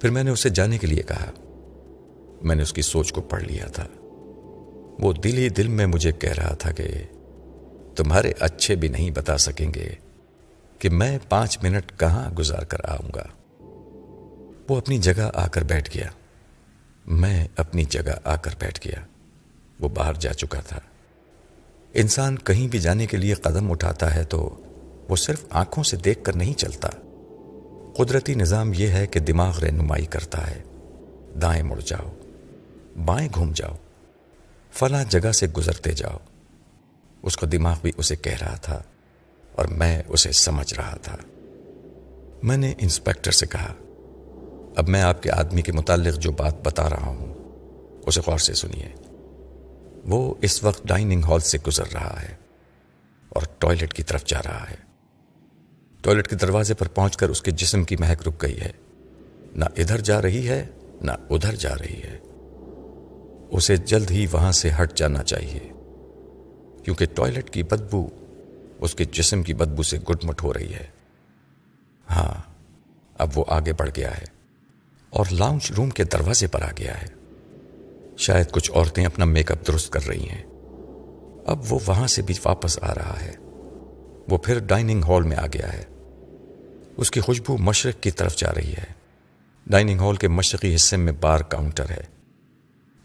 پھر 0.02 0.10
میں 0.10 0.24
نے 0.24 0.32
اسے 0.32 0.50
جانے 0.50 0.78
کے 0.78 0.88
لیے 0.88 1.04
کہا۔ 1.04 1.32
میں 2.42 2.56
نے 2.56 2.62
اس 2.62 2.74
کی 2.74 2.82
سوچ 2.82 3.14
کو 3.14 3.22
پڑھ 3.22 3.44
لیا 3.44 3.68
تھا۔ 3.68 3.88
وہ 5.00 5.14
دل 5.14 5.38
ہی 5.38 5.50
دل 5.50 5.68
میں 5.68 5.86
مجھے 5.86 6.12
کہہ 6.12 6.34
رہا 6.34 6.54
تھا 6.54 6.72
کہ 6.72 6.84
تمہارے 7.96 8.34
اچھے 8.40 8.76
بھی 8.76 8.88
نہیں 8.88 9.12
بتا 9.12 9.38
سکیں 9.38 9.74
گے 9.74 9.90
کہ 10.80 10.90
میں 10.90 11.20
پانچ 11.30 11.64
منٹ 11.64 12.00
کہاں 12.00 12.32
گزار 12.32 12.62
کر 12.62 12.78
آؤں 12.84 13.12
گا۔ 13.16 13.26
وہ 14.70 14.78
اپنی 14.78 14.98
جگہ 14.98 15.30
آ 15.34 15.48
کر 15.48 15.64
بیٹھ 15.64 15.98
گیا۔ 15.98 16.10
میں 17.08 17.48
اپنی 17.56 17.84
جگہ 17.84 18.12
آ 18.24 18.36
کر 18.36 18.52
بیٹھ 18.60 18.88
گیا۔ 18.88 19.02
وہ 19.80 19.90
باہر 19.90 20.14
جا 20.14 20.34
چکا 20.34 20.60
تھا۔ 20.60 20.80
انسان 22.00 22.38
کہیں 22.38 22.68
بھی 22.68 22.80
جانے 22.80 23.06
کے 23.06 23.18
لیے 23.18 23.34
قدم 23.34 23.72
اٹھاتا 23.72 24.16
ہے 24.16 24.24
تو 24.24 24.62
وہ 25.10 25.16
صرف 25.16 25.46
آنکھوں 25.50 25.84
سے 25.84 25.98
دیکھ 25.98 26.24
کر 26.24 26.36
نہیں 26.36 26.54
چلتا۔ 26.54 26.90
قدرتی 27.98 28.34
نظام 28.34 28.72
یہ 28.76 28.88
ہے 28.88 29.08
کہ 29.08 29.20
دماغ 29.20 29.60
رہنمائی 29.60 30.06
کرتا 30.06 30.52
ہے۔ 30.52 30.62
دائیں 31.42 31.64
مڑ 31.64 31.80
جاؤ، 31.80 32.14
بائیں 33.06 33.30
گھوم 33.36 33.52
جاؤ، 33.56 33.76
فلاں 34.74 35.04
جگہ 35.10 35.32
سے 35.32 35.48
گزرتے 35.48 35.92
جاؤ۔ 35.92 36.18
اس 37.24 37.38
کا 37.38 37.48
دماغ 37.52 37.76
بھی 37.82 37.92
اسے 37.98 38.16
کہہ 38.16 38.38
رہا 38.42 38.56
تھا 38.56 38.84
اور 39.56 39.66
میں 39.66 40.04
اسے 40.08 40.32
سمجھ 40.32 40.74
رہا 40.74 40.98
تھا۔ 41.02 41.18
میں 42.44 42.58
نے 42.58 42.74
انسپیکٹر 42.80 43.32
سے 43.32 43.46
کہا، 43.46 43.74
اب 44.76 44.90
میں 44.90 45.02
آپ 45.02 45.24
کے 45.24 45.32
آدمی 45.32 45.62
کے 45.62 45.72
متعلق 45.72 46.20
جو 46.20 46.32
بات 46.32 46.56
بتا 46.64 46.90
رہا 46.90 47.06
ہوں، 47.06 47.34
اسے 48.06 48.22
غور 48.28 48.38
سے 48.38 48.54
سنیے۔ 48.54 49.07
وہ 50.08 50.36
اس 50.42 50.64
وقت 50.64 50.88
ڈائننگ 50.88 51.24
ہال 51.24 51.40
سے 51.40 51.58
گزر 51.68 51.94
رہا 51.94 52.22
ہے 52.22 52.36
اور 53.30 53.42
ٹوائلٹ 53.58 53.94
کی 53.94 54.04
طرف 54.04 54.26
جا 54.26 54.40
رہا 54.46 54.66
ہے۔ 54.70 54.76
ٹوائلٹ 56.02 56.28
کے 56.28 56.36
دروازے 56.36 56.74
پر 56.74 56.88
پہنچ 56.88 57.18
کر 57.18 57.30
اس 57.30 57.42
کے 57.42 57.52
جسم 57.52 57.84
کی 57.84 57.96
مہک 57.96 58.28
رک 58.28 58.42
گئی 58.42 58.62
ہے۔ 58.62 58.72
نہ 59.56 59.66
ادھر 59.78 60.00
جا 60.00 60.22
رہی 60.22 60.50
ہے، 60.50 60.66
نہ 61.02 61.12
ادھر 61.30 61.56
جا 61.56 61.76
رہی 61.76 62.02
ہے۔ 62.04 62.20
اسے 63.52 63.78
جلد 63.78 64.12
ہی 64.12 64.26
وہاں 64.32 64.52
سے 64.52 64.70
ہٹ 64.82 64.94
جانا 64.94 65.24
چاہیے، 65.24 65.72
کیونکہ 66.84 67.06
ٹوائلٹ 67.06 67.50
کی 67.50 67.64
بدبو 67.64 68.10
اس 68.80 68.96
کے 68.96 69.06
جسم 69.06 69.44
کی 69.44 69.54
بدبو 69.54 69.84
سے 69.84 70.00
گٹ 70.00 70.26
مٹ 70.26 70.44
ہو 70.44 70.54
رہی 70.54 70.74
ہے۔ 70.74 70.88
ہاں 72.10 72.42
اب 73.18 73.30
وہ 73.36 73.46
آگے 73.48 73.74
بڑھ 73.74 73.90
گیا 73.96 74.18
ہے 74.18 74.26
اور 75.10 75.26
لاؤنج 75.32 75.72
روم 75.72 75.90
کے 75.90 76.04
دروازے 76.04 76.48
پر 76.48 76.62
آ 76.62 76.72
گیا 76.78 77.02
ہے۔ 77.02 77.17
شاید 78.18 78.52
کچھ 78.52 78.72
عورتیں 78.72 79.06
اپنا 79.06 79.26
میک 79.26 79.52
اپ 79.52 79.68
درست 79.68 79.90
کر 79.90 80.08
رہی 80.08 80.30
ہیں۔ 80.30 80.44
اب 81.46 81.74
وہ 81.74 81.80
وہاں 81.88 82.08
سے 82.08 82.22
بھی 82.22 82.34
واپس 82.46 82.80
آ 82.82 82.96
رہا 82.96 83.22
ہے۔ 83.22 83.32
وہ 84.30 84.38
پھر 84.38 84.60
ڈائننگ 84.60 85.04
ہال 85.04 85.24
میں 85.24 85.38
آ 85.38 85.46
گیا 85.46 85.74
ہے۔ 85.74 85.84
اس 86.98 87.12
کی 87.12 87.20
خوشبو 87.20 87.58
مشرق 87.58 88.04
کی 88.04 88.12
طرف 88.12 88.36
جا 88.36 88.54
رہی 88.56 88.74
ہے۔ 88.74 88.84
ڈائننگ 89.68 90.00
ہال 90.00 90.16
کے 90.16 90.28
مشرقی 90.28 90.76
حصے 90.76 90.98
میں 90.98 91.14
بار 91.22 91.40
کاؤنٹر 91.40 91.90
ہے۔ 91.90 92.04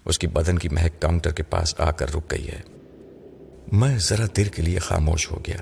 اس 0.04 0.18
کی 0.18 0.26
بدن 0.26 0.58
کی 0.58 0.68
مہک 0.68 1.02
کاؤنٹر 1.02 1.30
کے 1.30 1.42
پاس 1.42 1.74
آ 1.78 1.90
کر 1.90 2.14
رک 2.14 2.30
گئی 2.30 2.48
ہے۔ 2.48 2.60
میں 3.72 3.98
ذرا 3.98 4.26
دیر 4.36 4.46
کے 4.46 4.62
لیے 4.62 4.78
خاموش 4.78 5.30
ہو 5.30 5.40
گیا۔ 5.46 5.56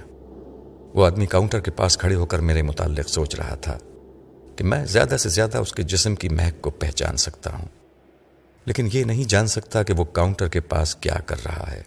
وہ 0.94 1.06
آدمی 1.06 1.26
کاؤنٹر 1.26 1.60
کے 1.60 1.70
پاس 1.70 1.98
کھڑے 1.98 2.14
ہو 2.14 2.26
کر 2.26 2.38
میرے 2.38 2.62
متعلق 2.62 3.08
سوچ 3.08 3.34
رہا 3.34 3.54
تھا 3.54 3.78
کہ 4.56 4.64
میں 4.64 4.86
زیادہ 4.86 5.16
سے 5.16 5.28
زیادہ 5.28 5.58
اس 5.58 5.72
کے 5.72 5.82
جسم 5.82 6.14
کی 6.14 6.28
مہک 6.28 6.62
کو 6.62 6.70
پہچان 6.70 7.16
سکتا 7.16 7.52
ہوں۔ 7.52 7.79
لیکن 8.70 8.88
یہ 8.92 9.04
نہیں 9.04 9.24
جان 9.24 9.46
سکتا 9.46 9.82
کہ 9.82 9.92
وہ 9.92 10.04
کاؤنٹر 10.04 10.48
کے 10.48 10.60
پاس 10.60 10.96
کیا 10.96 11.14
کر 11.26 11.36
رہا 11.44 11.72
ہے۔ 11.72 11.82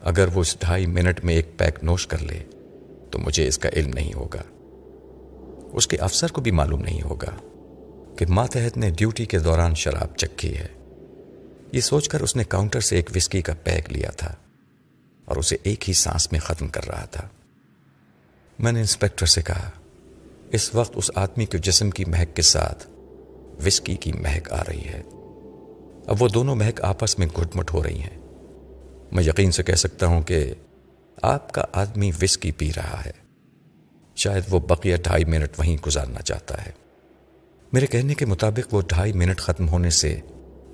اگر 0.00 0.28
وہ 0.34 0.40
اس 0.40 0.56
ڈھائی 0.60 0.86
منٹ 0.86 1.24
میں 1.24 1.34
ایک 1.34 1.58
پیک 1.58 1.84
نوش 1.84 2.06
کر 2.06 2.18
لے، 2.18 2.44
تو 3.10 3.18
مجھے 3.18 3.48
اس 3.48 3.58
کا 3.58 3.68
علم 3.72 3.90
نہیں 3.94 4.12
ہوگا۔ 4.14 4.42
اس 5.72 5.86
کے 5.86 5.96
افسر 5.96 6.32
کو 6.32 6.40
بھی 6.40 6.50
معلوم 6.50 6.80
نہیں 6.80 7.02
ہوگا 7.02 7.36
کہ 8.18 8.26
ماتحت 8.26 8.76
نے 8.76 8.90
ڈیوٹی 8.90 9.24
کے 9.24 9.38
دوران 9.38 9.74
شراب 9.74 10.16
چکھی 10.16 10.56
ہے۔ 10.56 10.66
یہ 11.72 11.80
سوچ 11.80 12.08
کر 12.08 12.20
اس 12.20 12.36
نے 12.36 12.44
کاؤنٹر 12.44 12.80
سے 12.80 12.96
ایک 12.96 13.10
وسکی 13.14 13.42
کا 13.42 13.52
پیک 13.64 13.92
لیا 13.92 14.10
تھا 14.10 14.34
اور 15.24 15.36
اسے 15.36 15.56
ایک 15.62 15.88
ہی 15.88 15.94
سانس 15.94 16.32
میں 16.32 16.40
ختم 16.40 16.68
کر 16.68 16.88
رہا 16.88 17.04
تھا۔ 17.04 17.28
میں 18.58 18.72
نے 18.72 18.80
انسپیکٹر 18.80 19.26
سے 19.26 19.42
کہا، 19.42 19.70
اس 20.52 20.74
وقت 20.74 20.92
اس 20.94 21.10
آدمی 21.14 21.46
کے 21.46 21.58
جسم 21.58 21.90
کی 21.90 22.04
مہک 22.04 22.36
کے 22.36 22.42
ساتھ 22.42 22.86
وسکی 23.66 23.96
کی 23.96 24.12
مہک 24.12 24.52
آ 24.52 24.62
رہی 24.68 24.84
ہے۔ 24.84 25.02
اب 26.10 26.22
وہ 26.22 26.28
دونوں 26.28 26.54
مہک 26.54 26.80
آپس 26.80 27.18
میں 27.18 27.26
گھٹ 27.26 27.56
مٹ 27.56 27.74
ہو 27.74 27.82
رہی 27.82 28.00
ہیں۔ 28.00 28.18
میں 29.12 29.22
یقین 29.22 29.50
سے 29.50 29.62
کہہ 29.62 29.74
سکتا 29.74 30.06
ہوں 30.06 30.22
کہ 30.22 30.54
آپ 31.22 31.52
کا 31.52 31.64
آدمی 31.72 32.10
وسکی 32.22 32.52
پی 32.52 32.70
رہا 32.76 33.02
ہے۔ 33.06 33.10
شاید 34.16 34.42
وہ 34.50 34.60
بقیہ 34.60 34.96
ڈھائی 34.96 35.24
منٹ 35.24 35.58
وہیں 35.58 35.76
گزارنا 35.86 36.22
چاہتا 36.22 36.66
ہے۔ 36.66 36.70
میرے 37.72 37.86
کہنے 37.86 38.14
کے 38.14 38.26
مطابق 38.26 38.74
وہ 38.74 38.82
ڈھائی 38.88 39.12
منٹ 39.12 39.40
ختم 39.40 39.68
ہونے 39.68 39.90
سے 39.90 40.20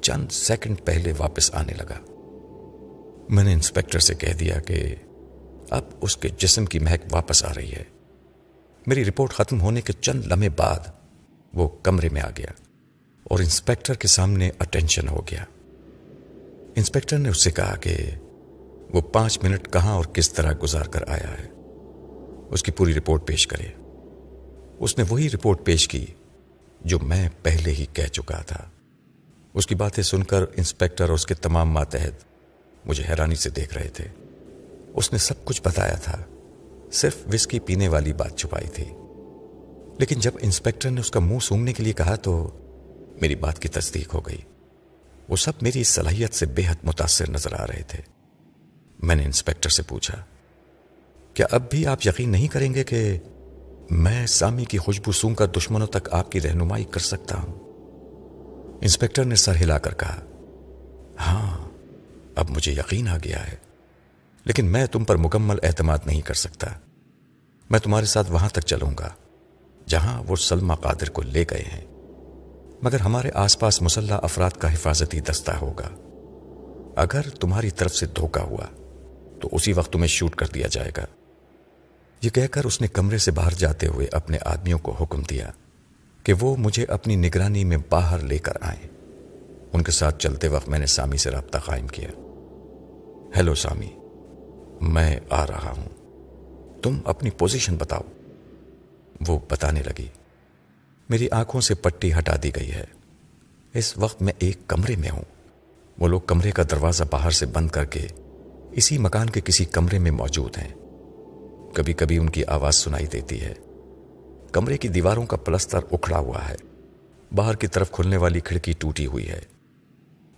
چند 0.00 0.32
سیکنڈ 0.32 0.76
پہلے 0.84 1.12
واپس 1.18 1.54
آنے 1.54 1.72
لگا۔ 1.72 1.98
میں 3.28 3.44
نے 3.44 3.52
انسپیکٹر 3.52 3.98
سے 3.98 4.14
کہہ 4.14 4.32
دیا 4.32 4.60
کہ 4.60 4.94
اب 5.70 5.82
اس 6.00 6.16
کے 6.16 6.28
جسم 6.28 6.66
کی 6.66 6.78
مہک 6.78 7.06
واپس 7.10 7.44
آ 7.44 7.52
رہی 7.56 7.72
ہے۔ 7.72 7.84
میری 8.86 9.04
رپورٹ 9.04 9.32
ختم 9.32 9.60
ہونے 9.60 9.80
کے 9.80 9.92
چند 9.92 10.26
لمحے 10.26 10.48
بعد 10.48 10.78
وہ 11.54 11.68
کمرے 11.68 12.08
میں 12.08 12.22
آ 12.22 12.30
گیا۔ 12.38 12.65
اور 13.30 13.38
انسپیکٹر 13.38 13.94
کے 13.94 14.08
سامنے 14.08 14.50
اٹینشن 14.58 15.08
ہو 15.08 15.20
گیا۔ 15.30 15.44
انسپیکٹر 16.76 17.18
نے 17.18 17.28
اس 17.28 17.42
سے 17.42 17.50
کہا 17.50 17.76
کہ 17.76 17.96
وہ 18.92 19.00
پانچ 19.00 19.38
منٹ 19.42 19.72
کہاں 19.72 19.94
اور 19.94 20.04
کس 20.04 20.32
طرح 20.32 20.52
گزار 20.62 20.84
کر 20.84 21.08
آیا 21.08 21.38
ہے۔ 21.38 21.48
اس 22.50 22.62
کی 22.62 22.72
پوری 22.72 22.94
رپورٹ 22.94 23.26
پیش 23.26 23.46
کرے۔ 23.46 23.66
اس 24.78 24.98
نے 24.98 25.04
وہی 25.08 25.30
رپورٹ 25.30 25.64
پیش 25.64 25.88
کی 25.88 26.06
جو 26.84 26.98
میں 26.98 27.28
پہلے 27.42 27.70
ہی 27.70 27.86
کہہ 27.92 28.06
چکا 28.06 28.42
تھا۔ 28.42 28.70
اس 29.54 29.66
کی 29.66 29.74
باتیں 29.74 30.02
سن 30.02 30.22
کر 30.22 30.42
انسپیکٹر 30.42 31.04
اور 31.04 31.14
اس 31.14 31.26
کے 31.26 31.34
تمام 31.34 31.70
ماتحت 31.70 32.24
مجھے 32.86 33.04
حیرانی 33.08 33.34
سے 33.34 33.50
دیکھ 33.50 33.74
رہے 33.74 33.88
تھے۔ 33.88 34.04
اس 34.94 35.12
نے 35.12 35.18
سب 35.18 35.44
کچھ 35.44 35.62
بتایا 35.64 35.94
تھا۔ 35.94 36.22
صرف 36.92 37.16
وسکی 37.32 37.60
پینے 37.60 37.88
والی 37.88 38.12
بات 38.12 38.36
چھپائی 38.36 38.68
تھی۔ 38.68 38.84
لیکن 39.98 40.20
جب 40.20 40.32
انسپیکٹر 40.42 40.90
نے 40.90 41.00
اس 41.00 41.10
کا 41.10 41.20
منہ 41.20 41.38
سونگنے 41.38 41.72
کے 41.72 41.82
لیے 41.82 41.92
کہا 41.92 42.14
تو 42.14 42.50
میری 43.20 43.34
بات 43.34 43.58
کی 43.58 43.68
تصدیق 43.68 44.14
ہو 44.14 44.20
گئی۔ 44.20 44.40
وہ 45.28 45.36
سب 45.36 45.52
میری 45.62 45.84
صلاحیت 45.84 46.34
سے 46.34 46.46
بے 46.46 46.62
حد 46.68 46.84
متاثر 46.84 47.30
نظر 47.30 47.52
آ 47.52 47.66
رہے 47.66 47.82
تھے۔ 47.82 48.02
میں 48.98 49.16
نے 49.16 49.24
انسپیکٹر 49.24 49.70
سے 49.70 49.82
پوچھا، 49.82 50.24
کیا 51.34 51.46
اب 51.50 51.70
بھی 51.70 51.86
آپ 51.86 52.06
یقین 52.06 52.30
نہیں 52.30 52.48
کریں 52.48 52.74
گے 52.74 52.84
کہ 52.84 53.18
میں 53.90 54.26
سامی 54.26 54.64
کی 54.64 54.78
خوشبو 54.78 55.12
سونگ 55.12 55.34
کر 55.34 55.46
دشمنوں 55.46 55.86
تک 55.86 56.08
آپ 56.12 56.32
کی 56.32 56.40
رہنمائی 56.40 56.84
کر 56.84 57.00
سکتا 57.00 57.38
ہوں؟ 57.38 57.54
انسپیکٹر 58.82 59.24
نے 59.24 59.34
سر 59.34 59.56
ہلا 59.56 59.78
کر 59.78 59.94
کہا 59.94 60.20
ہاں 61.20 61.68
اب 62.34 62.50
مجھے 62.50 62.72
یقین 62.72 63.08
آ 63.08 63.16
گیا 63.16 63.46
ہے، 63.46 63.56
لیکن 64.44 64.66
میں 64.66 64.86
تم 64.86 65.04
پر 65.04 65.16
مکمل 65.16 65.56
اعتماد 65.62 65.98
نہیں 66.06 66.20
کر 66.20 66.34
سکتا۔ 66.34 66.66
میں 67.70 67.78
تمہارے 67.78 68.06
ساتھ 68.06 68.30
وہاں 68.30 68.48
تک 68.48 68.60
چلوں 68.60 68.90
گا، 68.98 69.08
جہاں 69.86 70.22
وہ 70.22 70.36
سلما 70.36 70.74
قادر 70.74 71.10
کو 71.10 71.22
لے 71.22 71.44
گئے 71.50 71.64
ہیں۔ 71.72 71.84
مگر 72.82 73.00
ہمارے 73.00 73.30
آس 73.34 73.58
پاس 73.58 73.82
مسلح 73.82 74.18
افراد 74.22 74.50
کا 74.50 74.72
حفاظتی 74.72 75.20
دستہ 75.20 75.50
ہوگا۔ 75.50 75.88
اگر 76.96 77.30
تمہاری 77.30 77.70
طرف 77.70 77.94
سے 77.94 78.06
دھوکا 78.06 78.42
ہوا، 78.42 78.66
تو 79.40 79.48
اسی 79.52 79.72
وقت 79.72 79.92
تمہیں 79.92 80.06
شوٹ 80.06 80.34
کر 80.34 80.46
دیا 80.46 80.66
جائے 80.70 80.90
گا۔ 80.96 81.04
یہ 82.22 82.30
کہہ 82.30 82.46
کر 82.46 82.64
اس 82.64 82.80
نے 82.80 82.88
کمرے 82.88 83.18
سے 83.18 83.30
باہر 83.30 83.50
جاتے 83.50 83.86
ہوئے 83.86 84.06
اپنے 84.12 84.38
آدمیوں 84.44 84.78
کو 84.78 84.92
حکم 84.92 85.22
دیا 85.22 85.50
کہ 86.22 86.32
وہ 86.32 86.56
مجھے 86.56 86.84
اپنی 86.84 87.16
نگرانی 87.16 87.64
میں 87.64 87.76
باہر 87.90 88.18
لے 88.18 88.38
کر 88.38 88.52
آئیں۔ 88.60 88.88
ان 89.72 89.82
کے 89.82 89.92
ساتھ 89.92 90.18
چلتے 90.18 90.48
وقت 90.48 90.68
میں 90.68 90.78
نے 90.78 90.86
سامی 90.86 91.16
سے 91.16 91.30
رابطہ 91.30 91.58
قائم 91.58 91.86
کیا۔ 91.86 92.08
ہیلو 93.36 93.54
سامی، 93.54 93.90
میں 94.80 95.20
آ 95.30 95.46
رہا 95.46 95.74
ہوں۔ 95.76 95.88
تم 96.82 96.98
اپنی 97.04 97.30
پوزیشن 97.30 97.76
بتاؤ۔ 97.76 98.02
وہ 99.28 99.38
بتانے 99.50 99.82
لگی۔ 99.82 100.08
میری 101.08 101.28
آنکھوں 101.30 101.60
سے 101.60 101.74
پٹی 101.74 102.12
ہٹا 102.12 102.36
دی 102.42 102.50
گئی 102.56 102.72
ہے۔ 102.72 102.84
اس 103.74 103.98
وقت 103.98 104.22
میں 104.22 104.32
ایک 104.38 104.58
کمرے 104.66 104.96
میں 104.96 105.10
ہوں۔ 105.10 105.22
وہ 105.98 106.08
لوگ 106.08 106.20
کمرے 106.20 106.50
کا 106.50 106.62
دروازہ 106.70 107.04
باہر 107.10 107.30
سے 107.30 107.46
بند 107.46 107.68
کر 107.68 107.84
کے 107.84 108.06
اسی 108.72 108.98
مکان 108.98 109.30
کے 109.30 109.40
کسی 109.44 109.64
کمرے 109.64 109.98
میں 109.98 110.10
موجود 110.10 110.58
ہیں۔ 110.58 110.68
کبھی 111.74 111.92
کبھی 111.92 112.18
ان 112.18 112.30
کی 112.30 112.44
آواز 112.44 112.74
سنائی 112.74 113.06
دیتی 113.06 113.40
ہے۔ 113.40 113.54
کمرے 114.52 114.78
کی 114.78 114.88
دیواروں 114.88 115.26
کا 115.26 115.36
پلستر 115.36 115.78
اکھڑا 115.92 116.18
ہوا 116.18 116.48
ہے۔ 116.48 116.56
باہر 117.34 117.54
کی 117.54 117.66
طرف 117.66 117.90
کھلنے 117.90 118.16
والی 118.16 118.40
کھڑکی 118.40 118.72
ٹوٹی 118.72 119.06
ہوئی 119.06 119.28
ہے۔ 119.28 119.40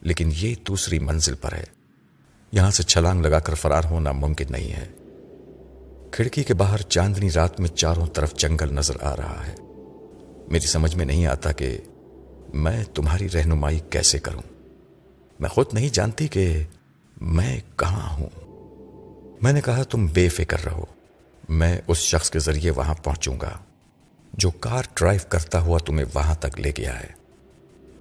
لیکن 0.01 0.31
یہ 0.37 0.55
دوسری 0.67 0.99
منزل 0.99 1.35
پر 1.35 1.53
ہے۔ 1.53 1.65
یہاں 2.53 2.71
سے 2.71 2.83
چھلانگ 2.83 3.21
لگا 3.21 3.39
کر 3.39 3.55
فرار 3.55 3.83
ہونا 3.85 4.13
ممکن 4.13 4.47
نہیں 4.51 4.73
ہے۔ 4.73 4.87
کھڑکی 6.11 6.43
کے 6.43 6.55
باہر 6.55 6.79
چاندنی 6.79 7.31
رات 7.31 7.61
میں 7.61 7.69
چاروں 7.69 8.07
طرف 8.07 8.35
جنگل 8.35 8.75
نظر 8.75 8.97
آ 9.01 9.17
رہا 9.17 9.47
ہے۔ 9.47 9.55
میری 10.51 10.67
سمجھ 10.67 10.97
میں 10.97 11.05
نہیں 11.05 11.27
آتا 11.27 11.53
کہ 11.53 11.79
میں 12.55 12.85
تمہاری 12.85 13.29
رہنمائی 13.31 13.81
کیسے 13.91 14.19
کروں۔ 14.19 14.43
میں 15.41 15.49
خود 15.49 15.67
نہیں 15.73 15.89
جانتی 15.89 16.29
کہ 16.29 16.63
میں 17.21 17.61
کہاں 17.77 18.19
ہوں۔ 18.19 18.29
میں 19.43 19.53
نے 19.53 19.61
کہا، 19.61 19.83
تم 19.83 20.07
بے 20.07 20.29
فکر 20.29 20.65
رہو۔ 20.65 20.85
میں 21.49 21.81
اس 21.87 21.99
شخص 21.99 22.31
کے 22.31 22.39
ذریعے 22.39 22.71
وہاں 22.71 22.95
پہنچوں 22.95 23.41
گا 23.41 23.51
جو 24.33 24.51
کار 24.51 24.83
ڈرائیو 24.95 25.27
کرتا 25.29 25.61
ہوا 25.61 25.79
تمہیں 25.79 26.07
وہاں 26.15 26.35
تک 26.35 26.61
لے 26.61 26.71
گیا 26.79 27.01
ہے۔ 27.01 27.09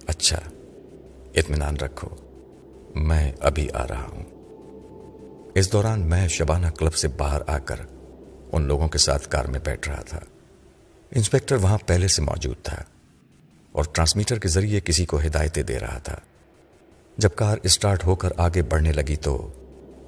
اچھا 0.06 0.38
اطمینان 1.34 1.76
رکھو، 1.76 2.08
میں 2.94 3.32
ابھی 3.40 3.68
آ 3.74 3.86
رہا 3.86 4.06
ہوں۔ 4.06 4.24
اس 5.54 5.72
دوران 5.72 6.00
میں 6.00 6.28
شبانہ 6.28 6.66
کلب 6.66 6.94
سے 6.94 7.08
باہر 7.08 7.40
آ 7.46 7.58
کر 7.58 7.76
ان 8.52 8.62
لوگوں 8.62 8.88
کے 8.88 8.98
ساتھ 8.98 9.28
کار 9.28 9.44
میں 9.44 9.60
بیٹھ 9.64 9.88
رہا 9.88 10.02
تھا۔ 10.02 10.20
انسپیکٹر 11.10 11.56
وہاں 11.56 11.78
پہلے 11.86 12.08
سے 12.08 12.22
موجود 12.22 12.56
تھا 12.62 12.82
اور 13.72 13.84
ٹرانسمیٹر 13.92 14.38
کے 14.38 14.48
ذریعے 14.48 14.80
کسی 14.80 15.06
کو 15.06 15.20
ہدایتیں 15.20 15.62
دے 15.62 15.78
رہا 15.78 15.98
تھا۔ 15.98 16.16
جب 17.16 17.28
کار 17.34 17.58
اسٹارٹ 17.62 18.04
ہو 18.04 18.16
کر 18.16 18.28
آگے 18.36 18.62
بڑھنے 18.62 18.92
لگی 18.92 19.16
تو 19.16 19.52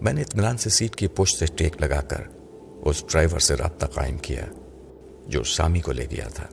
میں 0.01 0.13
نے 0.13 0.21
اطمینان 0.21 0.59
سے 0.59 0.71
سیٹ 0.71 0.97
کی 0.97 1.07
پشت 1.07 1.39
سے 1.39 1.47
ٹیک 1.47 1.83
لگا 1.83 2.01
کر 2.01 2.21
اس 2.85 3.05
ڈرائیور 3.09 3.39
سے 3.39 3.55
رابطہ 3.55 3.87
قائم 3.87 4.19
کیا 4.19 4.47
جو 5.27 5.43
سامی 5.43 5.81
کو 5.81 5.93
لے 5.93 6.07
گیا 6.11 6.29
تھا۔ 6.29 6.47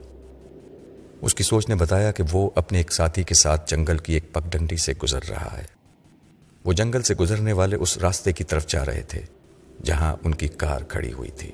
اس 1.20 1.34
کی 1.34 1.42
سوچ 1.42 1.68
نے 1.68 1.74
بتایا 1.74 2.12
کہ 2.12 2.22
وہ 2.32 2.50
اپنے 2.54 2.78
ایک 2.78 2.92
ساتھی 2.92 3.22
کے 3.22 3.34
ساتھ 3.34 3.70
جنگل 3.70 3.98
کی 3.98 4.12
ایک 4.12 4.32
پگڈنڈی 4.32 4.76
سے 4.76 4.92
گزر 5.02 5.20
رہا 5.28 5.58
ہے۔ 5.58 5.64
وہ 6.64 6.72
جنگل 6.72 7.02
سے 7.02 7.14
گزرنے 7.14 7.52
والے 7.52 7.76
اس 7.76 7.98
راستے 7.98 8.32
کی 8.32 8.44
طرف 8.44 8.66
جا 8.66 8.84
رہے 8.84 9.02
تھے 9.02 9.22
جہاں 9.84 10.16
ان 10.24 10.34
کی 10.34 10.48
کار 10.48 10.80
کھڑی 10.80 11.12
ہوئی 11.12 11.30
تھی۔ 11.30 11.50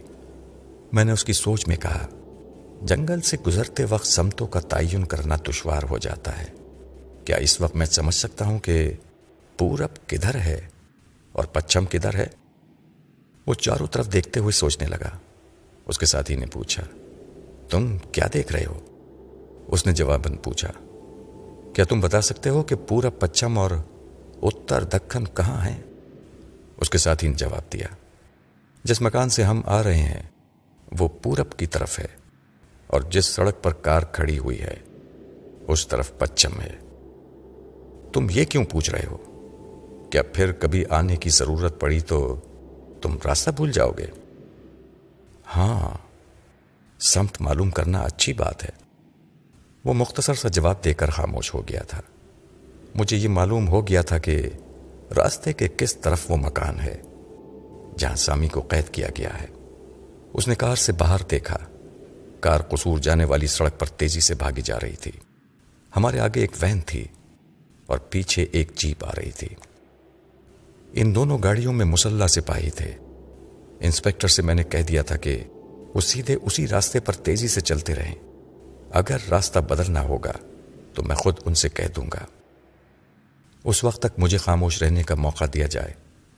میں 0.93 1.05
نے 1.05 1.13
اس 1.13 1.25
کی 1.25 1.33
سوچ 1.33 1.69
میں 1.69 1.77
کہا 1.77 2.07
جنگل 2.85 3.21
سے 3.21 3.37
گزرتے 3.47 3.85
وقت 3.89 4.07
سمتوں 4.07 4.47
کا 4.47 4.61
تعین 4.61 5.05
کرنا 5.05 5.37
دشوار 5.49 5.83
ہو 5.91 5.99
جاتا 5.99 6.39
ہے۔ 6.39 6.45
کیا 7.25 7.37
اس 7.37 7.61
وقت 7.61 7.77
میں 7.77 7.87
سمجھ 7.87 8.15
سکتا 8.15 8.45
ہوں 8.45 8.59
کہ 8.59 8.93
پورب 9.59 10.09
کدھر 10.09 10.35
ہے 10.35 10.61
اور 11.33 11.45
پچھم 11.45 11.85
کدھر 11.85 12.15
ہے؟ 12.15 12.27
وہ 13.47 13.55
چاروں 13.55 13.87
طرف 13.87 14.13
دیکھتے 14.13 14.41
ہوئے 14.41 14.53
سوچنے 14.53 14.87
لگا۔ 14.87 15.19
اس 15.87 15.99
کے 15.99 16.07
ساتھی 16.07 16.37
نے 16.37 16.47
پوچھا، 16.47 16.83
تم 17.71 17.99
کیا 18.13 18.27
دیکھ 18.35 18.53
رہے 18.53 18.65
ہو؟ 18.65 18.81
اس 19.69 19.87
نے 19.87 19.93
جواباً 19.93 20.37
پوچھا، 20.37 20.71
کیا 21.75 21.85
تم 21.85 22.01
بتا 22.01 22.21
سکتے 22.21 22.51
ہو 22.51 22.63
کہ 22.63 22.77
پورب 22.77 23.21
پچھم 23.21 23.59
اور 23.59 23.71
اتر 24.43 24.85
دکن 24.85 25.25
کہاں 25.25 25.67
ہیں؟ 25.67 25.83
اس 26.77 26.91
کے 26.91 26.99
ساتھی 26.99 27.29
نے 27.29 27.35
جواب 27.35 27.73
دیا، 27.73 27.87
جس 28.85 29.03
مکان 29.03 29.29
سے 29.29 29.43
ہم 29.43 29.63
آ 29.67 29.83
رہے 29.83 30.03
ہیں، 30.03 30.23
وہ 30.99 31.09
پورب 31.23 31.53
کی 31.57 31.67
طرف 31.67 31.99
ہے۔ 31.99 32.24
اور 32.87 33.01
جس 33.01 33.27
سڑک 33.27 33.63
پر 33.63 33.73
کار 33.73 34.03
کھڑی 34.03 34.39
ہوئی 34.39 34.63
ہے، 34.63 34.75
اس 35.69 35.89
طرف 35.89 36.19
پچھم 36.19 36.61
ہے۔ 36.61 36.77
تم 38.13 38.27
یہ 38.31 38.45
کیوں 38.45 38.65
پوچھ 38.65 38.91
رہے 38.91 39.07
ہو؟ 39.11 39.17
کیا 40.11 40.23
پھر 40.23 40.53
کبھی 40.53 40.85
آنے 40.91 41.17
کی 41.17 41.31
ضرورت 41.31 41.81
پڑی 41.81 42.01
تو 42.01 42.41
تم 43.03 43.17
راستہ 43.25 43.51
بھول 43.51 43.73
جاؤ 43.73 43.91
گے؟ 43.99 44.07
ہاں 45.57 45.97
سمت 47.01 47.41
معلوم 47.41 47.71
کرنا 47.71 47.99
اچھی 48.01 48.33
بات 48.33 48.65
ہے۔ 48.65 48.69
وہ 49.85 49.95
مختصر 49.95 50.35
سا 50.35 50.49
جواب 50.49 50.85
دے 50.85 50.95
کر 50.95 51.11
خاموش 51.11 51.55
ہو 51.55 51.69
گیا 51.69 51.83
تھا۔ 51.83 52.01
مجھے 52.95 53.17
یہ 53.17 53.29
معلوم 53.29 53.69
ہو 53.69 53.87
گیا 53.87 54.03
تھا 54.03 54.19
کہ 54.19 54.43
راستے 55.17 55.53
کے 55.53 55.69
کس 55.77 55.97
طرف 55.97 56.31
وہ 56.31 56.37
مکان 56.37 56.81
ہے 56.81 57.03
جہاں 57.99 58.17
سامی 58.17 58.49
کو 58.49 58.61
قید 58.61 58.89
کیا 58.89 59.09
گیا 59.19 59.41
ہے۔ 59.41 59.47
اس 60.33 60.49
نے 60.49 60.55
کار 60.55 60.77
سے 60.77 60.93
باہر 60.93 61.19
دیکھا۔ 61.31 61.59
کار 62.45 62.61
قصور 62.61 62.99
جانے 62.99 63.25
والی 63.25 63.47
سڑک 63.47 63.79
پر 63.79 63.87
تیزی 63.87 64.21
سے 64.21 64.35
بھاگی 64.35 64.63
جا 64.63 64.81
رہی 64.83 64.97
تھی۔ 64.97 65.13
ہمارے 65.97 66.19
آگے 66.19 66.41
ایک 66.41 66.51
وین 66.61 66.81
تھی 66.81 67.05
اور 67.87 67.99
پیچھے 67.99 68.47
ایک 68.53 68.73
جیپ 68.75 69.05
آ 69.05 69.11
رہی 69.17 69.31
تھی۔ 69.31 69.49
ان 70.93 71.15
دونوں 71.15 71.39
گاڑیوں 71.43 71.73
میں 71.73 71.85
مسلح 71.85 72.27
سپاہی 72.27 72.71
تھے۔ 72.71 72.93
انسپیکٹر 73.81 74.29
سے 74.29 74.43
میں 74.43 74.55
نے 74.55 74.65
کہہ 74.65 74.83
دیا 74.83 75.03
تھا 75.03 75.17
کہ 75.17 75.45
وہ 75.95 76.01
سیدھے 76.01 76.37
اسی 76.43 76.69
راستے 76.69 77.01
پر 77.01 77.13
تیزی 77.13 77.49
سے 77.49 77.61
چلتے 77.61 77.95
رہیں۔ 77.95 78.15
اگر 78.91 79.17
راستہ 79.31 79.59
بدلنا 79.59 80.01
ہوگا 80.01 80.33
تو 80.95 81.03
میں 81.03 81.17
خود 81.17 81.35
ان 81.45 81.55
سے 81.55 81.69
کہہ 81.69 81.95
دوں 81.97 82.07
گا۔ 82.07 82.27
اس 83.65 83.85
وقت 83.85 83.99
تک 83.99 84.19
مجھے 84.19 84.39
خاموش 84.39 84.83
رہنے 84.83 85.03
کا 85.03 85.15
موقع 85.15 85.45
دیا 85.55 85.67
جائے 85.67 85.93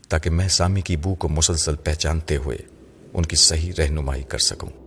تاکہ 0.09 0.31
میں 0.31 0.49
سامی 0.49 0.81
کی 0.81 0.97
بو 0.97 1.15
کو 1.15 1.29
مسلسل 1.29 1.77
پہچانتے 1.77 2.37
ہوئے 2.37 2.59
ان 3.13 3.27
کی 3.27 3.37
صحیح 3.37 3.73
رہنمائی 3.79 4.23
کر 4.23 4.39
سکوں۔ 4.39 4.86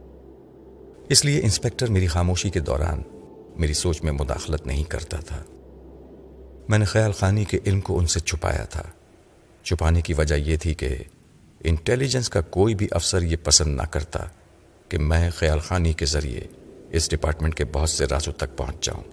اس 1.10 1.26
لیے 1.26 1.42
انسپیکٹر 1.44 1.88
میری 1.88 2.08
خاموشی 2.08 2.50
کے 2.50 2.60
دوران 2.60 3.02
میری 3.56 3.74
سوچ 3.74 4.04
میں 4.04 4.12
مداخلت 4.12 4.68
نہیں 4.68 4.84
کرتا 4.84 5.18
تھا۔ 5.18 5.44
میں 6.70 6.78
نے 6.78 6.86
خیال 6.86 7.12
خانی 7.12 7.46
کے 7.46 7.60
علم 7.66 7.82
کو 7.82 8.00
ان 8.00 8.08
سے 8.08 8.20
چھپایا 8.20 8.66
تھا۔ 8.66 8.84
چھپانے 9.64 10.02
کی 10.02 10.14
وجہ 10.14 10.36
یہ 10.36 10.58
تھی 10.58 10.74
کہ 10.74 10.98
انٹیلیجنس 11.64 12.30
کا 12.30 12.42
کوئی 12.42 12.76
بھی 12.76 12.88
افسر 12.92 13.22
یہ 13.22 13.36
پسند 13.44 13.76
نہ 13.76 13.82
کرتا 13.82 14.26
کہ 14.90 14.98
میں 14.98 15.30
خیال 15.30 15.60
خانی 15.60 15.94
کے 15.94 16.06
ذریعے 16.06 16.42
اس 16.90 17.12
ڈپارٹمنٹ 17.12 17.56
کے 17.56 17.66
بہت 17.66 17.90
سے 17.90 18.06
رازوں 18.06 18.34
تک 18.34 18.58
پہنچ 18.58 18.86
جاؤں۔ 18.86 19.04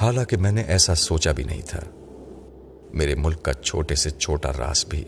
حالانکہ 0.00 0.36
میں 0.36 0.52
نے 0.52 0.62
ایسا 0.62 0.94
سوچا 0.94 1.32
بھی 1.32 1.44
نہیں 1.44 1.62
تھا۔ 1.66 1.80
میرے 2.92 3.14
ملک 3.14 3.42
کا 3.42 3.52
چھوٹے 3.52 3.94
سے 3.94 4.10
چھوٹا 4.10 4.52
راز 4.52 4.84
بھی 4.86 5.04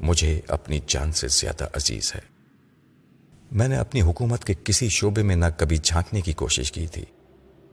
مجھے 0.00 0.40
اپنی 0.48 0.80
جان 0.86 1.12
سے 1.12 1.28
زیادہ 1.28 1.64
عزیز 1.64 2.12
ہے۔ 2.14 2.31
میں 3.52 3.68
نے 3.68 3.76
اپنی 3.76 4.02
حکومت 4.02 4.44
کے 4.44 4.54
کسی 4.64 4.88
شعبے 4.88 5.22
میں 5.22 5.36
نہ 5.36 5.44
کبھی 5.56 5.76
جھانکنے 5.76 6.20
کی 6.20 6.32
کوشش 6.32 6.72
کی 6.72 6.86
تھی 6.86 7.04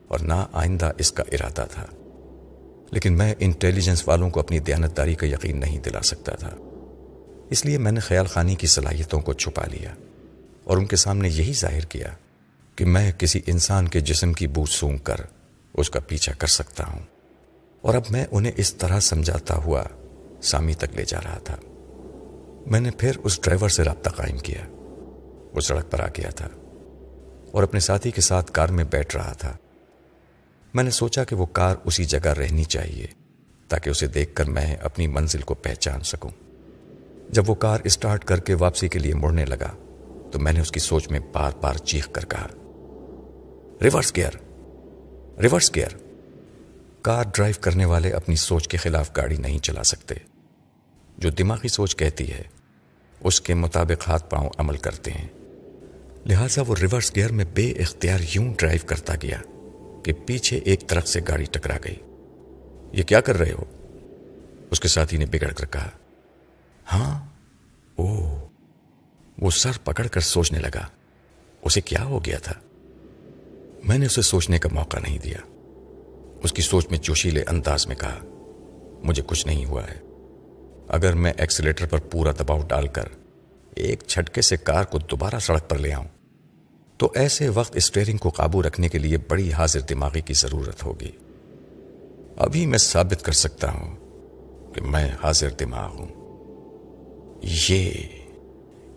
اور 0.08 0.20
نہ 0.20 0.46
آئندہ 0.52 0.90
اس 0.98 1.12
کا 1.12 1.24
ارادہ 1.32 1.66
تھا۔ 1.70 1.86
لیکن 2.90 3.18
میں 3.18 3.34
انٹیلیجنس 3.38 4.08
والوں 4.08 4.30
کو 4.30 4.40
اپنی 4.40 4.58
دیانتداری 4.58 5.14
کا 5.14 5.26
یقین 5.26 5.60
نہیں 5.60 5.78
دلا 5.78 6.02
سکتا 6.02 6.34
تھا۔ 6.34 6.50
اس 7.50 7.64
لیے 7.64 7.78
میں 7.78 7.92
نے 7.92 8.00
خیال 8.00 8.26
خانی 8.26 8.54
کی 8.54 8.66
صلاحیتوں 8.66 9.20
کو 9.20 9.32
چھپا 9.32 9.62
لیا 9.70 9.94
اور 10.64 10.76
ان 10.76 10.86
کے 10.86 10.96
سامنے 10.96 11.28
یہی 11.28 11.52
ظاہر 11.52 11.84
کیا 11.84 12.08
کہ 12.76 12.84
میں 12.84 13.12
کسی 13.12 13.40
انسان 13.46 13.88
کے 13.88 14.00
جسم 14.00 14.32
کی 14.32 14.46
بو 14.46 14.66
سونگ 14.66 14.98
کر 14.98 15.16
اس 15.74 15.90
کا 15.90 16.00
پیچھا 16.00 16.32
کر 16.32 16.46
سکتا 16.46 16.84
ہوں۔ 16.86 17.02
اور 17.80 17.94
اب 17.94 18.02
میں 18.10 18.26
انہیں 18.30 18.52
اس 18.56 18.74
طرح 18.74 19.00
سمجھاتا 19.00 19.56
ہوا 19.56 19.82
سامی 20.42 20.74
تک 20.74 20.96
لے 20.96 21.04
جا 21.04 21.18
رہا 21.24 21.38
تھا۔ 21.38 21.56
میں 22.66 22.80
نے 22.80 22.90
پھر 22.90 23.16
اس 23.24 23.40
ڈرائیور 23.42 23.68
سے 23.68 23.82
رابطہ 23.82 24.10
قائم 24.10 24.38
کیا۔ 24.38 24.79
وہ 25.54 25.60
سڑک 25.60 25.90
پر 25.90 26.00
آ 26.00 26.06
گیا 26.06 26.30
تھا 26.30 26.48
اور 27.52 27.62
اپنے 27.62 27.80
ساتھی 27.80 28.10
کے 28.10 28.20
ساتھ 28.20 28.52
کار 28.52 28.68
میں 28.68 28.84
بیٹھ 28.84 29.16
رہا 29.16 29.32
تھا۔ 29.32 29.56
میں 30.74 30.84
نے 30.84 30.90
سوچا 30.90 31.24
کہ 31.24 31.36
وہ 31.36 31.46
کار 31.46 31.76
اسی 31.84 32.04
جگہ 32.04 32.28
رہنی 32.28 32.64
چاہیے 32.64 33.06
تاکہ 33.68 33.90
اسے 33.90 34.06
دیکھ 34.06 34.34
کر 34.34 34.44
میں 34.44 34.76
اپنی 34.76 35.06
منزل 35.06 35.40
کو 35.40 35.54
پہچان 35.54 36.00
سکوں۔ 36.00 36.30
جب 37.28 37.50
وہ 37.50 37.54
کار 37.54 37.80
اسٹارٹ 37.84 38.24
کر 38.24 38.40
کے 38.40 38.54
واپسی 38.54 38.88
کے 38.88 38.98
لیے 38.98 39.14
مڑنے 39.14 39.44
لگا 39.44 39.76
تو 40.32 40.38
میں 40.38 40.52
نے 40.52 40.60
اس 40.60 40.72
کی 40.72 40.80
سوچ 40.80 41.10
میں 41.10 41.20
بار 41.32 41.52
بار 41.60 41.74
چیخ 41.74 42.08
کر 42.12 42.24
کہا، 42.24 42.46
reverse 43.82 44.16
gear 44.16 44.32
reverse 45.40 45.74
gear. 45.74 45.96
Car 47.02 47.24
drive 47.34 47.54
کرنے 47.60 47.84
والے 47.84 48.10
اپنی 48.10 48.36
سوچ 48.36 48.68
کے 48.68 48.76
خلاف 48.76 49.10
گاڑی 49.16 49.36
نہیں 49.36 49.58
چلا 49.58 49.82
سکتے۔ 49.82 50.14
جو 51.18 51.30
دماغی 51.30 51.68
سوچ 51.68 51.96
کہتی 51.96 52.32
ہے، 52.32 52.42
اس 53.20 53.40
کے 53.40 53.54
مطابق 53.54 54.08
ہاتھ 54.08 54.30
پاؤں 54.30 54.48
عمل 54.58 54.76
کرتے 54.76 55.10
ہیں۔ 55.10 55.28
لہذا 56.26 56.62
وہ 56.66 56.74
ریورس 56.80 57.16
گیئر 57.16 57.32
میں 57.32 57.44
بے 57.54 57.70
اختیار 57.70 58.20
یوں 58.34 58.54
ڈرائیو 58.58 58.80
کرتا 58.86 59.14
گیا 59.22 59.38
کہ 60.04 60.12
پیچھے 60.12 60.56
ایک 60.56 60.88
طرف 60.88 61.08
سے 61.08 61.20
گاڑی 61.28 61.44
ٹکرا 61.44 61.76
گئی۔ 61.84 61.96
یہ 62.92 63.02
کیا 63.02 63.20
کر 63.20 63.38
رہے 63.38 63.52
ہو؟ 63.52 63.64
اس 64.70 64.80
کے 64.80 64.88
ساتھی 64.88 65.16
نے 65.16 65.26
بگڑ 65.26 65.48
کر 65.48 65.66
کہا 65.66 65.90
ہاں 66.92 67.26
او 67.96 68.36
وہ 69.38 69.50
سر 69.50 69.70
پکڑ 69.84 70.06
کر 70.06 70.20
سوچنے 70.20 70.58
لگا، 70.58 70.86
اسے 71.62 71.80
کیا 71.80 72.04
ہو 72.04 72.24
گیا 72.24 72.38
تھا؟ 72.38 72.52
میں 73.84 73.98
نے 73.98 74.06
اسے 74.06 74.22
سوچنے 74.22 74.58
کا 74.58 74.68
موقع 74.72 74.98
نہیں 74.98 75.18
دیا۔ 75.18 75.38
اس 76.42 76.52
کی 76.52 76.62
سوچ 76.62 76.86
میں 76.90 76.98
جوشیلے 76.98 77.44
انداز 77.48 77.86
میں 77.86 77.96
کہا، 77.96 78.18
مجھے 79.04 79.22
کچھ 79.26 79.46
نہیں 79.46 79.64
ہوا 79.64 79.82
ہے۔ 79.84 80.00
اگر 80.88 81.12
میں 81.12 81.32
ایکسیلیٹر 81.36 81.86
پر 81.86 81.98
پورا 81.98 82.30
دباؤ 82.32 82.60
ڈال 82.68 82.86
کر 82.86 83.08
ایک 83.76 84.02
چھٹکے 84.06 84.40
سے 84.40 84.56
کار 84.56 84.84
کو 84.84 84.98
دوبارہ 84.98 85.38
سڑک 85.38 85.68
پر 85.68 85.78
لے 85.78 85.92
آؤں۔ 85.92 86.08
تو 86.98 87.12
ایسے 87.14 87.48
وقت 87.48 87.76
اسٹیئرنگ 87.76 88.18
کو 88.18 88.28
قابو 88.28 88.62
رکھنے 88.62 88.88
کے 88.88 88.98
لیے 88.98 89.16
بڑی 89.18 89.52
حاضر 89.52 89.80
دماغی 89.80 90.20
کی 90.20 90.34
ضرورت 90.34 90.84
ہوگی۔ 90.84 91.10
ابھی 92.36 92.66
میں 92.66 92.78
ثابت 92.78 93.22
کر 93.22 93.32
سکتا 93.32 93.72
ہوں 93.72 93.96
کہ 94.74 94.80
میں 94.80 95.10
حاضر 95.22 95.50
دماغ 95.50 95.92
ہوں۔ 95.92 96.08
یہ 97.42 97.92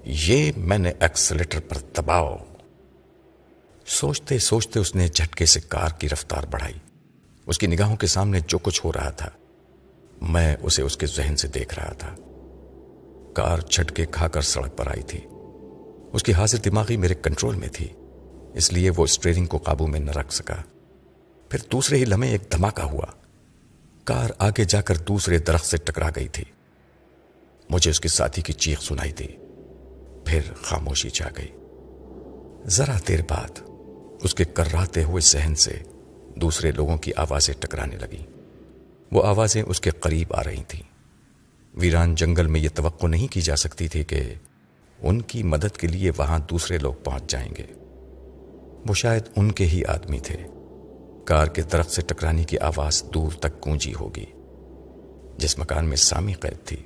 یہ 0.05 0.51
میں 0.57 0.77
نے 0.77 0.91
ایکسیلیٹر 0.99 1.59
پر 1.59 1.77
دباؤ۔ 1.77 2.37
سوچتے 3.85 4.37
سوچتے 4.37 4.79
اس 4.79 4.95
نے 4.95 5.07
جھٹکے 5.07 5.45
سے 5.45 5.59
کار 5.59 5.89
کی 5.99 6.09
رفتار 6.09 6.43
بڑھائی۔ 6.51 6.73
اس 7.45 7.57
کی 7.57 7.67
نگاہوں 7.67 7.95
کے 7.95 8.07
سامنے 8.07 8.39
جو 8.47 8.57
کچھ 8.57 8.85
ہو 8.85 8.91
رہا 8.93 9.09
تھا، 9.09 9.29
میں 10.21 10.55
اسے 10.61 10.81
اس 10.81 10.97
کے 10.97 11.05
ذہن 11.05 11.35
سے 11.35 11.47
دیکھ 11.47 11.79
رہا 11.79 11.93
تھا۔ 11.93 12.15
کار 13.33 13.57
جھٹکے 13.59 14.05
کھا 14.05 14.27
کر 14.27 14.41
سڑک 14.41 14.77
پر 14.77 14.87
آئی 14.87 15.03
تھی۔ 15.03 15.19
اس 16.13 16.23
کی 16.23 16.33
حاضر 16.33 16.57
دماغی 16.57 16.97
میرے 16.97 17.13
کنٹرول 17.13 17.55
میں 17.55 17.67
تھی، 17.67 17.87
اس 18.53 18.73
لیے 18.73 18.89
وہ 18.89 19.03
اسٹیئرنگ 19.03 19.45
کو 19.45 19.57
قابو 19.57 19.87
میں 19.87 19.99
نہ 19.99 20.11
رکھ 20.11 20.33
سکا۔ 20.33 20.55
پھر 21.49 21.59
دوسرے 21.71 21.97
ہی 21.97 22.05
لمحے 22.05 22.29
ایک 22.29 22.41
دھماکہ 22.51 22.81
ہوا۔ 22.81 23.05
کار 24.03 24.29
آگے 24.37 24.63
جا 24.63 24.81
کر 24.81 24.97
دوسرے 24.97 25.37
درخت 25.37 25.65
سے 25.65 25.77
ٹکرا 25.77 26.09
گئی 26.15 26.27
تھی۔ 26.27 26.43
مجھے 27.69 27.91
اس 27.91 27.99
کے 27.99 28.07
ساتھی 28.07 28.41
کی 28.41 28.53
چیخ 28.53 28.81
سنائی 28.81 29.11
تھی 29.11 29.27
پھر 30.25 30.41
خاموشی 30.61 31.09
چاہ 31.09 31.29
گئی۔ 31.37 31.47
ذرا 32.65 32.97
دیر 33.07 33.19
بعد 33.29 33.61
اس 34.23 34.35
کے 34.35 34.45
کراتے 34.45 35.03
ہوئے 35.03 35.21
سہن 35.21 35.55
سے 35.55 35.79
دوسرے 36.35 36.71
لوگوں 36.71 36.97
کی 36.97 37.11
آوازیں 37.13 37.53
ٹکرانے 37.59 37.95
لگی 37.95 38.25
وہ 39.11 39.23
آوازیں 39.23 39.61
اس 39.61 39.81
کے 39.81 39.89
قریب 39.89 40.33
آ 40.33 40.43
رہی 40.43 40.63
تھیں۔ 40.67 40.92
ویران 41.75 42.15
جنگل 42.15 42.47
میں 42.47 42.59
یہ 42.59 42.69
توقع 42.75 43.07
نہیں 43.07 43.27
کی 43.27 43.41
جا 43.41 43.55
سکتی 43.55 43.87
تھی 43.87 44.03
کہ 44.03 44.33
ان 45.01 45.21
کی 45.21 45.43
مدد 45.43 45.77
کے 45.77 45.87
لیے 45.87 46.11
وہاں 46.17 46.39
دوسرے 46.39 46.77
لوگ 46.77 46.93
پہنچ 46.93 47.23
جائیں 47.27 47.51
گے۔ 47.57 47.65
وہ 48.87 48.93
شاید 48.93 49.23
ان 49.35 49.51
کے 49.51 49.65
ہی 49.65 49.85
آدمی 49.85 50.19
تھے۔ 50.19 50.37
کار 51.25 51.47
کے 51.47 51.61
درخت 51.61 51.91
سے 51.91 52.01
ٹکرانے 52.01 52.43
کی 52.43 52.59
آواز 52.59 53.03
دور 53.13 53.31
تک 53.31 53.65
گونجی 53.65 53.93
ہوگی۔ 53.93 54.25
جس 55.37 55.59
مکان 55.59 55.85
میں 55.85 55.97
سامی 55.97 56.33
قید 56.33 56.67
تھی، 56.67 56.77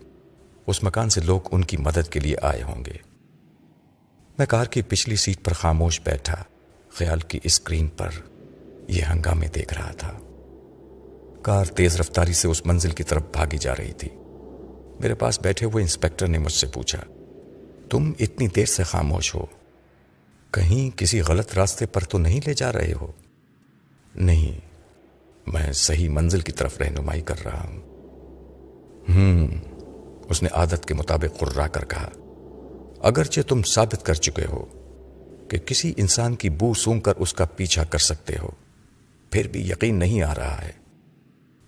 اس 0.67 0.83
مکان 0.83 1.09
سے 1.09 1.21
لوگ 1.21 1.39
ان 1.51 1.63
کی 1.63 1.77
مدد 1.77 2.09
کے 2.09 2.19
لیے 2.19 2.35
آئے 2.41 2.63
ہوں 2.63 2.85
گے۔ 2.85 2.93
میں 4.37 4.45
کار 4.45 4.65
کی 4.65 4.81
پچھلی 4.81 5.15
سیٹ 5.15 5.45
پر 5.45 5.53
خاموش 5.53 6.01
بیٹھا، 6.05 6.43
خیال 6.89 7.19
کی 7.19 7.39
اسکرین 7.43 7.87
پر 7.87 8.09
یہ 8.87 9.01
ہنگامے 9.09 9.47
دیکھ 9.47 9.73
رہا 9.73 9.91
تھا۔ 9.91 10.11
کار 11.41 11.65
تیز 11.65 11.95
رفتاری 11.95 12.33
سے 12.33 12.47
اس 12.47 12.65
منزل 12.65 12.91
کی 12.91 13.03
طرف 13.03 13.21
بھاگی 13.31 13.57
جا 13.57 13.75
رہی 13.75 13.93
تھی۔ 13.93 14.09
میرے 14.99 15.13
پاس 15.13 15.39
بیٹھے 15.39 15.65
ہوئے 15.65 15.83
انسپیکٹر 15.83 16.27
نے 16.27 16.37
مجھ 16.37 16.53
سے 16.53 16.67
پوچھا، 16.67 16.99
تم 17.89 18.11
اتنی 18.19 18.47
دیر 18.47 18.65
سے 18.65 18.83
خاموش 18.83 19.35
ہو؟ 19.35 19.45
کہیں 20.51 20.97
کسی 20.97 21.21
غلط 21.21 21.53
راستے 21.55 21.85
پر 21.85 22.01
تو 22.01 22.17
نہیں 22.17 22.41
لے 22.45 22.53
جا 22.53 22.73
رہے 22.73 22.93
ہو؟ 23.01 23.11
نہیں، 24.15 24.59
میں 25.47 25.71
صحیح 25.71 26.09
منزل 26.09 26.39
کی 26.39 26.51
طرف 26.51 26.81
رہنمائی 26.81 27.21
کر 27.21 27.35
رہا 27.45 27.63
ہوں۔ 27.63 27.81
ہوں 29.09 29.47
اس 30.29 30.43
نے 30.43 30.49
عادت 30.51 30.85
کے 30.85 30.93
مطابق 30.93 31.39
قرا 31.39 31.67
کر 31.67 31.85
کہا، 31.85 32.09
اگرچہ 32.99 33.41
تم 33.41 33.61
ثابت 33.61 34.05
کر 34.05 34.13
چکے 34.13 34.45
ہو 34.45 34.65
کہ 35.49 35.57
کسی 35.57 35.93
انسان 35.97 36.35
کی 36.35 36.49
بو 36.49 36.73
سونگ 36.73 36.99
کر 36.99 37.15
اس 37.15 37.33
کا 37.33 37.45
پیچھا 37.45 37.83
کر 37.83 37.97
سکتے 37.97 38.33
ہو، 38.41 38.49
پھر 39.31 39.47
بھی 39.47 39.69
یقین 39.69 39.99
نہیں 39.99 40.21
آ 40.21 40.35
رہا 40.35 40.61
ہے۔ 40.61 40.71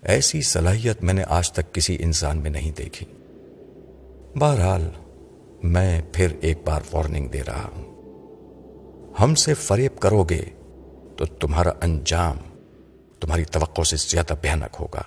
ایسی 0.01 0.41
صلاحیت 0.41 1.03
میں 1.03 1.13
نے 1.13 1.23
آج 1.27 1.51
تک 1.51 1.73
کسی 1.73 1.97
انسان 1.99 2.37
میں 2.37 2.51
نہیں 2.51 2.71
دیکھی۔ 2.71 3.05
بہرحال، 4.37 4.89
میں 5.63 6.01
پھر 6.13 6.33
ایک 6.41 6.57
بار 6.65 6.81
وارننگ 6.93 7.27
دے 7.27 7.41
رہا 7.47 7.69
ہوں۔ 7.75 7.89
ہم 9.19 9.35
سے 9.35 9.53
فریب 9.53 9.99
کرو 9.99 10.23
گے 10.23 10.45
تو 11.17 11.25
تمہارا 11.25 11.71
انجام، 11.81 12.37
تمہاری 13.19 13.43
توقع 13.43 13.81
سے 13.81 13.95
زیادہ 13.99 14.33
بھیانک 14.41 14.75
ہوگا۔ 14.79 15.01